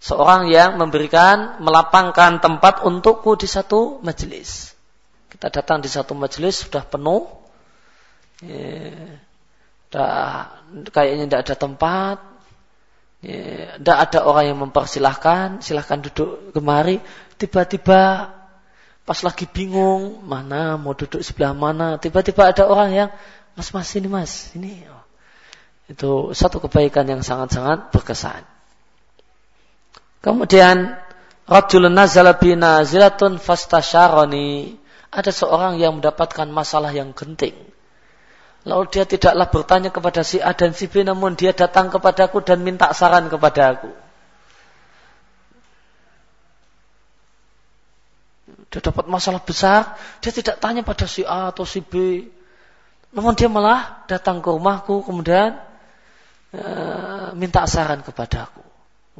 Seorang 0.02 0.50
yang 0.50 0.82
memberikan, 0.82 1.62
melapangkan 1.62 2.42
tempat 2.42 2.82
untukku 2.82 3.38
di 3.38 3.46
satu 3.46 4.02
majelis. 4.02 4.74
Kita 5.30 5.46
datang 5.46 5.78
di 5.78 5.86
satu 5.86 6.18
majelis 6.18 6.66
sudah 6.66 6.82
penuh. 6.82 7.30
Ya, 8.42 9.22
kayaknya 10.90 11.30
tidak 11.30 11.40
ada 11.46 11.54
tempat. 11.54 12.18
Tidak 13.22 13.96
ya, 13.98 14.02
ada 14.02 14.26
orang 14.26 14.44
yang 14.50 14.58
mempersilahkan, 14.58 15.62
silahkan 15.62 16.02
duduk 16.02 16.50
kemari. 16.50 16.98
Tiba-tiba 17.38 18.30
Pas 19.02 19.18
lagi 19.26 19.50
bingung, 19.50 20.22
mana 20.22 20.78
mau 20.78 20.94
duduk 20.94 21.26
sebelah 21.26 21.50
mana, 21.50 21.98
tiba-tiba 21.98 22.54
ada 22.54 22.70
orang 22.70 22.90
yang, 22.94 23.10
mas 23.58 23.74
mas 23.74 23.90
ini 23.98 24.06
mas, 24.06 24.54
ini. 24.54 24.86
Itu 25.90 26.30
satu 26.30 26.62
kebaikan 26.62 27.10
yang 27.10 27.26
sangat-sangat 27.26 27.90
berkesan. 27.90 28.46
Kemudian, 30.22 30.94
Rajulun 31.50 31.90
nazala 31.90 32.38
bi 32.38 32.54
nazilatun 32.54 33.42
fastasharoni. 33.42 34.78
Ada 35.10 35.34
seorang 35.34 35.82
yang 35.82 35.98
mendapatkan 35.98 36.46
masalah 36.46 36.94
yang 36.94 37.10
genting. 37.10 37.58
Lalu 38.62 38.84
dia 38.94 39.02
tidaklah 39.02 39.50
bertanya 39.50 39.90
kepada 39.90 40.22
si 40.22 40.38
A 40.38 40.54
dan 40.54 40.70
si 40.70 40.86
B, 40.86 41.02
namun 41.02 41.34
dia 41.34 41.50
datang 41.50 41.90
kepadaku 41.90 42.46
dan 42.46 42.62
minta 42.62 42.94
saran 42.94 43.26
kepada 43.26 43.74
aku. 43.74 43.90
Dia 48.72 48.80
dapat 48.80 49.04
masalah 49.04 49.42
besar, 49.44 50.00
dia 50.24 50.32
tidak 50.32 50.56
tanya 50.62 50.80
pada 50.86 51.04
si 51.04 51.26
A 51.26 51.52
atau 51.52 51.66
si 51.68 51.82
B. 51.84 52.24
Namun 53.12 53.36
dia 53.36 53.50
malah 53.50 54.08
datang 54.08 54.40
ke 54.40 54.48
rumahku 54.48 55.04
kemudian 55.04 55.60
e, 56.56 56.62
minta 57.36 57.68
saran 57.68 58.00
kepadaku. 58.00 58.64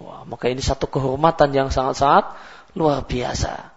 Wah, 0.01 0.25
maka 0.25 0.49
ini 0.49 0.65
satu 0.65 0.89
kehormatan 0.89 1.53
yang 1.53 1.69
sangat-sangat 1.69 2.33
luar 2.73 3.05
biasa. 3.05 3.69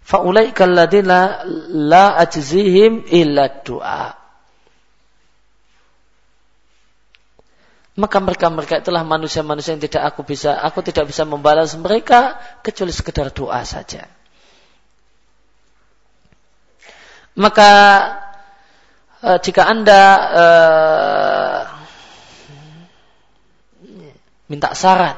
Faulaika 0.00 0.64
alladziina 0.64 1.44
la 1.68 2.16
ajzihim 2.16 3.04
illa 3.12 3.52
du'a. 3.60 4.15
Maka 7.96 8.20
mereka-mereka 8.20 8.84
itulah 8.84 9.00
manusia-manusia 9.08 9.72
yang 9.72 9.80
tidak 9.80 10.12
aku 10.12 10.20
bisa, 10.28 10.60
aku 10.60 10.84
tidak 10.84 11.08
bisa 11.08 11.24
membalas 11.24 11.72
mereka 11.80 12.36
kecuali 12.60 12.92
sekedar 12.92 13.32
doa 13.32 13.64
saja. 13.64 14.04
Maka 17.40 17.70
e, 19.24 19.28
jika 19.40 19.64
Anda 19.64 20.02
e, 20.28 20.44
minta 24.52 24.76
saran, 24.76 25.16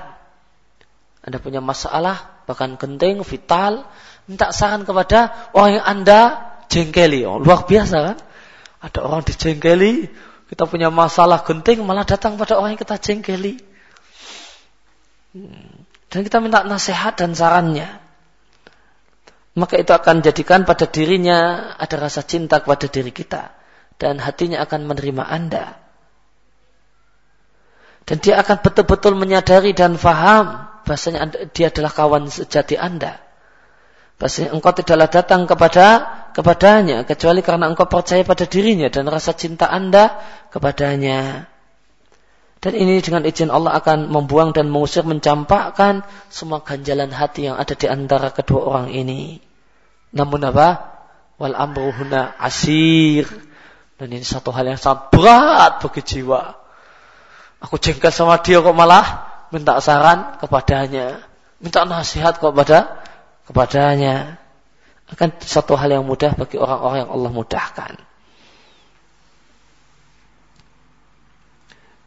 Anda 1.26 1.42
punya 1.42 1.58
masalah, 1.58 2.46
bahkan 2.46 2.78
genting, 2.78 3.26
vital, 3.26 3.90
minta 4.30 4.54
saran 4.54 4.86
kepada 4.86 5.50
orang 5.50 5.82
yang 5.82 5.86
Anda 5.98 6.20
jengkeli. 6.70 7.26
Oh, 7.26 7.42
luar 7.42 7.66
biasa 7.66 7.96
kan? 8.14 8.18
Ada 8.78 8.98
orang 9.02 9.26
dijengkeli, 9.26 10.06
kita 10.48 10.64
punya 10.64 10.88
masalah 10.88 11.44
genting, 11.44 11.84
malah 11.84 12.08
datang 12.08 12.40
pada 12.40 12.56
orang 12.56 12.74
yang 12.74 12.80
kita 12.80 12.96
jengkeli. 12.96 13.60
Hmm. 15.36 15.84
Dan 16.08 16.24
kita 16.24 16.40
minta 16.40 16.64
nasihat 16.64 17.20
dan 17.20 17.36
sarannya 17.36 18.08
maka 19.58 19.74
itu 19.74 19.90
akan 19.90 20.22
jadikan 20.22 20.62
pada 20.62 20.86
dirinya 20.86 21.72
ada 21.74 21.98
rasa 21.98 22.22
cinta 22.22 22.62
kepada 22.62 22.86
diri 22.86 23.10
kita 23.10 23.50
dan 23.98 24.22
hatinya 24.22 24.62
akan 24.62 24.86
menerima 24.86 25.24
Anda. 25.26 25.74
Dan 28.06 28.22
dia 28.22 28.40
akan 28.40 28.62
betul-betul 28.62 29.18
menyadari 29.18 29.74
dan 29.74 29.98
faham 29.98 30.70
bahasanya 30.86 31.50
dia 31.50 31.74
adalah 31.74 31.92
kawan 31.92 32.30
sejati 32.30 32.78
Anda. 32.78 33.18
Bahasanya 34.16 34.54
engkau 34.54 34.72
tidaklah 34.72 35.10
datang 35.10 35.44
kepada 35.44 35.86
kepadanya 36.38 37.02
kecuali 37.02 37.42
karena 37.42 37.66
engkau 37.66 37.90
percaya 37.90 38.22
pada 38.22 38.46
dirinya 38.46 38.86
dan 38.86 39.10
rasa 39.10 39.34
cinta 39.34 39.66
Anda 39.66 40.22
kepadanya. 40.54 41.50
Dan 42.62 42.78
ini 42.78 43.02
dengan 43.02 43.26
izin 43.26 43.50
Allah 43.50 43.74
akan 43.82 44.06
membuang 44.06 44.54
dan 44.54 44.70
mengusir, 44.70 45.02
mencampakkan 45.02 46.06
semua 46.30 46.62
ganjalan 46.62 47.10
hati 47.10 47.50
yang 47.50 47.58
ada 47.58 47.74
di 47.74 47.90
antara 47.90 48.30
kedua 48.30 48.70
orang 48.70 48.94
ini. 48.94 49.42
Namun 50.14 50.46
apa? 50.46 50.98
Wal 51.42 51.58
amru 51.58 51.90
huna 51.90 52.38
asir. 52.38 53.26
Dan 53.98 54.14
ini 54.14 54.22
satu 54.22 54.54
hal 54.54 54.74
yang 54.74 54.78
sangat 54.78 55.10
berat 55.10 55.82
bagi 55.82 56.02
jiwa. 56.06 56.54
Aku 57.66 57.82
jengkel 57.82 58.14
sama 58.14 58.38
dia 58.38 58.62
kok 58.62 58.74
malah 58.74 59.26
minta 59.50 59.74
saran 59.82 60.38
kepadanya. 60.38 61.18
Minta 61.58 61.82
nasihat 61.82 62.38
kepada 62.38 63.02
kepadanya. 63.50 64.38
Akan 65.08 65.32
satu 65.40 65.72
hal 65.74 65.88
yang 65.88 66.04
mudah 66.04 66.36
bagi 66.36 66.60
orang-orang 66.60 66.98
yang 67.06 67.10
Allah 67.12 67.30
mudahkan. 67.32 67.92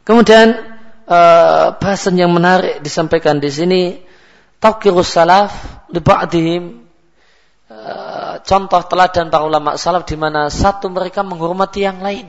Kemudian 0.02 0.48
uh, 1.06 1.74
bahasan 1.78 2.18
yang 2.18 2.30
menarik 2.30 2.82
disampaikan 2.82 3.38
di 3.38 3.50
sini 3.50 3.82
taqirus 4.58 5.14
salaf 5.14 5.54
li 5.90 5.98
ba'dihim 6.02 6.82
Eh, 7.72 8.34
contoh 8.46 8.82
teladan 8.86 9.32
para 9.32 9.42
ulama 9.42 9.74
salaf 9.74 10.06
di 10.06 10.14
mana 10.14 10.52
satu 10.52 10.92
mereka 10.92 11.24
menghormati 11.26 11.82
yang 11.82 11.98
lain. 11.98 12.28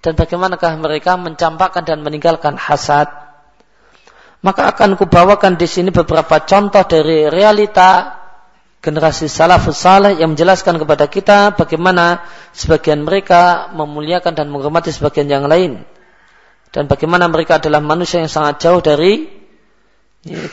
Dan 0.00 0.16
bagaimanakah 0.16 0.80
mereka 0.80 1.16
mencampakkan 1.16 1.84
dan 1.84 2.04
meninggalkan 2.04 2.56
hasad? 2.56 3.08
Maka 4.40 4.72
akan 4.72 4.96
kubawakan 4.96 5.60
di 5.60 5.68
sini 5.68 5.92
beberapa 5.92 6.40
contoh 6.44 6.82
dari 6.88 7.28
realita 7.28 8.19
generasi 8.80 9.28
salafus 9.28 9.76
saleh 9.76 10.16
yang 10.16 10.32
menjelaskan 10.32 10.80
kepada 10.80 11.04
kita 11.08 11.52
bagaimana 11.52 12.24
sebagian 12.56 13.04
mereka 13.04 13.68
memuliakan 13.76 14.32
dan 14.32 14.48
menghormati 14.48 14.88
sebagian 14.88 15.28
yang 15.28 15.44
lain 15.44 15.84
dan 16.70 16.86
bagaimana 16.86 17.26
mereka 17.26 17.58
adalah 17.58 17.82
manusia 17.82 18.22
yang 18.22 18.30
sangat 18.30 18.62
jauh 18.62 18.78
dari 18.78 19.26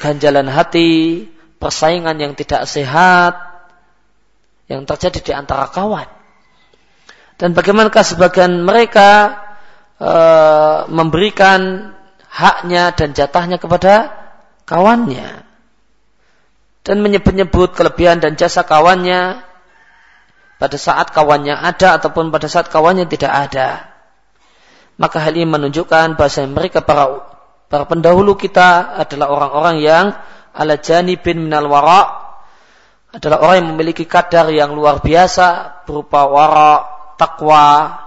ganjalan 0.01 0.49
hati, 0.49 1.25
persaingan 1.61 2.17
yang 2.17 2.33
tidak 2.33 2.65
sehat 2.65 3.37
yang 4.65 4.83
terjadi 4.89 5.19
di 5.21 5.33
antara 5.37 5.69
kawan. 5.69 6.09
Dan 7.37 7.53
bagaimanakah 7.53 8.01
sebagian 8.01 8.65
mereka 8.65 9.37
e, 10.01 10.13
memberikan 10.89 11.93
haknya 12.25 12.97
dan 12.97 13.13
jatahnya 13.13 13.61
kepada 13.61 14.09
kawannya. 14.65 15.46
Dan 16.87 17.03
menyebut-nyebut 17.03 17.75
kelebihan 17.75 18.23
dan 18.23 18.39
jasa 18.39 18.63
kawannya 18.63 19.43
pada 20.55 20.77
saat 20.79 21.11
kawannya 21.11 21.53
ada 21.53 21.99
ataupun 21.99 22.31
pada 22.31 22.47
saat 22.47 22.71
kawannya 22.71 23.11
tidak 23.11 23.51
ada. 23.51 23.91
Maka 24.95 25.19
hal 25.19 25.35
ini 25.35 25.45
menunjukkan 25.45 26.15
bahasa 26.15 26.47
mereka 26.47 26.81
para 26.81 27.27
para 27.67 27.83
pendahulu 27.83 28.39
kita 28.39 28.97
adalah 29.03 29.27
orang-orang 29.29 29.75
yang 29.83 30.05
ala 30.55 30.79
janibin 30.79 31.45
minal 31.45 31.67
wara 31.69 32.25
adalah 33.13 33.43
orang 33.43 33.55
yang 33.63 33.69
memiliki 33.75 34.03
kadar 34.03 34.49
yang 34.51 34.75
luar 34.75 34.99
biasa 34.99 35.79
berupa 35.87 36.27
wara, 36.27 36.73
takwa, 37.15 37.97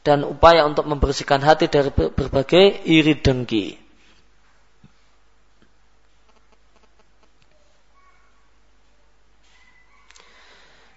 dan 0.00 0.24
upaya 0.24 0.64
untuk 0.64 0.86
membersihkan 0.88 1.40
hati 1.40 1.68
dari 1.68 1.90
berbagai 1.92 2.84
iri 2.84 3.16
dengki. 3.20 3.89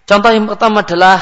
Contoh 0.04 0.30
yang 0.32 0.44
pertama 0.44 0.84
adalah 0.84 1.16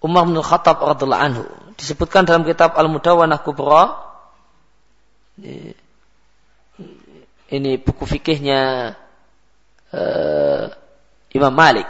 Umar 0.00 0.24
bin 0.24 0.40
Khattab 0.40 0.80
radhiallahu 0.80 1.24
anhu. 1.24 1.44
Disebutkan 1.76 2.24
dalam 2.24 2.44
kitab 2.48 2.72
Al-Mudawanah 2.76 3.40
Kubra. 3.44 4.00
Ini 7.48 7.70
buku 7.84 8.04
fikihnya 8.08 8.92
uh, 9.92 10.64
Imam 11.32 11.52
Malik. 11.52 11.88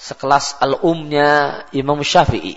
Sekelas 0.00 0.56
Al-Umnya 0.64 1.64
Imam 1.76 2.00
Syafi'i. 2.00 2.56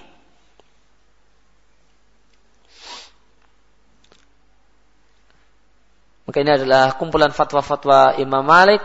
Maka 6.24 6.46
ini 6.46 6.52
adalah 6.56 6.96
kumpulan 6.96 7.36
fatwa-fatwa 7.36 8.16
Imam 8.16 8.46
Malik 8.46 8.80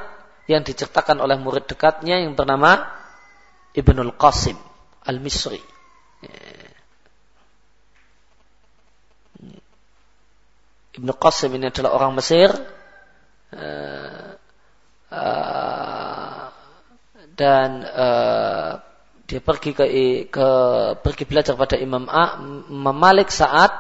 yang 0.51 0.65
diceritakan 0.65 1.23
oleh 1.23 1.37
murid 1.39 1.69
dekatnya 1.69 2.25
yang 2.25 2.33
bernama 2.33 3.04
Ibnul 3.75 4.15
Qasim 4.15 4.57
Al-Misri. 5.05 5.61
Ibnu 10.95 11.13
Qasim 11.19 11.51
ini 11.59 11.69
adalah 11.75 11.91
orang 11.99 12.15
Mesir 12.15 12.55
eh, 13.51 14.31
eh, 15.11 16.45
dan 17.35 17.71
eh, 17.83 18.73
dia 19.27 19.41
pergi 19.43 19.75
ke, 19.75 19.87
ke 20.31 20.49
pergi 21.03 21.25
belajar 21.27 21.59
pada 21.59 21.75
Imam 21.75 22.07
A, 22.07 22.39
Imam 22.71 22.95
Malik 22.95 23.35
saat 23.35 23.75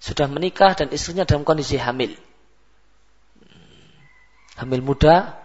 sudah 0.00 0.24
menikah 0.32 0.72
dan 0.72 0.88
istrinya 0.96 1.28
dalam 1.28 1.44
kondisi 1.44 1.76
hamil. 1.76 2.16
Hamil 4.56 4.80
muda, 4.80 5.36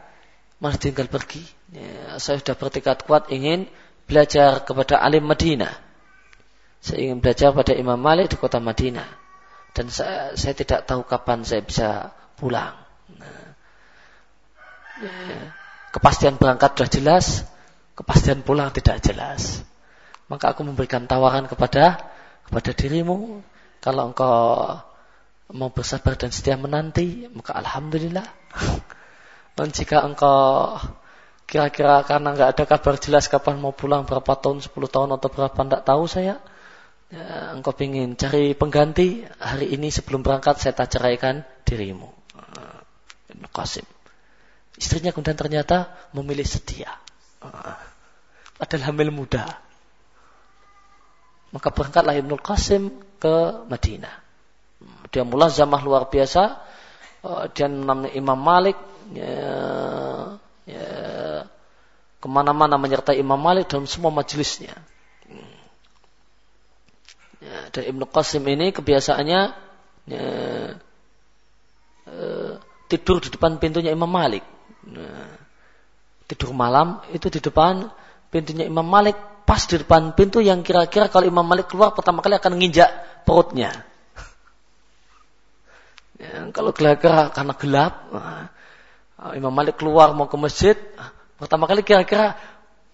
malah 0.62 0.78
tinggal 0.78 1.09
pergi. 1.09 1.41
Ya, 1.74 2.22
saya 2.22 2.38
sudah 2.38 2.53
bertekad 2.53 3.03
kuat 3.09 3.34
ingin 3.34 3.66
belajar 4.05 4.62
kepada 4.62 5.01
alim 5.01 5.26
Madinah. 5.26 5.74
Saya 6.80 7.09
ingin 7.09 7.20
belajar 7.20 7.51
pada 7.51 7.74
Imam 7.74 7.97
Malik 7.97 8.32
di 8.32 8.38
kota 8.38 8.62
Madinah. 8.62 9.09
Dan 9.74 9.89
saya, 9.89 10.38
saya 10.38 10.53
tidak 10.53 10.86
tahu 10.86 11.01
kapan 11.03 11.41
saya 11.41 11.66
bisa 11.66 12.14
pulang. 12.38 12.78
Nah, 13.18 13.45
ya, 15.01 15.16
kepastian 15.89 16.38
berangkat 16.38 16.78
sudah 16.78 16.89
jelas, 16.89 17.26
kepastian 17.97 18.45
pulang 18.45 18.70
tidak 18.70 19.01
jelas. 19.01 19.66
Maka 20.30 20.53
aku 20.53 20.64
memberikan 20.64 21.09
tawaran 21.09 21.49
kepada 21.49 21.99
kepada 22.47 22.72
dirimu, 22.76 23.41
kalau 23.80 24.12
engkau 24.12 24.38
mau 25.51 25.70
bersabar 25.72 26.16
dan 26.20 26.32
setia 26.32 26.59
menanti, 26.59 27.28
maka 27.32 27.55
alhamdulillah. 27.55 28.28
Dan 29.58 29.70
jika 29.76 30.04
engkau 30.04 30.80
kira-kira 31.45 32.02
karena 32.08 32.32
nggak 32.32 32.49
ada 32.56 32.64
kabar 32.64 32.95
jelas 32.95 33.28
kapan 33.28 33.60
mau 33.60 33.76
pulang 33.76 34.08
berapa 34.08 34.39
tahun, 34.39 34.64
10 34.64 34.72
tahun 34.72 35.10
atau 35.20 35.28
berapa 35.28 35.52
tidak 35.52 35.84
tahu 35.84 36.04
saya, 36.08 36.39
ya, 37.12 37.24
engkau 37.56 37.76
ingin 37.84 38.16
cari 38.16 38.56
pengganti 38.56 39.28
hari 39.38 39.76
ini 39.76 39.91
sebelum 39.91 40.24
berangkat 40.24 40.64
saya 40.64 40.72
tak 40.72 40.95
ceraikan 40.95 41.43
dirimu. 41.68 42.08
Ibn 43.32 43.45
Qasim. 43.52 43.84
Istrinya 44.80 45.12
kemudian 45.12 45.36
ternyata 45.36 45.91
memilih 46.16 46.47
setia. 46.47 46.89
Padahal 48.62 48.93
hamil 48.93 49.12
muda. 49.12 49.45
Maka 51.52 51.68
berangkatlah 51.74 52.16
Ibnu 52.16 52.39
Qasim 52.39 52.93
ke 53.20 53.68
Madinah. 53.68 54.16
Dia 55.12 55.28
mulazamah 55.28 55.84
luar 55.84 56.08
biasa. 56.08 56.62
Eh, 57.22 57.45
dia 57.52 57.68
namanya 57.68 58.16
Imam 58.16 58.39
Malik. 58.39 58.80
Ya, 59.12 59.43
ya, 60.64 60.88
ke 62.22 62.28
mana-mana 62.32 62.80
menyertai 62.80 63.20
Imam 63.20 63.39
Malik 63.39 63.68
dalam 63.68 63.89
semua 63.89 64.14
majelisnya. 64.14 64.72
Ya, 67.41 67.57
dan 67.74 67.84
Ibnu 67.89 68.05
Qasim 68.07 68.45
ini 68.45 68.70
kebiasaannya 68.70 69.41
ya, 70.05 70.26
eh, 72.07 72.51
tidur 72.86 73.18
di 73.18 73.34
depan 73.34 73.57
pintunya 73.57 73.89
Imam 73.91 74.07
Malik. 74.07 74.45
Ya, 74.86 75.41
tidur 76.30 76.55
malam 76.55 77.01
itu 77.12 77.28
di 77.28 77.43
depan 77.43 77.91
pintunya 78.32 78.64
Imam 78.70 78.88
Malik 78.88 79.18
pas 79.43 79.68
di 79.68 79.76
depan 79.76 80.16
pintu 80.16 80.39
yang 80.39 80.64
kira-kira 80.64 81.12
kalau 81.12 81.28
Imam 81.28 81.43
Malik 81.43 81.68
keluar 81.68 81.91
pertama 81.91 82.24
kali 82.24 82.39
akan 82.39 82.55
nginjak 82.55 82.89
perutnya. 83.28 83.74
Ya, 86.22 86.45
kalau 86.53 86.70
kira-kira 86.70 87.34
karena 87.34 87.57
gelap, 87.57 88.14
nah, 88.14 88.53
Imam 89.38 89.53
Malik 89.53 89.78
keluar 89.78 90.17
mau 90.17 90.26
ke 90.26 90.38
masjid, 90.38 90.74
pertama 91.38 91.69
kali 91.69 91.86
kira-kira 91.86 92.41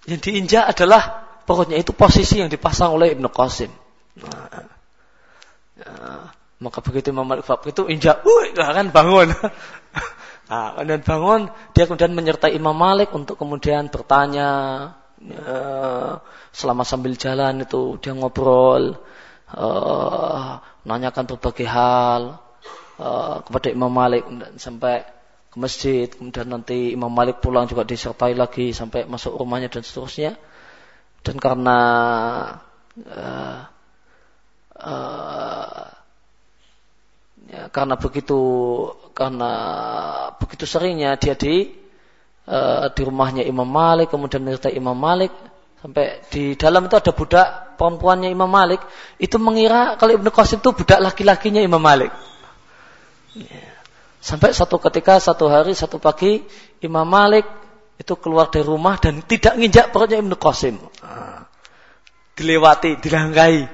yang 0.07 0.19
diinjak 0.19 0.67
adalah 0.67 1.23
perutnya 1.47 1.80
itu 1.80 1.95
posisi 1.95 2.43
yang 2.43 2.51
dipasang 2.51 2.91
oleh 2.91 3.15
Ibnu 3.15 3.32
Qasim. 3.32 3.71
Nah, 5.78 6.28
maka 6.57 6.80
begitu 6.84 7.13
Imam 7.15 7.23
Malik 7.23 7.47
bab 7.47 7.63
itu 7.63 7.88
injak, 7.88 8.25
wih, 8.28 8.51
kan 8.57 8.91
bangun. 8.91 9.32
nah, 10.49 10.75
kemudian 10.75 11.01
bangun, 11.05 11.41
dia 11.71 11.84
kemudian 11.88 12.11
menyertai 12.11 12.51
Imam 12.51 12.75
Malik 12.75 13.13
untuk 13.15 13.39
kemudian 13.39 13.88
bertanya, 13.88 14.49
ya, 15.21 15.57
selama 16.51 16.84
sambil 16.84 17.13
jalan 17.15 17.63
itu 17.63 18.01
dia 18.03 18.11
ngobrol, 18.17 18.99
uh, 19.53 20.59
nanyakan 20.84 21.23
berbagai 21.30 21.67
hal 21.69 22.41
uh, 22.97 23.38
kepada 23.45 23.67
Imam 23.71 23.93
Malik 23.93 24.25
sampai 24.57 25.16
ke 25.58 25.64
masjid, 25.66 26.05
kemudian 26.05 26.45
nanti 26.45 26.93
Imam 26.93 27.10
Malik 27.10 27.41
pulang 27.41 27.66
juga 27.66 27.82
disertai 27.82 28.38
lagi 28.38 28.70
sampai 28.78 29.10
masuk 29.10 29.41
rumahnya 29.41 29.74
dan 29.74 29.82
seterusnya. 29.82 30.38
Dan 31.26 31.41
karena 31.41 31.78
uh, 33.01 33.60
uh, 34.78 35.86
ya, 37.49 37.74
karena 37.74 37.97
begitu 37.97 38.39
karena 39.18 39.51
begitu 40.38 40.70
seringnya 40.70 41.18
dia 41.18 41.34
di 41.34 41.74
uh, 42.45 42.93
di 42.93 43.01
rumahnya 43.01 43.41
Imam 43.41 43.66
Malik, 43.66 44.14
kemudian 44.14 44.45
menyertai 44.45 44.78
Imam 44.78 44.93
Malik, 44.93 45.34
sampai 45.82 46.22
di 46.30 46.53
dalam 46.53 46.86
itu 46.86 46.95
ada 47.01 47.12
budak 47.18 47.47
perempuannya 47.82 48.30
Imam 48.30 48.47
Malik, 48.47 48.80
itu 49.18 49.41
mengira 49.41 49.97
kalau 49.97 50.14
Ibnu 50.14 50.30
Qasim 50.30 50.62
itu 50.62 50.70
budak 50.70 51.01
laki-lakinya 51.01 51.66
Imam 51.66 51.82
Malik. 51.82 52.14
Ya. 53.34 53.76
Sampai 54.18 54.51
satu 54.51 54.82
ketika, 54.82 55.22
satu 55.22 55.47
hari, 55.47 55.78
satu 55.78 56.01
pagi, 56.01 56.41
Imam 56.82 57.05
Malik 57.05 57.45
itu 57.97 58.13
keluar 58.18 58.49
dari 58.53 58.65
rumah 58.65 58.97
dan 59.01 59.22
tidak 59.26 59.57
nginjak 59.57 59.89
perutnya 59.89 60.22
Ibnu 60.22 60.38
Qasim. 60.38 60.78
Ah. 61.01 61.45
Dilewati, 62.38 63.01
dilangkai. 63.01 63.65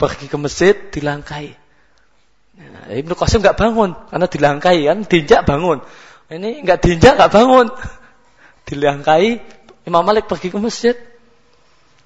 Pergi 0.00 0.26
ke 0.32 0.36
masjid, 0.40 0.72
dilangkai. 0.72 1.52
Ya, 2.56 2.96
Ibnu 3.00 3.12
Qasim 3.16 3.40
nggak 3.40 3.56
bangun 3.56 3.96
karena 4.08 4.26
dilangkai 4.28 4.78
kan, 4.88 4.98
diinjak 5.04 5.44
bangun. 5.44 5.84
Ini 6.32 6.64
nggak 6.64 6.78
diinjak 6.80 7.20
nggak 7.20 7.32
bangun 7.32 7.66
dilangkai, 8.68 9.40
Imam 9.84 10.04
Malik 10.04 10.28
pergi 10.28 10.52
ke 10.52 10.56
masjid. 10.60 10.96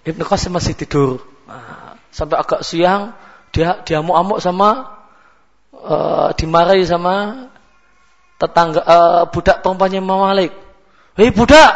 Ibnu 0.04 0.22
Qasim 0.26 0.54
masih 0.54 0.74
tidur. 0.78 1.22
Nah, 1.46 1.96
sampai 2.14 2.38
agak 2.38 2.62
siang 2.62 3.14
dia 3.54 3.82
dia 3.86 4.02
mau 4.02 4.18
amuk 4.18 4.42
sama 4.42 5.00
uh, 5.74 6.30
dimarahi 6.34 6.82
sama 6.82 7.46
tetangga 8.40 8.80
uh, 8.82 9.22
budak 9.30 9.62
perempuannya 9.62 10.00
Imam 10.02 10.20
Malik. 10.20 10.52
Hei 11.14 11.30
budak, 11.30 11.70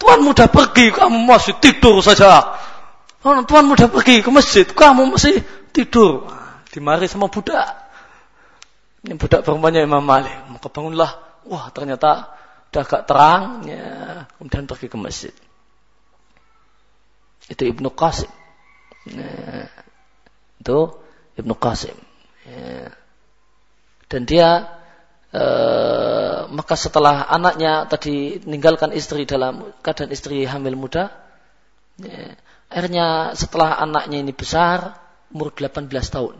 Tuan 0.00 0.24
muda 0.24 0.48
pergi, 0.48 0.92
kamu 0.92 1.28
masih 1.28 1.60
tidur 1.60 2.00
saja. 2.00 2.56
Oh, 3.20 3.36
Tuan 3.44 3.68
muda 3.68 3.86
pergi 3.92 4.24
ke 4.24 4.30
masjid, 4.32 4.64
kamu 4.64 5.12
masih 5.12 5.44
tidur. 5.76 6.32
Dimarahi 6.72 7.10
sama 7.10 7.28
budak. 7.28 7.68
Ini 9.04 9.20
budak 9.20 9.44
perempuannya 9.44 9.84
Imam 9.84 10.00
Malik. 10.00 10.32
Maka 10.48 10.72
bangunlah. 10.72 11.12
Wah, 11.44 11.68
ternyata 11.72 12.40
Udah 12.70 12.86
agak 12.86 13.02
terang, 13.10 13.66
ya, 13.66 13.86
kemudian 14.38 14.70
pergi 14.70 14.86
ke 14.86 14.94
masjid. 14.94 15.34
Itu 17.50 17.66
Ibnu 17.66 17.90
Qasim. 17.90 18.30
Ya, 19.10 19.66
itu 20.62 20.78
Ibnu 21.34 21.58
Qasim. 21.58 21.98
Ya. 22.46 22.94
Dan 24.06 24.22
dia 24.22 24.70
e, 25.30 25.44
maka 26.50 26.74
setelah 26.74 27.26
anaknya 27.30 27.86
tadi 27.86 28.42
meninggalkan 28.42 28.90
istri 28.94 29.24
dalam 29.24 29.70
keadaan 29.82 30.10
istri 30.10 30.42
hamil 30.46 30.76
muda, 30.76 31.14
ya, 31.98 32.34
akhirnya 32.70 33.32
setelah 33.34 33.78
anaknya 33.78 34.22
ini 34.22 34.34
besar, 34.34 34.98
umur 35.30 35.54
18 35.54 35.90
tahun. 35.90 36.36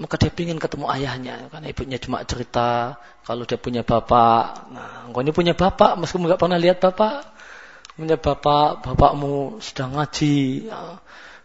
Maka 0.00 0.16
dia 0.16 0.32
ingin 0.32 0.56
ketemu 0.56 0.86
ayahnya, 0.88 1.50
karena 1.52 1.66
ibunya 1.68 1.98
cuma 2.00 2.24
cerita 2.24 2.96
kalau 3.26 3.44
dia 3.44 3.60
punya 3.60 3.84
bapak. 3.84 4.72
Nah, 4.72 4.90
engkau 5.10 5.20
ini 5.20 5.32
punya 5.34 5.52
bapak, 5.52 6.00
meskipun 6.00 6.24
nggak 6.30 6.40
pernah 6.40 6.56
lihat 6.56 6.80
bapak, 6.80 7.26
punya 7.98 8.16
bapak, 8.16 8.80
bapakmu 8.86 9.60
sedang 9.60 9.98
ngaji 9.98 10.70
ya, 10.72 10.96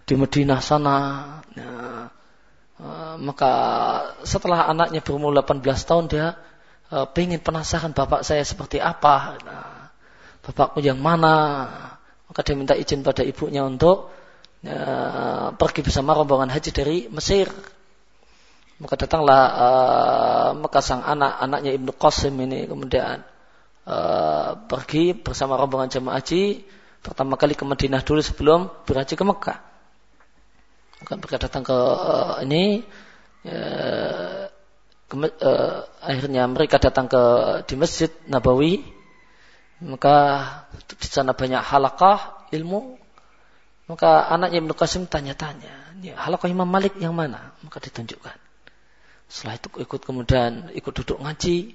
di 0.07 0.13
Madinah 0.15 0.61
sana. 0.63 0.97
Eh, 1.51 2.03
maka 3.19 3.53
setelah 4.27 4.67
anaknya 4.67 4.99
berumur 4.99 5.31
18 5.31 5.61
tahun 5.63 6.05
dia 6.11 6.27
uh, 6.91 7.07
pengen 7.09 7.39
penasaran 7.41 7.95
bapak 7.95 8.21
saya 8.21 8.43
seperti 8.43 8.81
apa. 8.81 9.39
Nah, 9.41 9.89
bapakku 10.43 10.83
yang 10.83 10.99
mana? 10.99 11.67
Maka 12.27 12.41
dia 12.41 12.55
minta 12.57 12.75
izin 12.75 13.05
pada 13.05 13.21
ibunya 13.21 13.63
untuk 13.63 14.11
uh, 14.65 15.47
pergi 15.55 15.79
bersama 15.85 16.17
rombongan 16.17 16.51
haji 16.51 16.71
dari 16.73 16.97
Mesir. 17.09 17.47
Maka 18.75 19.07
datanglah 19.07 19.43
maka 20.59 20.83
sang 20.83 20.99
anak 20.99 21.39
anaknya 21.39 21.71
Ibnu 21.79 21.95
Qasim 21.95 22.35
ini 22.43 22.67
kemudian 22.67 23.23
pergi 24.67 25.15
bersama 25.15 25.55
rombongan 25.55 25.87
jemaah 25.87 26.19
haji 26.19 26.59
pertama 26.99 27.39
kali 27.39 27.55
ke 27.55 27.63
Madinah 27.63 28.03
dulu 28.03 28.19
sebelum 28.19 28.67
berhaji 28.83 29.15
ke 29.15 29.23
Mekah 29.23 29.74
bukan 31.03 31.15
mereka 31.19 31.37
datang 31.41 31.63
ke 31.65 31.75
uh, 31.75 32.39
ini 32.45 32.85
uh, 33.47 34.47
ke, 35.05 35.15
uh, 35.17 35.85
akhirnya 36.01 36.47
mereka 36.47 36.77
datang 36.79 37.09
ke 37.09 37.21
di 37.67 37.75
masjid 37.75 38.11
Nabawi. 38.29 38.83
Maka 39.75 40.15
di 40.87 41.07
sana 41.11 41.35
banyak 41.35 41.59
halakah 41.59 42.47
ilmu. 42.55 42.95
Maka 43.91 44.31
anaknya 44.31 44.63
Ibnu 44.63 44.73
Qasim 44.73 45.05
tanya-tanya 45.05 45.85
halakah 46.13 46.47
Imam 46.51 46.67
Malik 46.69 46.95
yang 47.01 47.17
mana? 47.17 47.55
Maka 47.65 47.81
ditunjukkan. 47.81 48.37
Setelah 49.25 49.57
itu 49.57 49.67
ikut 49.81 50.01
kemudian 50.05 50.69
ikut 50.73 50.93
duduk 50.93 51.17
ngaji. 51.17 51.73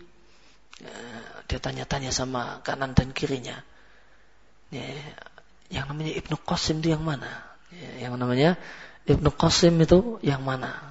Dia 1.51 1.59
tanya-tanya 1.59 2.15
sama 2.15 2.63
kanan 2.63 2.95
dan 2.95 3.11
kirinya. 3.11 3.59
Yang 5.71 5.85
namanya 5.91 6.13
Ibnu 6.15 6.37
Qasim 6.47 6.79
itu 6.79 6.95
yang 6.95 7.03
mana? 7.03 7.31
Yang 7.99 8.15
namanya 8.19 8.51
Ibnu 9.09 9.31
Qasim 9.33 9.81
itu 9.81 10.21
yang 10.21 10.45
mana? 10.45 10.91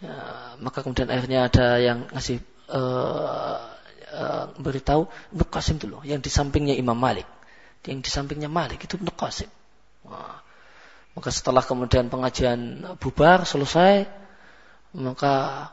Ya, 0.00 0.16
maka 0.64 0.80
kemudian 0.80 1.12
akhirnya 1.12 1.52
ada 1.52 1.76
yang 1.76 2.08
ngasih 2.08 2.40
uh, 2.72 3.60
uh, 4.16 4.44
beritahu 4.56 5.12
Ibnu 5.36 5.44
Qasim 5.52 5.76
itu 5.76 5.86
loh, 5.92 6.00
yang 6.08 6.24
di 6.24 6.32
sampingnya 6.32 6.72
Imam 6.72 6.96
Malik, 6.96 7.28
yang 7.84 8.00
di 8.00 8.08
sampingnya 8.08 8.48
Malik 8.48 8.80
itu 8.80 8.96
Ibnu 8.96 9.12
Qasim. 9.12 9.50
Maka 11.10 11.28
setelah 11.28 11.60
kemudian 11.60 12.08
pengajian 12.08 12.80
bubar 12.96 13.44
selesai, 13.44 14.08
maka 14.96 15.68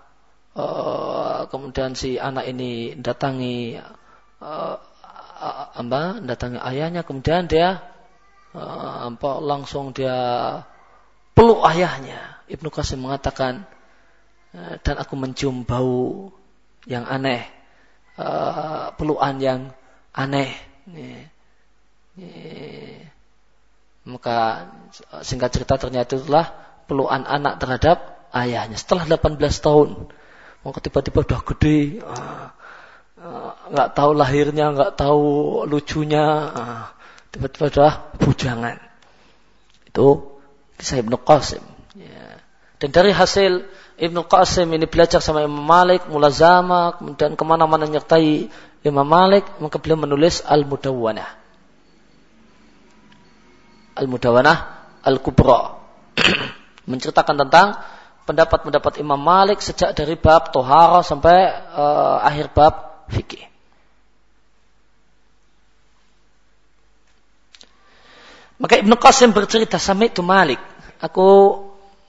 uh, 0.60 1.48
kemudian 1.48 1.96
si 1.96 2.20
anak 2.20 2.52
ini 2.52 3.00
datangi 3.00 3.80
uh, 4.44 4.76
uh, 5.80 6.16
datangi 6.20 6.60
ayahnya, 6.60 7.08
kemudian 7.08 7.48
dia 7.48 7.80
apa 8.58 9.40
langsung 9.40 9.94
dia 9.94 10.18
peluk 11.38 11.62
ayahnya. 11.70 12.42
Ibnu 12.50 12.74
Qasim 12.74 13.06
mengatakan 13.06 13.70
uh, 14.58 14.76
dan 14.82 14.96
aku 14.98 15.14
mencium 15.14 15.62
bau 15.62 16.34
yang 16.90 17.06
aneh, 17.06 17.46
uh, 18.18 18.90
pelukan 18.98 19.38
yang 19.38 19.62
aneh. 20.18 20.50
Maka 24.08 24.38
singkat 25.22 25.52
cerita 25.54 25.76
ternyata 25.78 26.18
itulah 26.18 26.48
pelukan 26.88 27.28
anak 27.28 27.60
terhadap 27.60 28.18
ayahnya 28.32 28.80
setelah 28.80 29.06
18 29.06 29.38
tahun. 29.60 29.90
Maka 30.66 30.80
tiba-tiba 30.82 31.22
udah 31.22 31.42
gede, 31.54 32.02
nggak 33.72 33.88
uh, 33.88 33.92
uh, 33.92 33.96
tahu 33.96 34.12
lahirnya, 34.18 34.74
nggak 34.74 34.96
tahu 34.98 35.24
lucunya. 35.70 36.26
Tiba-tiba 37.32 37.68
sudah 37.70 37.94
bujangan. 38.22 38.78
Itu 39.88 40.40
kisah 40.80 41.02
Ibnu 41.02 41.18
Qasim. 41.22 41.64
Ya. 41.98 42.40
Dan 42.78 42.90
dari 42.94 43.12
hasil 43.12 43.66
Ibnu 43.98 44.30
Qasim 44.30 44.70
ini 44.70 44.86
belajar 44.86 45.20
sama 45.20 45.42
Imam 45.42 45.66
Malik, 45.66 46.06
mulazama, 46.06 46.94
kemudian 47.02 47.34
ke 47.34 47.44
mana-mana 47.44 47.90
nyertai 47.90 48.48
Imam 48.86 49.08
Malik, 49.08 49.44
maka 49.58 49.82
beliau 49.82 49.98
menulis 49.98 50.46
Al-Mudawwanah. 50.46 51.30
Al-Mudawwanah 53.98 54.58
Al-Kubra. 55.02 55.82
Menceritakan 56.90 57.36
tentang 57.48 57.68
pendapat-pendapat 58.30 59.02
Imam 59.02 59.18
Malik 59.18 59.64
sejak 59.64 59.98
dari 59.98 60.14
bab 60.20 60.54
Tohara 60.54 61.02
sampai 61.02 61.50
uh, 61.74 62.22
akhir 62.22 62.54
bab 62.54 63.08
fikih. 63.10 63.57
Maka 68.58 68.82
Ibnu 68.82 68.98
Qasim 68.98 69.34
bercerita 69.34 69.78
sampai 69.78 70.10
itu 70.10 70.26
Malik. 70.26 70.58
Aku 70.98 71.62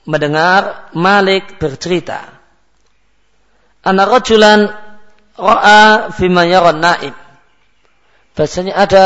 mendengar 0.09 0.89
Malik 0.97 1.61
bercerita. 1.61 2.25
Anak 3.85 4.07
rajulan 4.09 4.69
ra'a 5.37 6.09
fima 6.11 6.49
yaran 6.49 6.81
naib. 6.81 7.13
Bahasanya 8.33 8.73
ada 8.75 9.05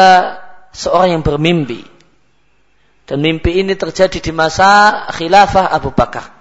seorang 0.72 1.20
yang 1.20 1.24
bermimpi. 1.26 1.84
Dan 3.04 3.20
mimpi 3.20 3.60
ini 3.60 3.76
terjadi 3.76 4.24
di 4.24 4.32
masa 4.32 5.04
khilafah 5.12 5.68
Abu 5.68 5.91
Bakar. 5.91 6.32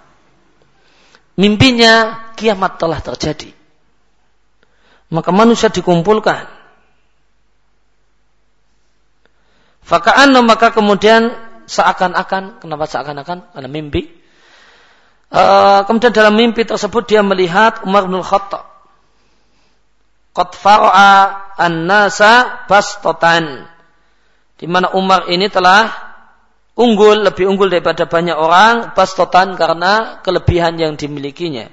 Mimpinya 1.34 2.30
kiamat 2.38 2.78
telah 2.78 3.03
terjadi. 3.03 3.50
Maka 5.11 5.34
manusia 5.34 5.68
dikumpulkan 5.68 6.61
Faka'anna 9.93 10.40
maka 10.40 10.72
kemudian 10.72 11.36
seakan-akan, 11.68 12.64
kenapa 12.64 12.88
seakan-akan? 12.88 13.53
Karena 13.53 13.68
mimpi. 13.68 14.09
Uh, 15.28 15.84
kemudian 15.84 16.16
dalam 16.16 16.32
mimpi 16.32 16.64
tersebut 16.64 17.05
dia 17.05 17.20
melihat 17.20 17.84
Umar 17.84 18.09
bin 18.09 18.24
Khattab. 18.24 18.72
Qad 20.32 20.57
an-nasa 21.61 22.64
bastotan. 22.64 23.68
Di 24.57 24.64
mana 24.64 24.97
Umar 24.97 25.28
ini 25.28 25.53
telah 25.53 25.93
unggul, 26.72 27.28
lebih 27.28 27.53
unggul 27.53 27.68
daripada 27.68 28.09
banyak 28.09 28.32
orang, 28.32 28.97
bastotan 28.97 29.61
karena 29.61 30.24
kelebihan 30.24 30.72
yang 30.80 30.97
dimilikinya. 30.97 31.68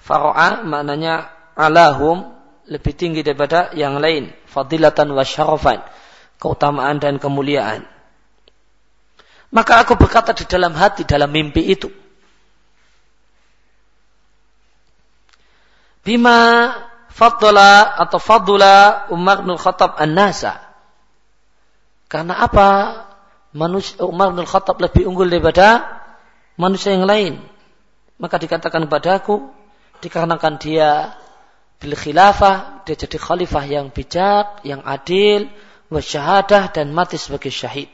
Fara'a 0.00 0.64
maknanya 0.64 1.28
alahum, 1.52 2.32
lebih 2.64 2.96
tinggi 2.96 3.20
daripada 3.20 3.76
yang 3.76 4.00
lain. 4.00 4.32
Fadilatan 4.48 5.12
wa 5.12 5.20
syarafan 5.20 5.84
keutamaan 6.36 7.00
dan 7.00 7.16
kemuliaan. 7.16 7.84
Maka 9.54 9.86
aku 9.86 9.94
berkata 9.96 10.34
di 10.34 10.44
dalam 10.44 10.74
hati, 10.74 11.06
dalam 11.06 11.30
mimpi 11.30 11.62
itu. 11.64 11.88
Bima 16.02 16.70
fadla 17.10 17.98
atau 17.98 18.20
fadula 18.20 19.08
Umar 19.10 19.42
bin 19.42 19.56
Khattab 19.58 19.98
an-nasa. 19.98 20.62
Karena 22.06 22.38
apa? 22.38 22.68
Manusia, 23.56 24.04
Umar 24.04 24.30
bin 24.36 24.46
Khattab 24.46 24.78
lebih 24.78 25.08
unggul 25.08 25.32
daripada 25.32 25.98
manusia 26.60 26.94
yang 26.94 27.08
lain. 27.08 27.40
Maka 28.20 28.38
dikatakan 28.38 28.86
padaku, 28.86 29.48
dikarenakan 30.04 30.54
dia 30.60 31.16
bil 31.76 31.96
khilafah, 31.96 32.84
dia 32.88 32.96
jadi 32.96 33.16
khalifah 33.20 33.64
yang 33.68 33.86
bijak, 33.92 34.64
yang 34.64 34.80
adil, 34.84 35.48
wasyahadah 35.90 36.74
dan 36.74 36.90
mati 36.90 37.18
sebagai 37.18 37.50
syahid. 37.50 37.90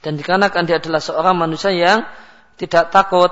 Dan 0.00 0.16
dikarenakan 0.16 0.64
dia 0.64 0.80
adalah 0.80 1.00
seorang 1.00 1.36
manusia 1.36 1.72
yang 1.72 2.08
tidak 2.56 2.88
takut 2.88 3.28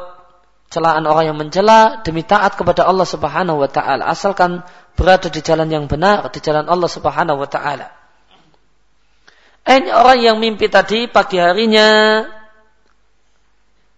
celaan 0.68 1.08
orang 1.08 1.32
yang 1.32 1.38
mencela 1.40 2.04
demi 2.04 2.24
taat 2.24 2.56
kepada 2.56 2.84
Allah 2.84 3.08
Subhanahu 3.08 3.64
wa 3.64 3.70
taala 3.72 4.04
asalkan 4.04 4.60
berada 4.92 5.32
di 5.32 5.40
jalan 5.40 5.68
yang 5.72 5.88
benar 5.88 6.28
di 6.28 6.40
jalan 6.44 6.68
Allah 6.68 6.90
Subhanahu 6.92 7.40
wa 7.40 7.48
taala. 7.48 7.88
Ini 9.68 9.92
orang 9.92 10.18
yang 10.20 10.36
mimpi 10.40 10.68
tadi 10.68 11.08
pagi 11.08 11.36
harinya 11.40 12.24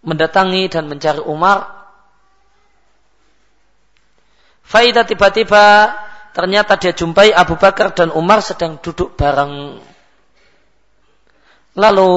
mendatangi 0.03 0.67
dan 0.67 0.87
mencari 0.87 1.23
Umar. 1.23 1.79
Faidah 4.67 5.03
tiba-tiba 5.03 5.95
ternyata 6.31 6.75
dia 6.79 6.95
jumpai 6.95 7.31
Abu 7.35 7.55
Bakar 7.59 7.95
dan 7.95 8.11
Umar 8.11 8.43
sedang 8.43 8.79
duduk 8.79 9.15
bareng. 9.15 9.79
Lalu 11.75 12.11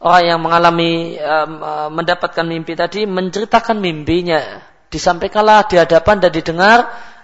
orang 0.00 0.24
yang 0.24 0.40
mengalami 0.40 1.20
mendapatkan 1.92 2.44
mimpi 2.48 2.72
tadi 2.72 3.04
menceritakan 3.04 3.76
mimpinya. 3.76 4.64
Disampaikanlah 4.90 5.70
di 5.70 5.78
hadapan 5.78 6.18
dan 6.18 6.32
didengar 6.34 6.78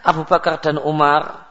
Abu 0.05 0.23
Bakar 0.29 0.62
dan 0.62 0.79
Umar. 0.79 1.47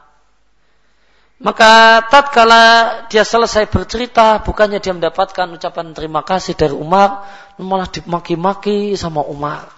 Maka 1.36 2.00
tatkala 2.08 2.64
dia 3.12 3.20
selesai 3.20 3.68
bercerita, 3.68 4.40
bukannya 4.40 4.80
dia 4.80 4.96
mendapatkan 4.96 5.52
ucapan 5.52 5.92
terima 5.92 6.24
kasih 6.24 6.56
dari 6.56 6.72
Umar, 6.72 7.28
malah 7.60 7.84
dimaki-maki 7.92 8.96
sama 8.96 9.20
Umar. 9.20 9.68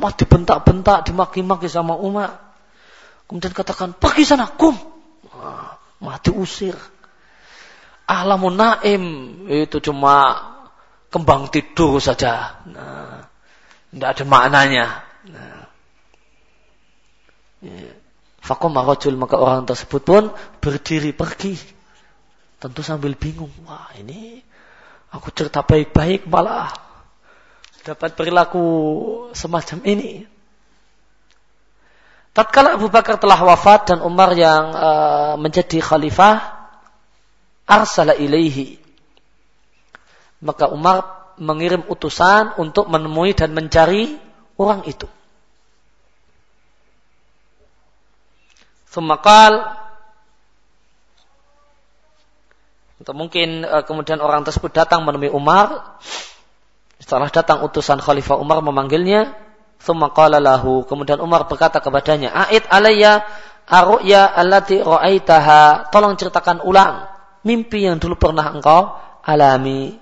Malah 0.00 0.14
dibentak-bentak, 0.16 1.12
dimaki-maki 1.12 1.68
sama 1.68 2.00
Umar. 2.00 2.43
Kemudian 3.28 3.52
katakan, 3.56 3.96
pergi 3.96 4.24
sana, 4.28 4.48
kum. 4.50 4.76
Malah 6.00 6.20
diusir. 6.20 6.76
Alamun 8.04 8.60
naim, 8.60 9.04
itu 9.48 9.80
cuma 9.80 10.44
kembang 11.08 11.48
tidur 11.48 12.02
saja. 12.02 12.60
Nah, 12.68 13.24
tidak 13.94 14.08
ada 14.12 14.24
maknanya. 14.28 14.86
Nah. 15.30 15.64
Ya. 17.64 17.92
Maka 18.44 19.36
orang 19.40 19.64
tersebut 19.64 20.02
pun 20.04 20.28
berdiri 20.60 21.16
pergi. 21.16 21.56
Tentu 22.60 22.84
sambil 22.84 23.16
bingung. 23.16 23.48
Wah 23.64 23.88
ini 23.96 24.44
aku 25.08 25.32
cerita 25.32 25.64
baik-baik 25.64 26.28
malah 26.28 26.68
dapat 27.84 28.12
perilaku 28.12 28.64
semacam 29.32 29.80
ini. 29.88 30.28
Tatkala 32.34 32.74
Abu 32.74 32.90
Bakar 32.90 33.22
telah 33.22 33.38
wafat 33.38 33.94
dan 33.94 34.02
Umar 34.02 34.34
yang 34.34 34.74
uh, 34.74 35.34
menjadi 35.38 35.78
khalifah, 35.78 36.66
arsala 37.62 38.18
ilaihi. 38.18 38.74
Maka 40.42 40.66
Umar 40.66 41.30
mengirim 41.38 41.86
utusan 41.86 42.58
untuk 42.58 42.90
menemui 42.90 43.38
dan 43.38 43.54
mencari 43.54 44.18
orang 44.58 44.82
itu. 44.82 45.06
Semakal 48.90 49.78
atau 52.98 53.14
mungkin 53.14 53.62
uh, 53.62 53.86
kemudian 53.86 54.18
orang 54.18 54.42
tersebut 54.42 54.74
datang 54.74 55.06
menemui 55.06 55.30
Umar. 55.30 55.98
Setelah 56.98 57.30
datang 57.30 57.62
utusan 57.62 58.02
Khalifah 58.02 58.42
Umar 58.42 58.58
memanggilnya, 58.58 59.43
Semakal 59.84 60.32
lahu. 60.40 60.88
Kemudian 60.88 61.20
Umar 61.20 61.44
berkata 61.44 61.78
kepadanya, 61.84 62.32
A'id 62.32 62.64
alayya 62.72 63.20
aru'ya 63.68 64.32
allati 64.32 64.80
ra'aitaha. 64.80 65.92
Tolong 65.92 66.16
ceritakan 66.16 66.64
ulang 66.64 67.04
mimpi 67.44 67.84
yang 67.84 68.00
dulu 68.00 68.16
pernah 68.16 68.48
engkau 68.48 68.96
alami. 69.20 70.00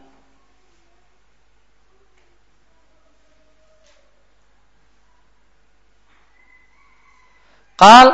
Qal 7.75 8.09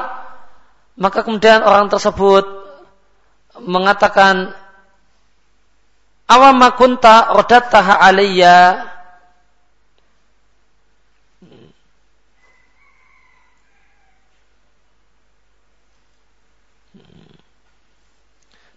maka 0.96 1.20
kemudian 1.22 1.60
orang 1.60 1.92
tersebut 1.92 2.48
mengatakan 3.60 4.56
awama 6.24 6.72
kunta 6.72 7.36
rodattaha 7.36 8.00
alaiya 8.00 8.88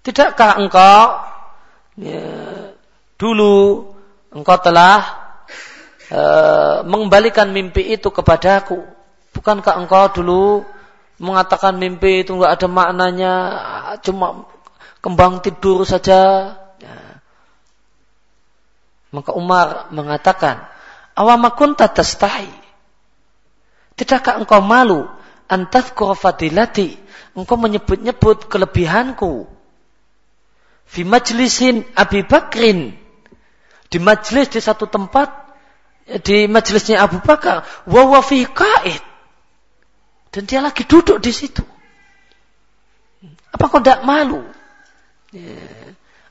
Tidakkah 0.02 0.58
engkau 0.58 1.22
ya, 2.02 2.26
dulu 3.22 3.94
engkau 4.34 4.58
telah 4.58 5.02
e, 6.10 6.22
mengembalikan 6.90 7.54
mimpi 7.54 7.94
itu 7.94 8.10
kepadaku? 8.10 8.82
Bukankah 9.38 9.78
engkau 9.78 10.10
dulu 10.10 10.66
mengatakan 11.22 11.78
mimpi 11.78 12.26
itu 12.26 12.34
nggak 12.34 12.58
ada 12.58 12.68
maknanya, 12.68 13.34
cuma 14.02 14.50
kembang 15.06 15.38
tidur 15.46 15.86
saja. 15.86 16.54
Ya. 16.82 16.98
Maka 19.14 19.38
Umar 19.38 19.94
mengatakan, 19.94 20.66
awamakun 21.14 21.78
tastahi. 21.78 22.50
Tidakkah 23.94 24.42
engkau 24.42 24.66
malu 24.66 25.06
antas 25.46 25.94
fadilati? 25.94 26.98
Engkau 27.38 27.54
menyebut-nyebut 27.62 28.50
kelebihanku. 28.50 29.61
Fi 30.92 31.08
majlisin 31.08 31.88
Abi 31.96 32.28
Bakrin. 32.28 32.92
Di 33.88 33.98
majlis 34.00 34.52
di 34.52 34.60
satu 34.60 34.92
tempat 34.92 35.32
di 36.20 36.52
majlisnya 36.52 37.00
Abu 37.00 37.24
Bakar, 37.24 37.64
wa 37.88 38.04
wa. 38.12 38.20
Dan 40.32 40.44
dia 40.48 40.60
lagi 40.60 40.84
duduk 40.84 41.20
di 41.24 41.32
situ. 41.32 41.64
Apa 43.52 43.68
kau 43.68 43.80
tidak 43.80 44.04
malu? 44.04 44.44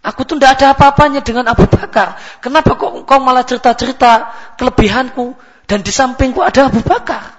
Aku 0.00 0.24
tuh 0.24 0.40
tidak 0.40 0.60
ada 0.60 0.76
apa-apanya 0.76 1.20
dengan 1.20 1.48
Abu 1.48 1.68
Bakar. 1.68 2.16
Kenapa 2.40 2.76
kok 2.76 3.04
kau 3.04 3.20
malah 3.20 3.44
cerita-cerita 3.44 4.32
kelebihanku 4.56 5.36
dan 5.68 5.84
di 5.84 5.92
sampingku 5.92 6.40
ada 6.40 6.72
Abu 6.72 6.80
Bakar? 6.80 7.36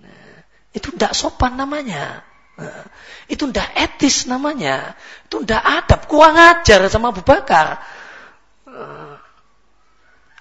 Nah, 0.00 0.40
itu 0.72 0.92
tidak 0.96 1.12
sopan 1.12 1.60
namanya. 1.60 2.24
Nah, 2.56 2.84
itu 3.26 3.50
tidak 3.50 3.68
etis 3.74 4.30
namanya. 4.30 4.94
Itu 5.26 5.42
tidak 5.42 5.62
adab. 5.62 6.00
Kurang 6.06 6.38
ajar 6.38 6.86
sama 6.86 7.10
Abu 7.10 7.26
Bakar. 7.26 7.82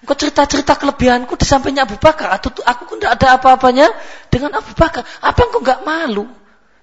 Kau 0.05 0.13
cerita-cerita 0.13 0.77
kelebihanku 0.77 1.33
di 1.33 1.45
sampingnya 1.49 1.89
Abu 1.89 1.97
Bakar. 1.97 2.29
Atau 2.37 2.53
aku 2.61 3.01
tidak 3.01 3.17
ada 3.17 3.41
apa-apanya 3.41 3.89
dengan 4.29 4.61
Abu 4.61 4.77
Bakar. 4.77 5.01
Apa 5.17 5.37
yang 5.45 5.49
kau 5.49 5.61
nggak 5.65 5.81
malu? 5.81 6.29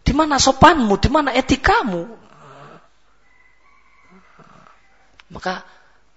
Di 0.03 0.11
mana 0.11 0.42
sopanmu? 0.42 0.98
Di 0.98 1.07
mana 1.07 1.30
etikamu? 1.30 2.11
Maka 5.30 5.62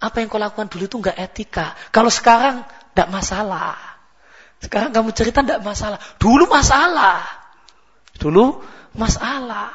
apa 0.02 0.16
yang 0.18 0.28
kau 0.34 0.42
lakukan 0.42 0.66
dulu 0.66 0.90
itu 0.90 0.98
nggak 0.98 1.18
etika. 1.30 1.78
Kalau 1.94 2.10
sekarang 2.10 2.66
tidak 2.66 3.14
masalah. 3.14 3.78
Sekarang 4.66 4.90
kamu 4.90 5.14
cerita 5.14 5.46
tidak 5.46 5.62
masalah. 5.62 6.02
Dulu 6.18 6.50
masalah. 6.50 7.22
Dulu 8.18 8.66
masalah. 8.96 9.72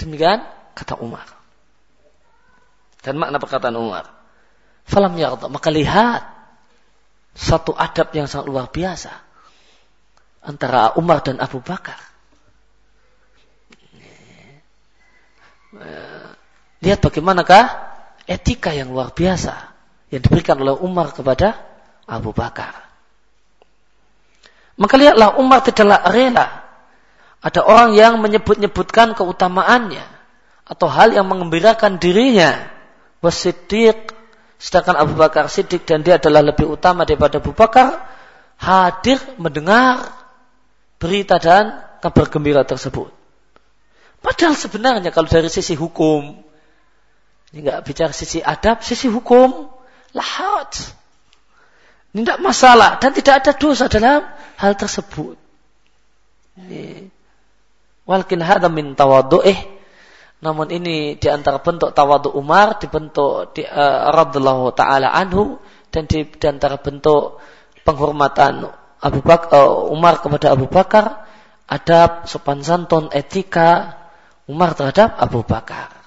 Demikian 0.00 0.40
kata 0.72 0.96
Umar. 0.96 1.28
Dan 3.04 3.20
makna 3.20 3.36
perkataan 3.36 3.76
Umar. 3.76 4.08
Falam 4.88 5.12
yarda. 5.14 5.46
Maka 5.52 5.68
lihat 5.68 6.24
satu 7.36 7.76
adab 7.76 8.10
yang 8.16 8.26
sangat 8.26 8.48
luar 8.48 8.72
biasa 8.72 9.12
antara 10.40 10.96
Umar 10.96 11.20
dan 11.20 11.38
Abu 11.38 11.60
Bakar. 11.60 12.00
Lihat 16.80 16.98
bagaimanakah 16.98 17.64
etika 18.26 18.74
yang 18.74 18.90
luar 18.90 19.14
biasa 19.14 19.54
yang 20.10 20.22
diberikan 20.24 20.58
oleh 20.58 20.74
Umar 20.74 21.14
kepada 21.14 21.54
Abu 22.10 22.34
Bakar. 22.34 22.89
Maka 24.80 24.96
lihatlah 24.96 25.36
Umar 25.36 25.60
tidaklah 25.60 26.08
rela. 26.08 26.64
Ada 27.44 27.60
orang 27.64 27.92
yang 27.92 28.16
menyebut-nyebutkan 28.20 29.12
keutamaannya 29.12 30.04
atau 30.64 30.88
hal 30.88 31.12
yang 31.12 31.28
mengembirakan 31.28 32.00
dirinya 32.00 32.68
wasiddiq 33.20 34.16
sedangkan 34.60 34.96
Abu 35.00 35.16
Bakar 35.16 35.48
Siddiq 35.48 35.88
dan 35.88 36.04
dia 36.04 36.20
adalah 36.20 36.44
lebih 36.44 36.68
utama 36.68 37.08
daripada 37.08 37.40
Abu 37.40 37.56
Bakar 37.56 37.96
hadir 38.60 39.16
mendengar 39.40 40.12
berita 41.00 41.40
dan 41.40 41.80
kabar 42.04 42.28
gembira 42.28 42.60
tersebut. 42.64 43.08
Padahal 44.20 44.52
sebenarnya 44.52 45.08
kalau 45.16 45.32
dari 45.32 45.48
sisi 45.48 45.72
hukum 45.72 46.44
ini 47.50 47.66
enggak 47.66 47.88
bicara 47.88 48.12
sisi 48.12 48.44
adab, 48.44 48.84
sisi 48.84 49.08
hukum 49.08 49.64
lahat. 50.12 50.92
Ini 52.12 52.20
tidak 52.20 52.40
masalah 52.44 53.00
dan 53.00 53.10
tidak 53.16 53.34
ada 53.42 53.52
dosa 53.56 53.88
dalam 53.88 54.22
hal 54.60 54.76
tersebut. 54.76 55.40
Ini. 56.60 57.08
Walakin 58.04 58.44
hadha 58.44 58.68
min 58.68 58.92
tawadu'ih 58.92 59.80
namun 60.40 60.72
ini 60.72 61.20
di 61.20 61.28
antara 61.28 61.60
bentuk 61.60 61.92
tawadu 61.92 62.32
Umar, 62.32 62.80
dibentuk 62.80 63.52
di 63.52 63.60
uh, 63.60 64.72
taala 64.72 65.12
anhu 65.12 65.60
dan 65.92 66.08
di, 66.08 66.24
di 66.24 66.46
antara 66.48 66.80
bentuk 66.80 67.36
penghormatan 67.84 68.64
Abu 69.04 69.20
Bakar 69.20 69.52
uh, 69.52 69.92
Umar 69.92 70.24
kepada 70.24 70.56
Abu 70.56 70.64
Bakar, 70.64 71.28
adab, 71.68 72.24
sopan 72.24 72.64
santun, 72.64 73.12
etika 73.12 74.00
Umar 74.48 74.72
terhadap 74.72 75.20
Abu 75.20 75.44
Bakar. 75.44 76.00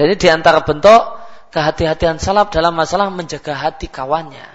Ini 0.00 0.16
di 0.16 0.32
antara 0.32 0.64
bentuk 0.64 1.19
kehati-hatian 1.50 2.22
salaf 2.22 2.54
dalam 2.54 2.74
masalah 2.74 3.10
menjaga 3.10 3.54
hati 3.54 3.90
kawannya. 3.90 4.46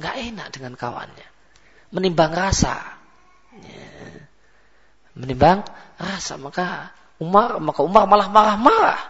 Gak 0.00 0.16
enak 0.16 0.48
dengan 0.52 0.76
kawannya. 0.76 1.28
Menimbang 1.90 2.32
rasa. 2.32 3.00
Ya. 3.50 3.90
menimbang 5.18 5.66
rasa 5.98 6.38
maka 6.38 6.94
Umar 7.18 7.58
maka 7.58 7.82
Umar 7.82 8.06
malah 8.06 8.30
marah-marah 8.30 9.02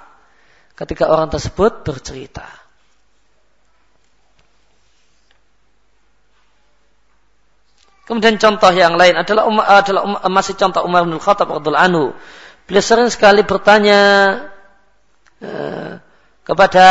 ketika 0.75 1.13
orang 1.13 1.29
tersebut 1.29 1.85
bercerita. 1.85 2.49
Kemudian 8.09 8.43
contoh 8.43 8.75
yang 8.75 8.99
lain 8.99 9.15
adalah 9.15 9.47
Umar, 9.47 9.71
adalah 9.71 10.03
Umar, 10.03 10.21
masih 10.27 10.59
contoh 10.59 10.83
Umar 10.83 11.07
bin 11.07 11.15
Khattab 11.23 11.47
radhiyallahu 11.47 11.87
anhu. 11.87 12.05
Beliau 12.67 12.83
sering 12.83 13.07
sekali 13.07 13.47
bertanya 13.47 14.01
eh, 15.39 16.03
kepada 16.51 16.86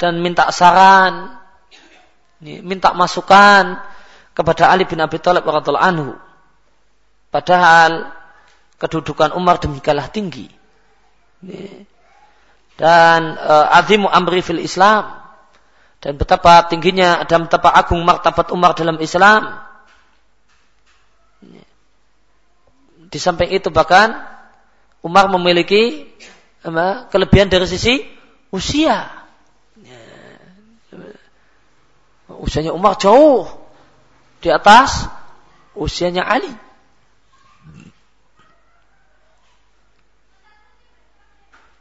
dan 0.00 0.24
minta 0.24 0.48
saran, 0.48 1.36
minta 2.40 2.96
masukan 2.96 3.76
kepada 4.32 4.72
Ali 4.72 4.88
bin 4.88 5.04
Abi 5.04 5.20
Thalib 5.20 5.44
radhiyallahu 5.44 5.84
anhu. 5.84 6.16
Padahal 7.28 8.08
kedudukan 8.80 9.36
Umar 9.36 9.60
demikianlah 9.60 10.08
tinggi. 10.08 10.48
Dan 12.80 13.36
uh, 13.36 13.76
azimu 13.76 14.08
amri 14.08 14.40
fil 14.40 14.64
Islam 14.64 15.12
dan 16.00 16.16
betapa 16.16 16.64
tingginya 16.72 17.28
dan 17.28 17.44
betapa 17.44 17.68
agung 17.68 18.00
martabat 18.00 18.48
Umar 18.48 18.72
dalam 18.72 18.96
Islam 18.98 19.60
Di 23.12 23.20
samping 23.20 23.52
itu 23.52 23.68
bahkan 23.68 24.16
Umar 25.04 25.28
memiliki 25.28 26.08
kelebihan 27.12 27.52
dari 27.52 27.68
sisi 27.68 28.00
usia. 28.52 29.10
Ya. 29.80 30.00
Usianya 32.28 32.76
Umar 32.76 33.00
jauh 33.00 33.48
di 34.44 34.52
atas 34.52 35.08
usianya 35.74 36.22
Ali. 36.22 36.52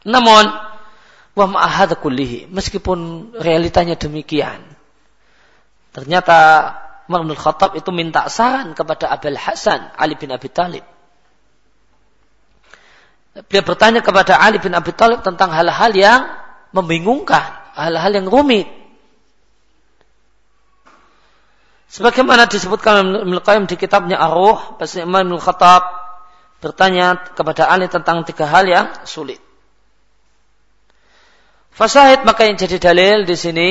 Namun, 0.02 0.50
wa 1.38 1.46
ma'ahad 1.46 1.94
kullihi, 2.02 2.50
meskipun 2.50 3.32
realitanya 3.38 3.94
demikian, 3.94 4.66
ternyata 5.94 6.74
Umar 7.06 7.22
bin 7.22 7.38
Khattab 7.38 7.78
itu 7.78 7.94
minta 7.94 8.26
saran 8.32 8.74
kepada 8.74 9.14
Abul 9.14 9.38
Hasan 9.38 9.94
Ali 10.00 10.16
bin 10.16 10.32
Abi 10.32 10.48
Thalib 10.48 10.88
Beliau 13.32 13.64
bertanya 13.64 14.04
kepada 14.04 14.40
Ali 14.40 14.60
bin 14.60 14.76
Abi 14.76 14.92
Thalib 14.92 15.24
tentang 15.24 15.56
hal-hal 15.56 15.92
yang 15.96 16.41
membingungkan, 16.72 17.44
hal-hal 17.76 18.12
yang 18.12 18.28
rumit. 18.28 18.68
Sebagaimana 21.92 22.48
disebutkan 22.48 23.28
Ibnu 23.28 23.44
Qayyim 23.44 23.68
di 23.68 23.76
kitabnya 23.76 24.16
Ar-Ruh, 24.16 24.80
Imam 25.04 25.28
Ibnu 25.28 25.38
Khattab 25.44 25.84
bertanya 26.64 27.20
kepada 27.36 27.68
Ali 27.68 27.92
tentang 27.92 28.24
tiga 28.24 28.48
hal 28.48 28.64
yang 28.70 28.88
sulit. 29.04 29.44
Fasahid 31.76 32.24
maka 32.24 32.48
yang 32.48 32.56
jadi 32.56 32.80
dalil 32.80 33.28
di 33.28 33.36
sini 33.36 33.70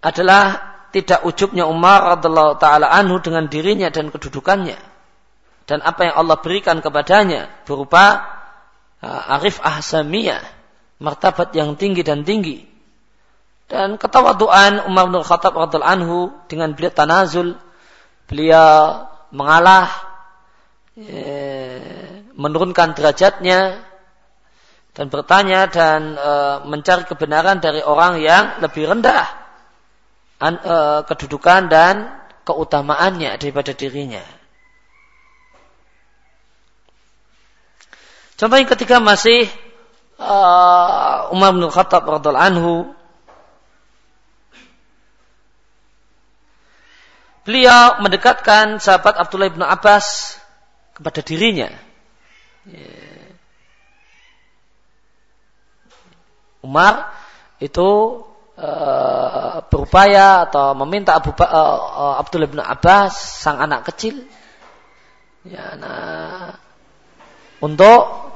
adalah 0.00 0.76
tidak 0.88 1.28
ujubnya 1.28 1.68
Umar 1.68 2.16
radhiallahu 2.16 2.56
taala 2.56 2.88
anhu 2.88 3.20
dengan 3.20 3.50
dirinya 3.50 3.92
dan 3.92 4.08
kedudukannya 4.08 4.78
dan 5.68 5.84
apa 5.84 6.08
yang 6.08 6.14
Allah 6.16 6.40
berikan 6.40 6.80
kepadanya 6.80 7.52
berupa 7.68 8.24
uh, 9.04 9.36
arif 9.36 9.60
ahsamiyah, 9.60 10.40
martabat 10.98 11.54
yang 11.54 11.74
tinggi 11.74 12.02
dan 12.02 12.22
tinggi. 12.22 12.66
Dan 13.68 14.00
ketawaduan 14.00 14.88
Umar 14.88 15.12
bin 15.12 15.20
Khattab 15.20 15.52
radhiallahu 15.54 15.94
anhu 15.94 16.18
dengan 16.48 16.72
beliau 16.72 16.92
tanazul, 16.94 17.58
beliau 18.24 19.04
mengalah, 19.28 19.92
eh, 20.96 22.24
menurunkan 22.32 22.96
derajatnya 22.96 23.88
dan 24.98 25.06
bertanya 25.14 25.70
dan 25.70 26.18
e, 26.18 26.32
mencari 26.66 27.06
kebenaran 27.06 27.62
dari 27.62 27.78
orang 27.86 28.18
yang 28.18 28.58
lebih 28.58 28.90
rendah 28.90 29.30
an, 30.42 30.58
e, 30.58 30.76
kedudukan 31.06 31.70
dan 31.70 32.18
keutamaannya 32.42 33.38
daripada 33.38 33.70
dirinya. 33.78 34.26
Contohnya 38.34 38.66
ketika 38.66 38.98
masih 38.98 39.46
uh, 40.18 41.32
Umar 41.32 41.54
bin 41.54 41.64
Khattab 41.70 42.04
radhiallahu 42.04 42.48
anhu 42.52 42.74
beliau 47.48 48.02
mendekatkan 48.04 48.76
sahabat 48.76 49.16
Abdullah 49.16 49.48
bin 49.48 49.64
Abbas 49.64 50.36
kepada 50.92 51.24
dirinya. 51.24 51.72
Umar 56.60 57.08
itu 57.62 58.20
uh, 58.60 59.64
berupaya 59.72 60.44
atau 60.44 60.76
meminta 60.76 61.16
Abu 61.16 61.32
uh, 61.32 62.20
Abdullah 62.20 62.50
bin 62.50 62.60
Abbas 62.60 63.16
sang 63.16 63.56
anak 63.56 63.88
kecil 63.88 64.28
ya, 65.48 65.78
nah, 65.80 66.52
untuk 67.64 68.27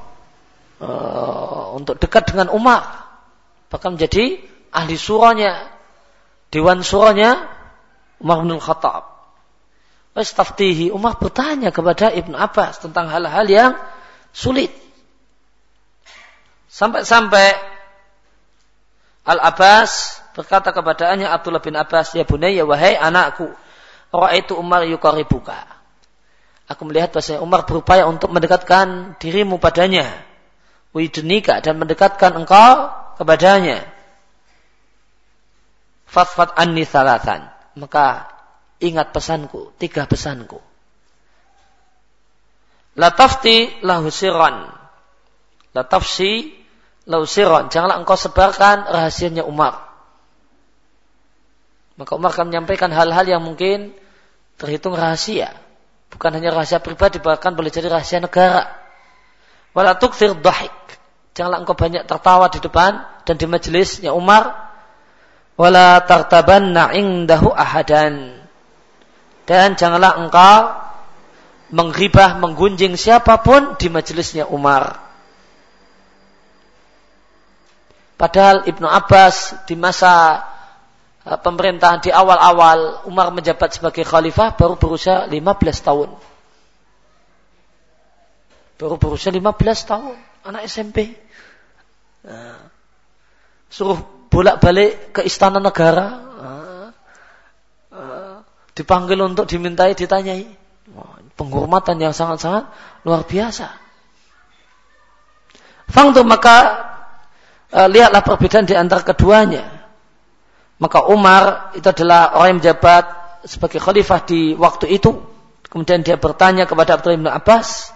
uh, 0.83 1.72
untuk 1.78 1.97
dekat 2.03 2.35
dengan 2.35 2.51
Umar 2.51 3.07
bahkan 3.70 3.95
menjadi 3.95 4.43
ahli 4.74 4.99
surahnya 4.99 5.70
dewan 6.51 6.83
surahnya 6.83 7.49
Umar 8.20 8.45
bin 8.45 8.59
Khattab. 8.59 9.09
Wastaftihi 10.12 10.93
Umar 10.93 11.16
bertanya 11.16 11.72
kepada 11.72 12.12
Ibnu 12.12 12.37
Abbas 12.37 12.85
tentang 12.85 13.09
hal-hal 13.09 13.49
yang 13.49 13.72
sulit. 14.37 14.68
Sampai-sampai 16.68 17.57
Al 19.24 19.39
Abbas 19.41 20.20
berkata 20.37 20.74
kepadanya 20.74 21.33
Abdullah 21.33 21.62
bin 21.62 21.78
Abbas 21.78 22.12
ya 22.12 22.26
bunayya 22.26 22.66
wahai 22.66 22.99
anakku 22.99 23.55
itu 24.37 24.53
Umar 24.59 24.85
yukaribuka 24.85 25.57
Aku 26.68 26.89
melihat 26.89 27.12
bahasa 27.12 27.41
Umar 27.41 27.68
berupaya 27.68 28.09
untuk 28.09 28.33
mendekatkan 28.33 29.16
dirimu 29.20 29.61
padanya 29.61 30.09
widnika 30.93 31.61
dan 31.64 31.80
mendekatkan 31.80 32.36
engkau 32.36 32.93
kepadanya. 33.16 33.88
Fatfat 36.09 36.56
anni 36.60 36.85
salatan. 36.85 37.48
Maka 37.73 38.28
ingat 38.85 39.16
pesanku, 39.16 39.73
tiga 39.81 40.05
pesanku. 40.05 40.60
Latafti 43.01 43.81
lahu 43.81 44.12
siran. 44.12 44.69
Latafsi 45.73 46.52
lahu 47.09 47.24
siran. 47.24 47.73
Janganlah 47.73 48.05
engkau 48.05 48.20
sebarkan 48.20 48.93
rahasianya 48.93 49.48
Umar. 49.48 49.89
Maka 51.97 52.12
Umar 52.12 52.36
akan 52.36 52.52
menyampaikan 52.52 52.93
hal-hal 52.93 53.24
yang 53.24 53.40
mungkin 53.40 53.97
terhitung 54.60 54.93
rahasia. 54.93 55.56
Bukan 56.12 56.28
hanya 56.36 56.52
rahasia 56.52 56.77
pribadi, 56.77 57.16
bahkan 57.24 57.56
boleh 57.56 57.73
jadi 57.73 57.89
rahasia 57.89 58.20
negara. 58.20 58.69
Wala 59.73 59.97
tukfir 59.97 60.36
dahik. 60.36 60.82
Janganlah 61.33 61.65
engkau 61.65 61.77
banyak 61.77 62.05
tertawa 62.05 62.53
di 62.53 62.61
depan 62.61 63.09
dan 63.25 63.35
di 63.41 63.47
majelisnya 63.49 64.13
Umar. 64.13 64.53
Wala 65.57 66.05
tartabanna 66.05 66.93
indahu 66.93 67.49
ahadan. 67.53 68.37
Dan 69.49 69.75
janganlah 69.77 70.21
engkau 70.21 70.77
menghibah, 71.73 72.37
menggunjing 72.37 73.01
siapa 73.01 73.41
pun 73.41 73.81
di 73.81 73.89
majelisnya 73.89 74.45
Umar. 74.45 75.01
Padahal 78.21 78.69
Ibnu 78.69 78.85
Abbas 78.87 79.65
di 79.65 79.75
masa 79.75 80.45
eh, 81.25 81.39
pemerintahan 81.41 82.05
di 82.05 82.13
awal-awal 82.13 83.09
Umar 83.09 83.33
menjabat 83.33 83.73
sebagai 83.73 84.05
khalifah 84.05 84.53
baru 84.55 84.77
berusia 84.77 85.25
15 85.27 85.33
tahun. 85.81 86.13
Baru 88.77 89.01
berusia 89.01 89.33
15 89.33 89.89
tahun 89.89 90.17
anak 90.47 90.63
SMP. 90.67 91.15
Suruh 93.73 93.99
bolak-balik 94.31 95.16
ke 95.16 95.20
istana 95.27 95.59
negara. 95.59 96.23
Dipanggil 98.73 99.20
untuk 99.20 99.44
dimintai, 99.44 99.93
ditanyai. 99.93 100.61
penghormatan 101.32 101.97
yang 101.97 102.12
sangat-sangat 102.12 102.69
luar 103.09 103.24
biasa. 103.24 103.73
Fangtu 105.89 106.24
maka 106.24 106.57
uh, 107.73 107.89
lihatlah 107.89 108.24
perbedaan 108.24 108.69
di 108.69 108.77
antara 108.77 109.05
keduanya. 109.05 109.65
Maka 110.81 111.05
Umar 111.09 111.73
itu 111.78 111.85
adalah 111.85 112.35
orang 112.36 112.49
yang 112.57 112.59
menjabat 112.59 113.05
sebagai 113.47 113.78
khalifah 113.78 114.20
di 114.24 114.57
waktu 114.57 114.99
itu. 114.99 115.15
Kemudian 115.69 116.05
dia 116.05 116.20
bertanya 116.20 116.69
kepada 116.69 116.99
Abdullah 116.99 117.20
bin 117.20 117.31
Abbas. 117.32 117.94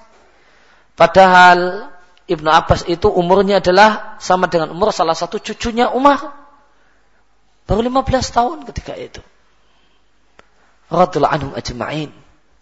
Padahal 0.97 1.91
Ibnu 2.27 2.51
Abbas 2.51 2.83
itu 2.91 3.07
umurnya 3.07 3.63
adalah 3.63 4.19
sama 4.19 4.51
dengan 4.51 4.75
umur 4.75 4.91
salah 4.91 5.15
satu 5.15 5.39
cucunya 5.39 5.95
Umar. 5.95 6.35
Baru 7.67 7.83
15 7.87 8.03
tahun 8.35 8.59
ketika 8.67 8.99
itu. 8.99 9.23
Radul 10.91 11.27
anhum 11.27 11.55
ajma'in. 11.55 12.11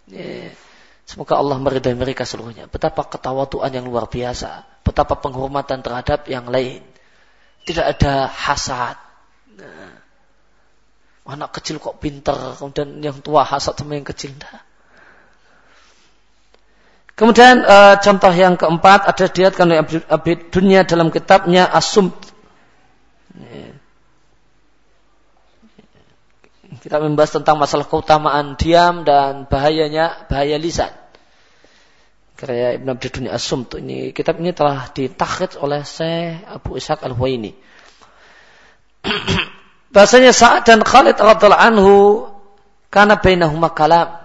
Ya. 0.09 0.53
Semoga 1.05 1.37
Allah 1.37 1.57
meridai 1.61 1.93
mereka 1.93 2.25
seluruhnya. 2.25 2.65
Betapa 2.65 3.05
ketawaduan 3.05 3.69
yang 3.69 3.85
luar 3.85 4.09
biasa. 4.09 4.65
Betapa 4.81 5.17
penghormatan 5.17 5.85
terhadap 5.85 6.25
yang 6.25 6.49
lain. 6.49 6.81
Tidak 7.65 7.85
ada 7.85 8.29
hasad. 8.29 8.97
Nah, 9.53 9.93
anak 11.29 11.57
kecil 11.57 11.77
kok 11.77 12.01
pinter. 12.01 12.57
Kemudian 12.57 13.01
yang 13.01 13.17
tua 13.21 13.45
hasad 13.45 13.77
sama 13.77 13.97
yang 13.97 14.05
kecil. 14.05 14.33
Nah. 14.37 14.61
Kemudian 17.15 17.63
e, 17.63 17.77
contoh 18.03 18.33
yang 18.35 18.59
keempat 18.59 19.07
ada 19.07 19.25
diatkan 19.31 19.71
oleh 19.71 19.79
Abid 20.11 20.51
Dunia 20.51 20.83
dalam 20.83 21.07
kitabnya 21.07 21.63
Asum. 21.71 22.11
Kita 26.85 27.01
membahas 27.01 27.39
tentang 27.39 27.55
masalah 27.57 27.87
keutamaan 27.87 28.59
diam 28.59 29.07
dan 29.07 29.47
bahayanya 29.47 30.27
bahaya 30.27 30.59
lisan. 30.59 30.91
Karya 32.35 32.75
Ibn 32.75 32.99
Abdul 32.99 33.11
Dunia 33.15 33.31
Asum 33.39 33.63
ini 33.79 34.11
kitab 34.11 34.35
ini 34.43 34.51
telah 34.51 34.91
ditakhid 34.91 35.55
oleh 35.55 35.87
Syekh 35.87 36.43
Abu 36.51 36.75
Ishaq 36.75 36.99
Al-Huwaini. 36.99 37.55
Bahasanya 39.95 40.35
Sa'ad 40.35 40.67
dan 40.67 40.83
Khalid 40.83 41.15
radhiallahu 41.15 41.63
anhu 41.63 41.95
karena 42.91 43.15
bainahuma 43.15 43.71
kalam. 43.71 44.24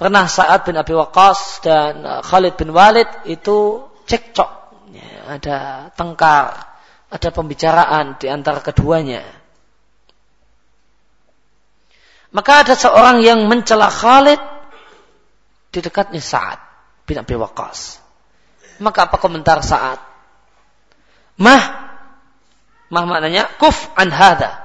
Pernah 0.00 0.24
Sa'ad 0.24 0.64
bin 0.64 0.80
Abi 0.80 0.96
Waqqas 0.96 1.60
dan 1.60 2.00
Khalid 2.24 2.56
bin 2.56 2.72
Walid 2.72 3.28
itu 3.28 3.84
cekcok. 4.08 4.50
Ya, 4.96 5.36
ada 5.36 5.58
tengkar, 5.92 6.56
ada 7.12 7.28
pembicaraan 7.28 8.16
di 8.16 8.32
antara 8.32 8.64
keduanya. 8.64 9.20
Maka 12.32 12.64
ada 12.64 12.72
seorang 12.80 13.20
yang 13.20 13.44
mencela 13.44 13.92
Khalid 13.92 14.40
di 15.68 15.84
dekatnya 15.84 16.24
Sa'ad 16.24 16.64
bin 17.04 17.20
Abi 17.20 17.36
Waqqas. 17.36 18.00
Maka 18.80 19.04
apa 19.04 19.20
komentar 19.20 19.60
Sa'ad? 19.60 20.00
Mah, 21.44 21.62
mah 22.88 23.04
maknanya 23.04 23.52
kuf 23.60 23.92
an 24.00 24.08
hada. 24.08 24.64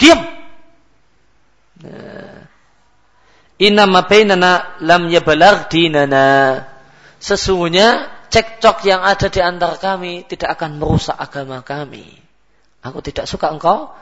Diam. 0.00 0.24
Nah. 1.84 2.19
Inna 3.60 3.84
ma 3.84 4.08
bainana 4.08 4.80
lam 4.80 5.12
yabalag 5.12 5.68
dinana. 5.68 6.64
Sesungguhnya 7.20 8.08
cekcok 8.32 8.88
yang 8.88 9.04
ada 9.04 9.28
di 9.28 9.40
antara 9.44 9.76
kami 9.76 10.24
tidak 10.24 10.56
akan 10.56 10.80
merusak 10.80 11.12
agama 11.20 11.60
kami. 11.60 12.08
Aku 12.80 13.04
tidak 13.04 13.28
suka 13.28 13.52
engkau 13.52 13.92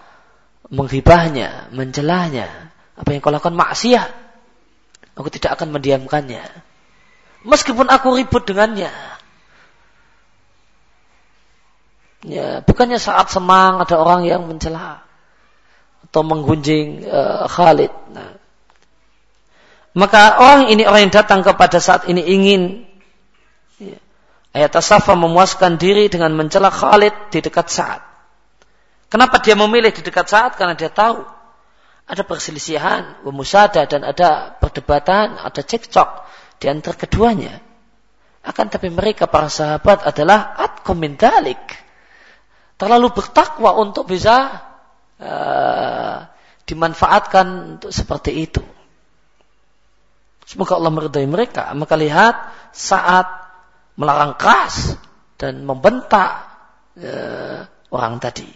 menghibahnya, 0.71 1.75
mencelahnya, 1.75 2.71
apa 2.95 3.09
yang 3.11 3.19
kau 3.19 3.35
lakukan 3.35 3.59
maksiat, 3.59 4.11
aku 5.19 5.27
tidak 5.35 5.59
akan 5.59 5.75
mendiamkannya. 5.75 6.47
Meskipun 7.43 7.91
aku 7.91 8.15
ribut 8.15 8.47
dengannya. 8.47 8.95
Ya, 12.27 12.63
bukannya 12.63 12.99
saat 12.99 13.31
semang 13.31 13.83
ada 13.83 13.95
orang 13.99 14.27
yang 14.27 14.47
mencela 14.47 15.07
atau 16.07 16.23
menggunjing 16.23 17.07
uh, 17.11 17.51
Khalid. 17.51 17.91
Nah. 18.15 18.38
Maka 19.99 20.39
orang 20.39 20.71
ini 20.71 20.87
orang 20.87 21.11
yang 21.11 21.15
datang 21.19 21.43
kepada 21.43 21.83
saat 21.83 22.07
ini 22.07 22.23
ingin 22.23 22.87
ya, 23.83 23.99
ayat 24.55 24.71
Asafa 24.79 25.19
memuaskan 25.19 25.75
diri 25.75 26.07
dengan 26.07 26.39
mencela 26.39 26.71
Khalid 26.71 27.35
di 27.35 27.43
dekat 27.43 27.67
saat. 27.67 27.99
Kenapa 29.11 29.43
dia 29.43 29.59
memilih 29.59 29.91
di 29.91 30.07
dekat 30.07 30.31
saat? 30.31 30.55
Karena 30.55 30.79
dia 30.79 30.87
tahu 30.87 31.27
ada 32.07 32.23
perselisihan, 32.23 33.19
memusada 33.27 33.91
dan 33.91 34.07
ada 34.07 34.55
perdebatan, 34.63 35.35
ada 35.35 35.67
cekcok 35.67 36.31
di 36.63 36.71
antara 36.71 36.95
keduanya. 36.95 37.59
Akan 38.47 38.71
tapi 38.71 38.95
mereka 38.95 39.27
para 39.27 39.51
sahabat 39.51 40.07
adalah 40.07 40.55
at-komintalik. 40.63 41.59
Terlalu 42.79 43.11
bertakwa 43.11 43.75
untuk 43.83 44.07
bisa 44.07 44.63
uh, 45.19 46.23
dimanfaatkan 46.71 47.77
untuk 47.83 47.91
seperti 47.91 48.47
itu. 48.47 48.63
Semoga 50.49 50.81
Allah 50.81 50.93
meridai 50.97 51.29
mereka. 51.29 51.69
Maka 51.77 51.93
lihat 52.01 52.35
saat 52.73 53.29
melarang 54.01 54.41
keras 54.41 54.97
dan 55.37 55.61
membentak 55.69 56.49
uh, 56.97 57.69
orang 57.93 58.17
tadi. 58.17 58.49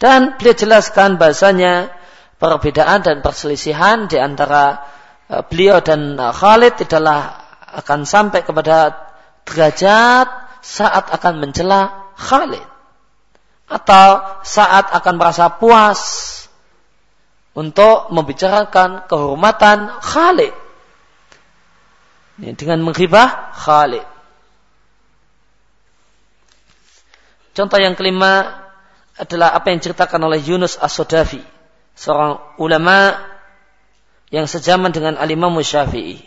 Dan 0.00 0.40
beliau 0.40 0.56
jelaskan 0.56 1.20
bahasanya 1.20 1.92
perbedaan 2.36 3.00
dan 3.00 3.24
perselisihan 3.24 4.08
di 4.08 4.20
antara 4.20 4.84
eh, 5.32 5.40
beliau 5.40 5.80
dan 5.80 6.20
eh, 6.20 6.32
Khalid 6.36 6.84
tidaklah 6.84 7.32
akan 7.80 8.04
sampai 8.04 8.44
kepada 8.44 8.92
derajat 9.48 10.28
saat 10.60 11.08
akan 11.16 11.40
mencela 11.40 12.12
Khalid 12.20 12.64
atau 13.72 14.08
saat 14.44 14.92
akan 14.92 15.14
merasa 15.16 15.48
puas 15.48 16.00
untuk 17.56 18.12
membicarakan 18.12 19.08
kehormatan 19.08 19.96
Khalid 20.04 20.65
dengan 22.36 22.84
menghibah 22.84 23.52
Khalid. 23.56 24.04
Contoh 27.56 27.80
yang 27.80 27.96
kelima 27.96 28.52
adalah 29.16 29.56
apa 29.56 29.72
yang 29.72 29.80
diceritakan 29.80 30.28
oleh 30.28 30.44
Yunus 30.44 30.76
As-Sodafi, 30.76 31.40
seorang 31.96 32.36
ulama 32.60 33.16
yang 34.28 34.44
sejaman 34.44 34.92
dengan 34.92 35.16
Al-Imam 35.16 35.56
Syafi'i. 35.64 36.20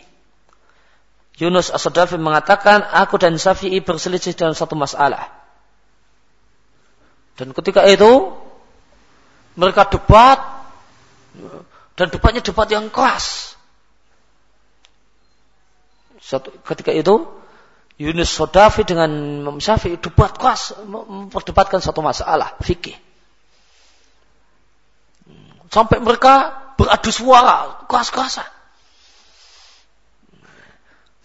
Yunus 1.38 1.70
As-Sodafi 1.70 2.18
mengatakan, 2.18 2.82
aku 2.82 3.14
dan 3.22 3.38
Syafi'i 3.38 3.78
berselisih 3.78 4.34
dalam 4.34 4.58
satu 4.58 4.74
masalah. 4.74 5.30
Dan 7.38 7.54
ketika 7.54 7.86
itu, 7.86 8.34
mereka 9.54 9.86
debat, 9.86 10.66
dan 11.94 12.10
debatnya 12.10 12.42
debat 12.42 12.66
yang 12.66 12.90
keras. 12.90 13.49
Ketika 16.38 16.94
itu, 16.94 17.26
Yunus 18.00 18.32
Sodafi 18.32 18.86
dengan 18.86 19.12
Imam 19.12 19.58
Syafi'i 19.60 20.00
debat 20.00 20.32
keras 20.32 20.72
memperdebatkan 20.88 21.84
satu 21.84 22.00
masalah 22.00 22.56
fikih. 22.64 22.96
Sampai 25.68 26.00
mereka 26.00 26.56
beradu 26.80 27.10
suara 27.12 27.84
keras-kerasan. 27.84 28.48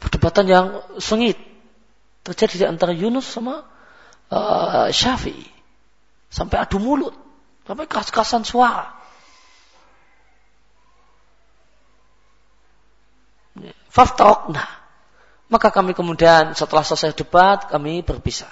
Perdebatan 0.04 0.46
yang 0.46 0.66
sengit 1.00 1.40
terjadi 2.28 2.56
di 2.62 2.66
antara 2.68 2.92
Yunus 2.92 3.26
sama 3.26 3.64
uh, 4.30 4.92
Syafi'i. 4.92 5.48
Sampai 6.28 6.60
adu 6.60 6.84
mulut, 6.84 7.16
sampai 7.64 7.88
keras-kerasan 7.88 8.44
suara. 8.44 8.92
Faftarokna. 13.88 14.85
Maka 15.46 15.70
kami 15.70 15.94
kemudian 15.94 16.58
setelah 16.58 16.82
selesai 16.82 17.14
debat 17.14 17.70
kami 17.70 18.02
berpisah. 18.02 18.50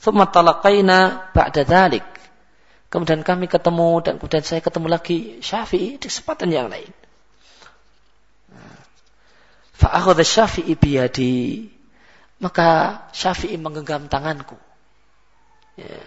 Thumma 0.00 0.26
talaqaina 0.28 1.30
ba'da 1.36 1.62
dhalik. 1.62 2.04
Kemudian 2.88 3.24
kami 3.24 3.48
ketemu 3.48 4.04
dan 4.04 4.20
kemudian 4.20 4.44
saya 4.44 4.60
ketemu 4.60 4.86
lagi 4.88 5.40
Syafi'i 5.40 5.96
di 5.96 6.06
kesempatan 6.08 6.48
yang 6.52 6.68
lain. 6.68 6.92
Fa'akhadha 9.76 10.24
Syafi'i 10.24 10.76
biyadi. 10.76 11.68
Maka 12.42 13.00
Syafi'i 13.16 13.56
menggenggam 13.56 14.08
tanganku. 14.10 14.56
Ya. 15.78 16.04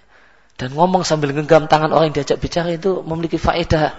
Dan 0.56 0.72
ngomong 0.72 1.04
sambil 1.04 1.36
genggam 1.36 1.68
tangan 1.68 1.92
orang 1.92 2.12
yang 2.12 2.24
diajak 2.24 2.40
bicara 2.40 2.72
itu 2.72 3.04
memiliki 3.04 3.36
faedah 3.36 3.92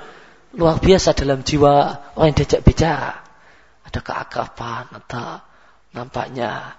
luar 0.57 0.81
biasa 0.81 1.13
dalam 1.13 1.45
jiwa 1.45 2.01
orang 2.17 2.33
yang 2.33 2.39
diajak 2.41 2.65
bicara. 2.65 3.13
Ada 3.85 4.01
keakraban 4.01 4.89
atau 4.97 5.45
nampaknya 5.97 6.77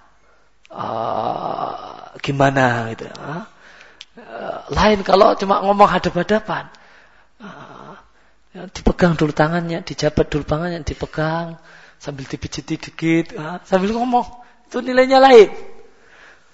uh, 0.69 2.13
gimana 2.21 2.93
gitu. 2.93 3.09
Uh, 3.09 4.61
lain 4.69 5.01
kalau 5.01 5.33
cuma 5.33 5.65
ngomong 5.65 5.89
hadap-hadapan. 5.89 6.69
Uh, 7.41 7.97
ya, 8.53 8.69
dipegang 8.69 9.17
dulu 9.17 9.33
tangannya, 9.33 9.81
dijabat 9.81 10.29
dulu 10.29 10.45
tangannya, 10.45 10.85
dipegang 10.85 11.57
sambil 11.97 12.29
dipijiti 12.29 12.77
dikit, 12.77 13.33
uh, 13.37 13.57
sambil 13.65 13.97
ngomong. 13.97 14.25
Itu 14.69 14.85
nilainya 14.85 15.17
lain. 15.17 15.49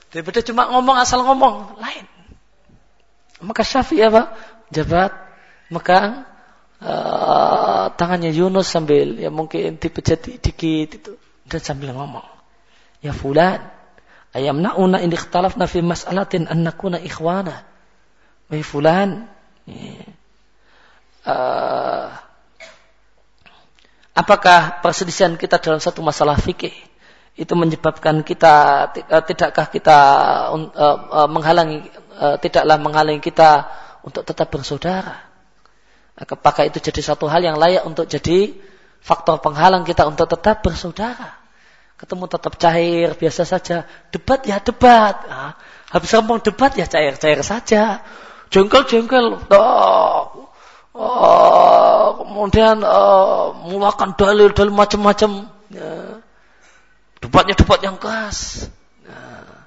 Daripada 0.07 0.39
cuma 0.45 0.71
ngomong 0.71 0.95
asal 1.03 1.25
ngomong, 1.25 1.79
lain. 1.83 2.05
Maka 3.43 3.65
Syafi'i 3.67 4.07
apa? 4.07 4.31
Jabat, 4.71 5.11
megang 5.67 6.23
uh, 6.79 7.85
tangannya 7.95 8.31
Yunus 8.31 8.69
sambil 8.69 9.19
ya 9.19 9.33
mungkin 9.33 9.75
dipijati 9.79 10.39
dikit 10.39 10.89
itu 11.01 11.11
dan 11.47 11.61
sambil 11.63 11.91
ngomong. 11.95 12.23
Ya 13.03 13.11
fulan, 13.11 13.59
ayam 14.31 14.63
nauna 14.63 15.03
ini 15.03 15.19
ikhtalafna 15.19 15.67
fi 15.67 15.83
mas'alatin 15.83 16.47
an 16.47 16.63
ikhwana. 17.03 17.67
Wahai 18.47 18.63
fulan, 18.63 19.27
uh, 21.27 22.07
apakah 24.13 24.79
perselisihan 24.79 25.35
kita 25.35 25.59
dalam 25.59 25.83
satu 25.83 25.99
masalah 25.99 26.37
fikih 26.37 26.73
itu 27.33 27.53
menyebabkan 27.57 28.21
kita 28.21 28.87
eh, 28.93 29.23
tidakkah 29.25 29.67
kita 29.73 29.97
uh, 30.53 31.25
menghalangi 31.25 31.81
uh, 32.21 32.37
tidaklah 32.37 32.77
menghalangi 32.77 33.25
kita 33.25 33.73
untuk 34.05 34.21
tetap 34.21 34.53
bersaudara 34.53 35.17
apakah 36.13 36.69
itu 36.69 36.77
jadi 36.77 37.01
satu 37.01 37.25
hal 37.25 37.41
yang 37.41 37.57
layak 37.57 37.89
untuk 37.89 38.05
jadi 38.05 38.53
faktor 39.01 39.41
penghalang 39.41 39.81
kita 39.81 40.05
untuk 40.05 40.29
tetap 40.29 40.61
bersaudara 40.61 41.42
ketemu 42.03 42.27
tetap 42.27 42.53
cair 42.59 43.15
biasa 43.15 43.47
saja. 43.47 43.87
Debat 44.11 44.43
ya 44.43 44.59
debat. 44.59 45.23
Nah, 45.23 45.55
habis 45.87 46.11
ngomong 46.11 46.43
debat 46.43 46.75
ya 46.75 46.83
cair 46.83 47.15
cair 47.15 47.39
saja. 47.47 48.03
Jengkel 48.51 48.83
jengkel 48.85 49.39
oh, 49.39 50.51
oh, 50.91 52.07
kemudian 52.19 52.83
uh, 52.83 53.55
mulakan 53.63 54.19
dalil 54.19 54.51
dalil 54.51 54.75
macam-macam. 54.75 55.47
Ya. 55.71 56.19
Debatnya 57.23 57.55
debat 57.55 57.79
yang 57.79 57.95
keras. 57.95 58.67
Nah. 59.07 59.63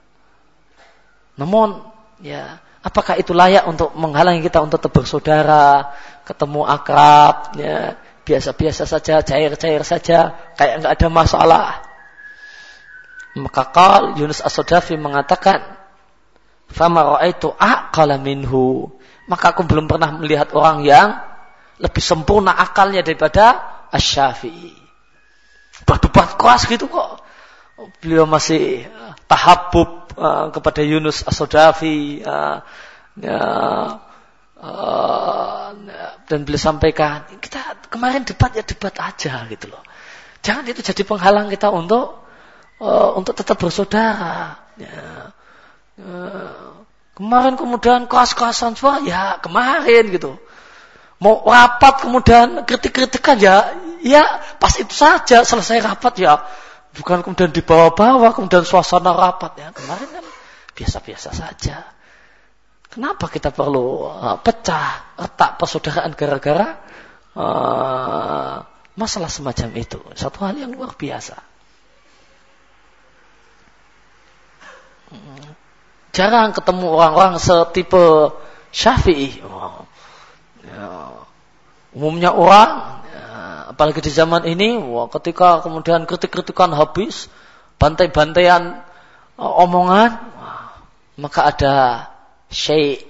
Namun, 1.41 1.89
ya, 2.21 2.61
apakah 2.85 3.17
itu 3.17 3.33
layak 3.33 3.65
untuk 3.65 3.97
menghalangi 3.97 4.45
kita 4.45 4.61
untuk 4.61 4.85
bersaudara, 4.93 5.89
ketemu 6.29 6.69
akrab, 6.69 7.57
ya, 7.57 7.97
biasa-biasa 8.29 8.85
saja, 8.85 9.25
cair-cair 9.25 9.81
saja, 9.89 10.37
kayak 10.61 10.85
nggak 10.85 10.93
ada 11.01 11.09
masalah. 11.09 11.86
Maka 13.37 13.69
kal 13.69 14.17
Yunus 14.17 14.41
as 14.41 14.57
mengatakan, 14.97 15.77
"Fama 16.73 17.17
ra'aitu 17.17 17.53
aqala 17.53 18.17
minhu." 18.17 18.89
Maka 19.29 19.53
aku 19.53 19.69
belum 19.69 19.91
pernah 19.91 20.15
melihat 20.17 20.55
orang 20.57 20.87
yang 20.87 21.21
lebih 21.77 22.01
sempurna 22.01 22.57
akalnya 22.57 23.05
daripada 23.05 23.61
Asy-Syafi'i. 23.93 24.73
Berdebat 25.85 26.41
keras 26.41 26.65
gitu 26.65 26.89
kok 26.89 27.27
beliau 28.01 28.25
masih 28.25 28.89
tahabub 29.29 30.09
uh, 30.17 30.49
kepada 30.49 30.81
Yunus 30.81 31.29
As-Sodafi 31.29 32.25
uh, 32.25 32.65
ya, 33.21 33.41
uh, 34.57 35.69
dan 36.27 36.39
beliau 36.43 36.61
sampaikan 36.61 37.29
kita 37.39 37.87
kemarin 37.93 38.25
debat 38.25 38.51
ya 38.57 38.65
debat 38.65 38.95
aja 38.99 39.45
gitu 39.47 39.71
loh 39.71 39.83
jangan 40.41 40.65
itu 40.67 40.81
jadi 40.81 41.03
penghalang 41.05 41.53
kita 41.53 41.69
untuk 41.71 42.26
uh, 42.81 43.17
untuk 43.19 43.37
tetap 43.37 43.57
bersaudara 43.61 44.61
ya. 44.77 45.33
uh, 46.01 46.85
kemarin 47.17 47.55
kemudian 47.57 48.05
kelas-kelasan 48.09 48.77
semua 48.77 49.01
ya 49.05 49.41
kemarin 49.41 50.13
gitu 50.13 50.37
mau 51.17 51.41
rapat 51.49 52.05
kemudian 52.05 52.69
kritik-kritikan 52.69 53.41
ya 53.41 53.73
ya 54.05 54.25
pas 54.61 54.77
itu 54.77 54.93
saja 54.93 55.41
selesai 55.45 55.81
rapat 55.81 56.15
ya 56.21 56.45
Bukan 56.97 57.21
kemudian 57.21 57.53
dibawa-bawa, 57.53 58.33
kemudian 58.33 58.65
suasana 58.65 59.13
rapat. 59.13 59.53
Ya, 59.61 59.69
kemarin 59.77 60.09
kan 60.09 60.25
biasa-biasa 60.73 61.29
saja. 61.37 61.85
Kenapa 62.89 63.29
kita 63.29 63.53
perlu 63.53 64.09
uh, 64.09 64.41
pecah, 64.41 65.13
retak 65.21 65.61
persaudaraan 65.61 66.17
gara-gara 66.17 66.81
uh, 67.37 68.65
masalah 68.97 69.29
semacam 69.29 69.69
itu? 69.77 70.01
Satu 70.17 70.41
hal 70.49 70.57
yang 70.57 70.73
luar 70.73 70.97
biasa. 70.97 71.37
Jarang 76.17 76.57
ketemu 76.57 76.97
orang-orang 76.97 77.37
setipe 77.37 78.33
Syafi'i. 78.73 79.45
Oh. 79.45 79.85
Ya. 80.65 81.13
Umumnya 81.97 82.33
orang 82.33 82.97
apalagi 83.77 84.01
di 84.01 84.09
zaman 84.09 84.49
ini, 84.49 84.81
ketika 85.13 85.61
kemudian 85.61 86.09
kritik-kritikan 86.09 86.73
habis, 86.73 87.29
bantai-bantaian 87.77 88.81
uh, 89.37 89.63
omongan, 89.69 90.17
maka 91.21 91.41
ada 91.53 91.75
syai' 92.49 93.05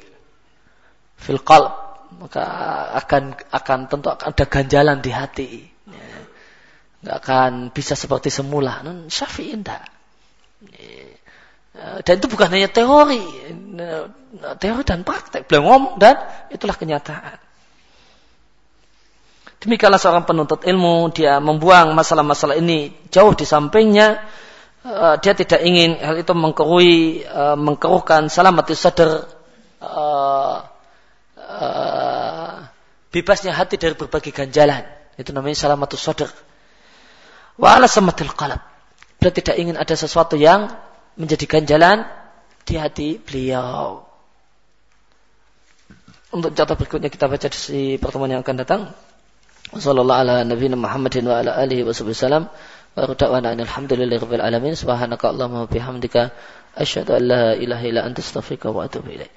fil 1.14 1.38
qalb, 1.38 1.70
maka 2.18 2.42
akan 2.98 3.38
akan 3.54 3.78
tentu 3.86 4.10
akan 4.10 4.26
ada 4.34 4.44
ganjalan 4.50 4.98
di 4.98 5.10
hati. 5.14 5.50
Ya. 5.86 6.10
Nggak 7.06 7.16
akan 7.22 7.52
bisa 7.70 7.94
seperti 7.94 8.34
semula. 8.34 8.82
Syafi'i 9.06 9.54
enggak. 9.54 9.86
Ya. 10.74 11.14
Dan 11.76 12.14
itu 12.16 12.26
bukan 12.32 12.48
hanya 12.48 12.72
teori, 12.72 13.20
teori 14.56 14.82
dan 14.82 15.04
praktek. 15.04 15.44
Beliau 15.44 15.68
ngomong 15.68 16.00
dan 16.00 16.16
itulah 16.48 16.72
kenyataan. 16.72 17.36
Demikianlah 19.60 20.00
seorang 20.00 20.24
penuntut 20.28 20.62
ilmu, 20.62 21.10
dia 21.10 21.40
membuang 21.40 21.96
masalah-masalah 21.96 22.60
ini 22.60 22.92
jauh 23.08 23.32
di 23.32 23.42
sampingnya. 23.48 24.20
Uh, 24.86 25.18
dia 25.18 25.34
tidak 25.34 25.66
ingin 25.66 25.98
hal 25.98 26.14
itu 26.14 26.30
mengkerui, 26.30 27.26
uh, 27.26 27.58
mengkeruhkan 27.58 28.30
salamati 28.30 28.78
sadar, 28.78 29.26
bebasnya 33.10 33.50
hati 33.50 33.74
dari 33.74 33.98
berbagai 33.98 34.30
ganjalan. 34.30 34.86
Itu 35.18 35.34
namanya 35.34 35.58
salamatus 35.58 35.98
sadar. 35.98 36.30
Wa 37.58 37.74
ala 37.74 37.90
samatil 37.90 38.30
qalab. 38.38 38.62
Beliau 39.18 39.34
tidak 39.34 39.56
ingin 39.58 39.74
ada 39.74 39.98
sesuatu 39.98 40.38
yang 40.38 40.70
menjadi 41.16 41.44
ganjalan 41.48 42.04
di 42.68 42.74
hati 42.76 43.08
beliau. 43.20 44.04
Untuk 46.32 46.52
jatuh 46.52 46.76
berikutnya 46.76 47.08
kita 47.08 47.28
baca 47.30 47.48
di 47.48 47.96
pertemuan 47.96 48.30
yang 48.32 48.42
akan 48.44 48.56
datang. 48.60 48.82
Wassallallahu 49.72 50.20
ala 50.20 50.34
nabiyina 50.44 50.76
Muhammadin 50.76 51.24
wa 51.26 51.40
ala 51.40 51.56
alihi 51.56 51.82
wa 51.84 51.92
sallam. 51.92 52.48
Wa 52.96 53.12
da'wana 53.12 53.56
alhamdulillahi 53.56 54.20
rabbil 54.20 54.44
alamin. 54.44 54.72
Subhanaka 54.72 55.32
Allahumma 55.32 55.68
bihamdika 55.68 56.32
asyhadu 56.76 57.16
an 57.16 57.22
la 57.28 57.44
ilaha 57.56 57.84
illa 57.84 58.00
anta 58.04 58.20
astaghfiruka 58.24 58.72
wa 58.72 58.84
atubu 58.88 59.16
ilaik. 59.16 59.36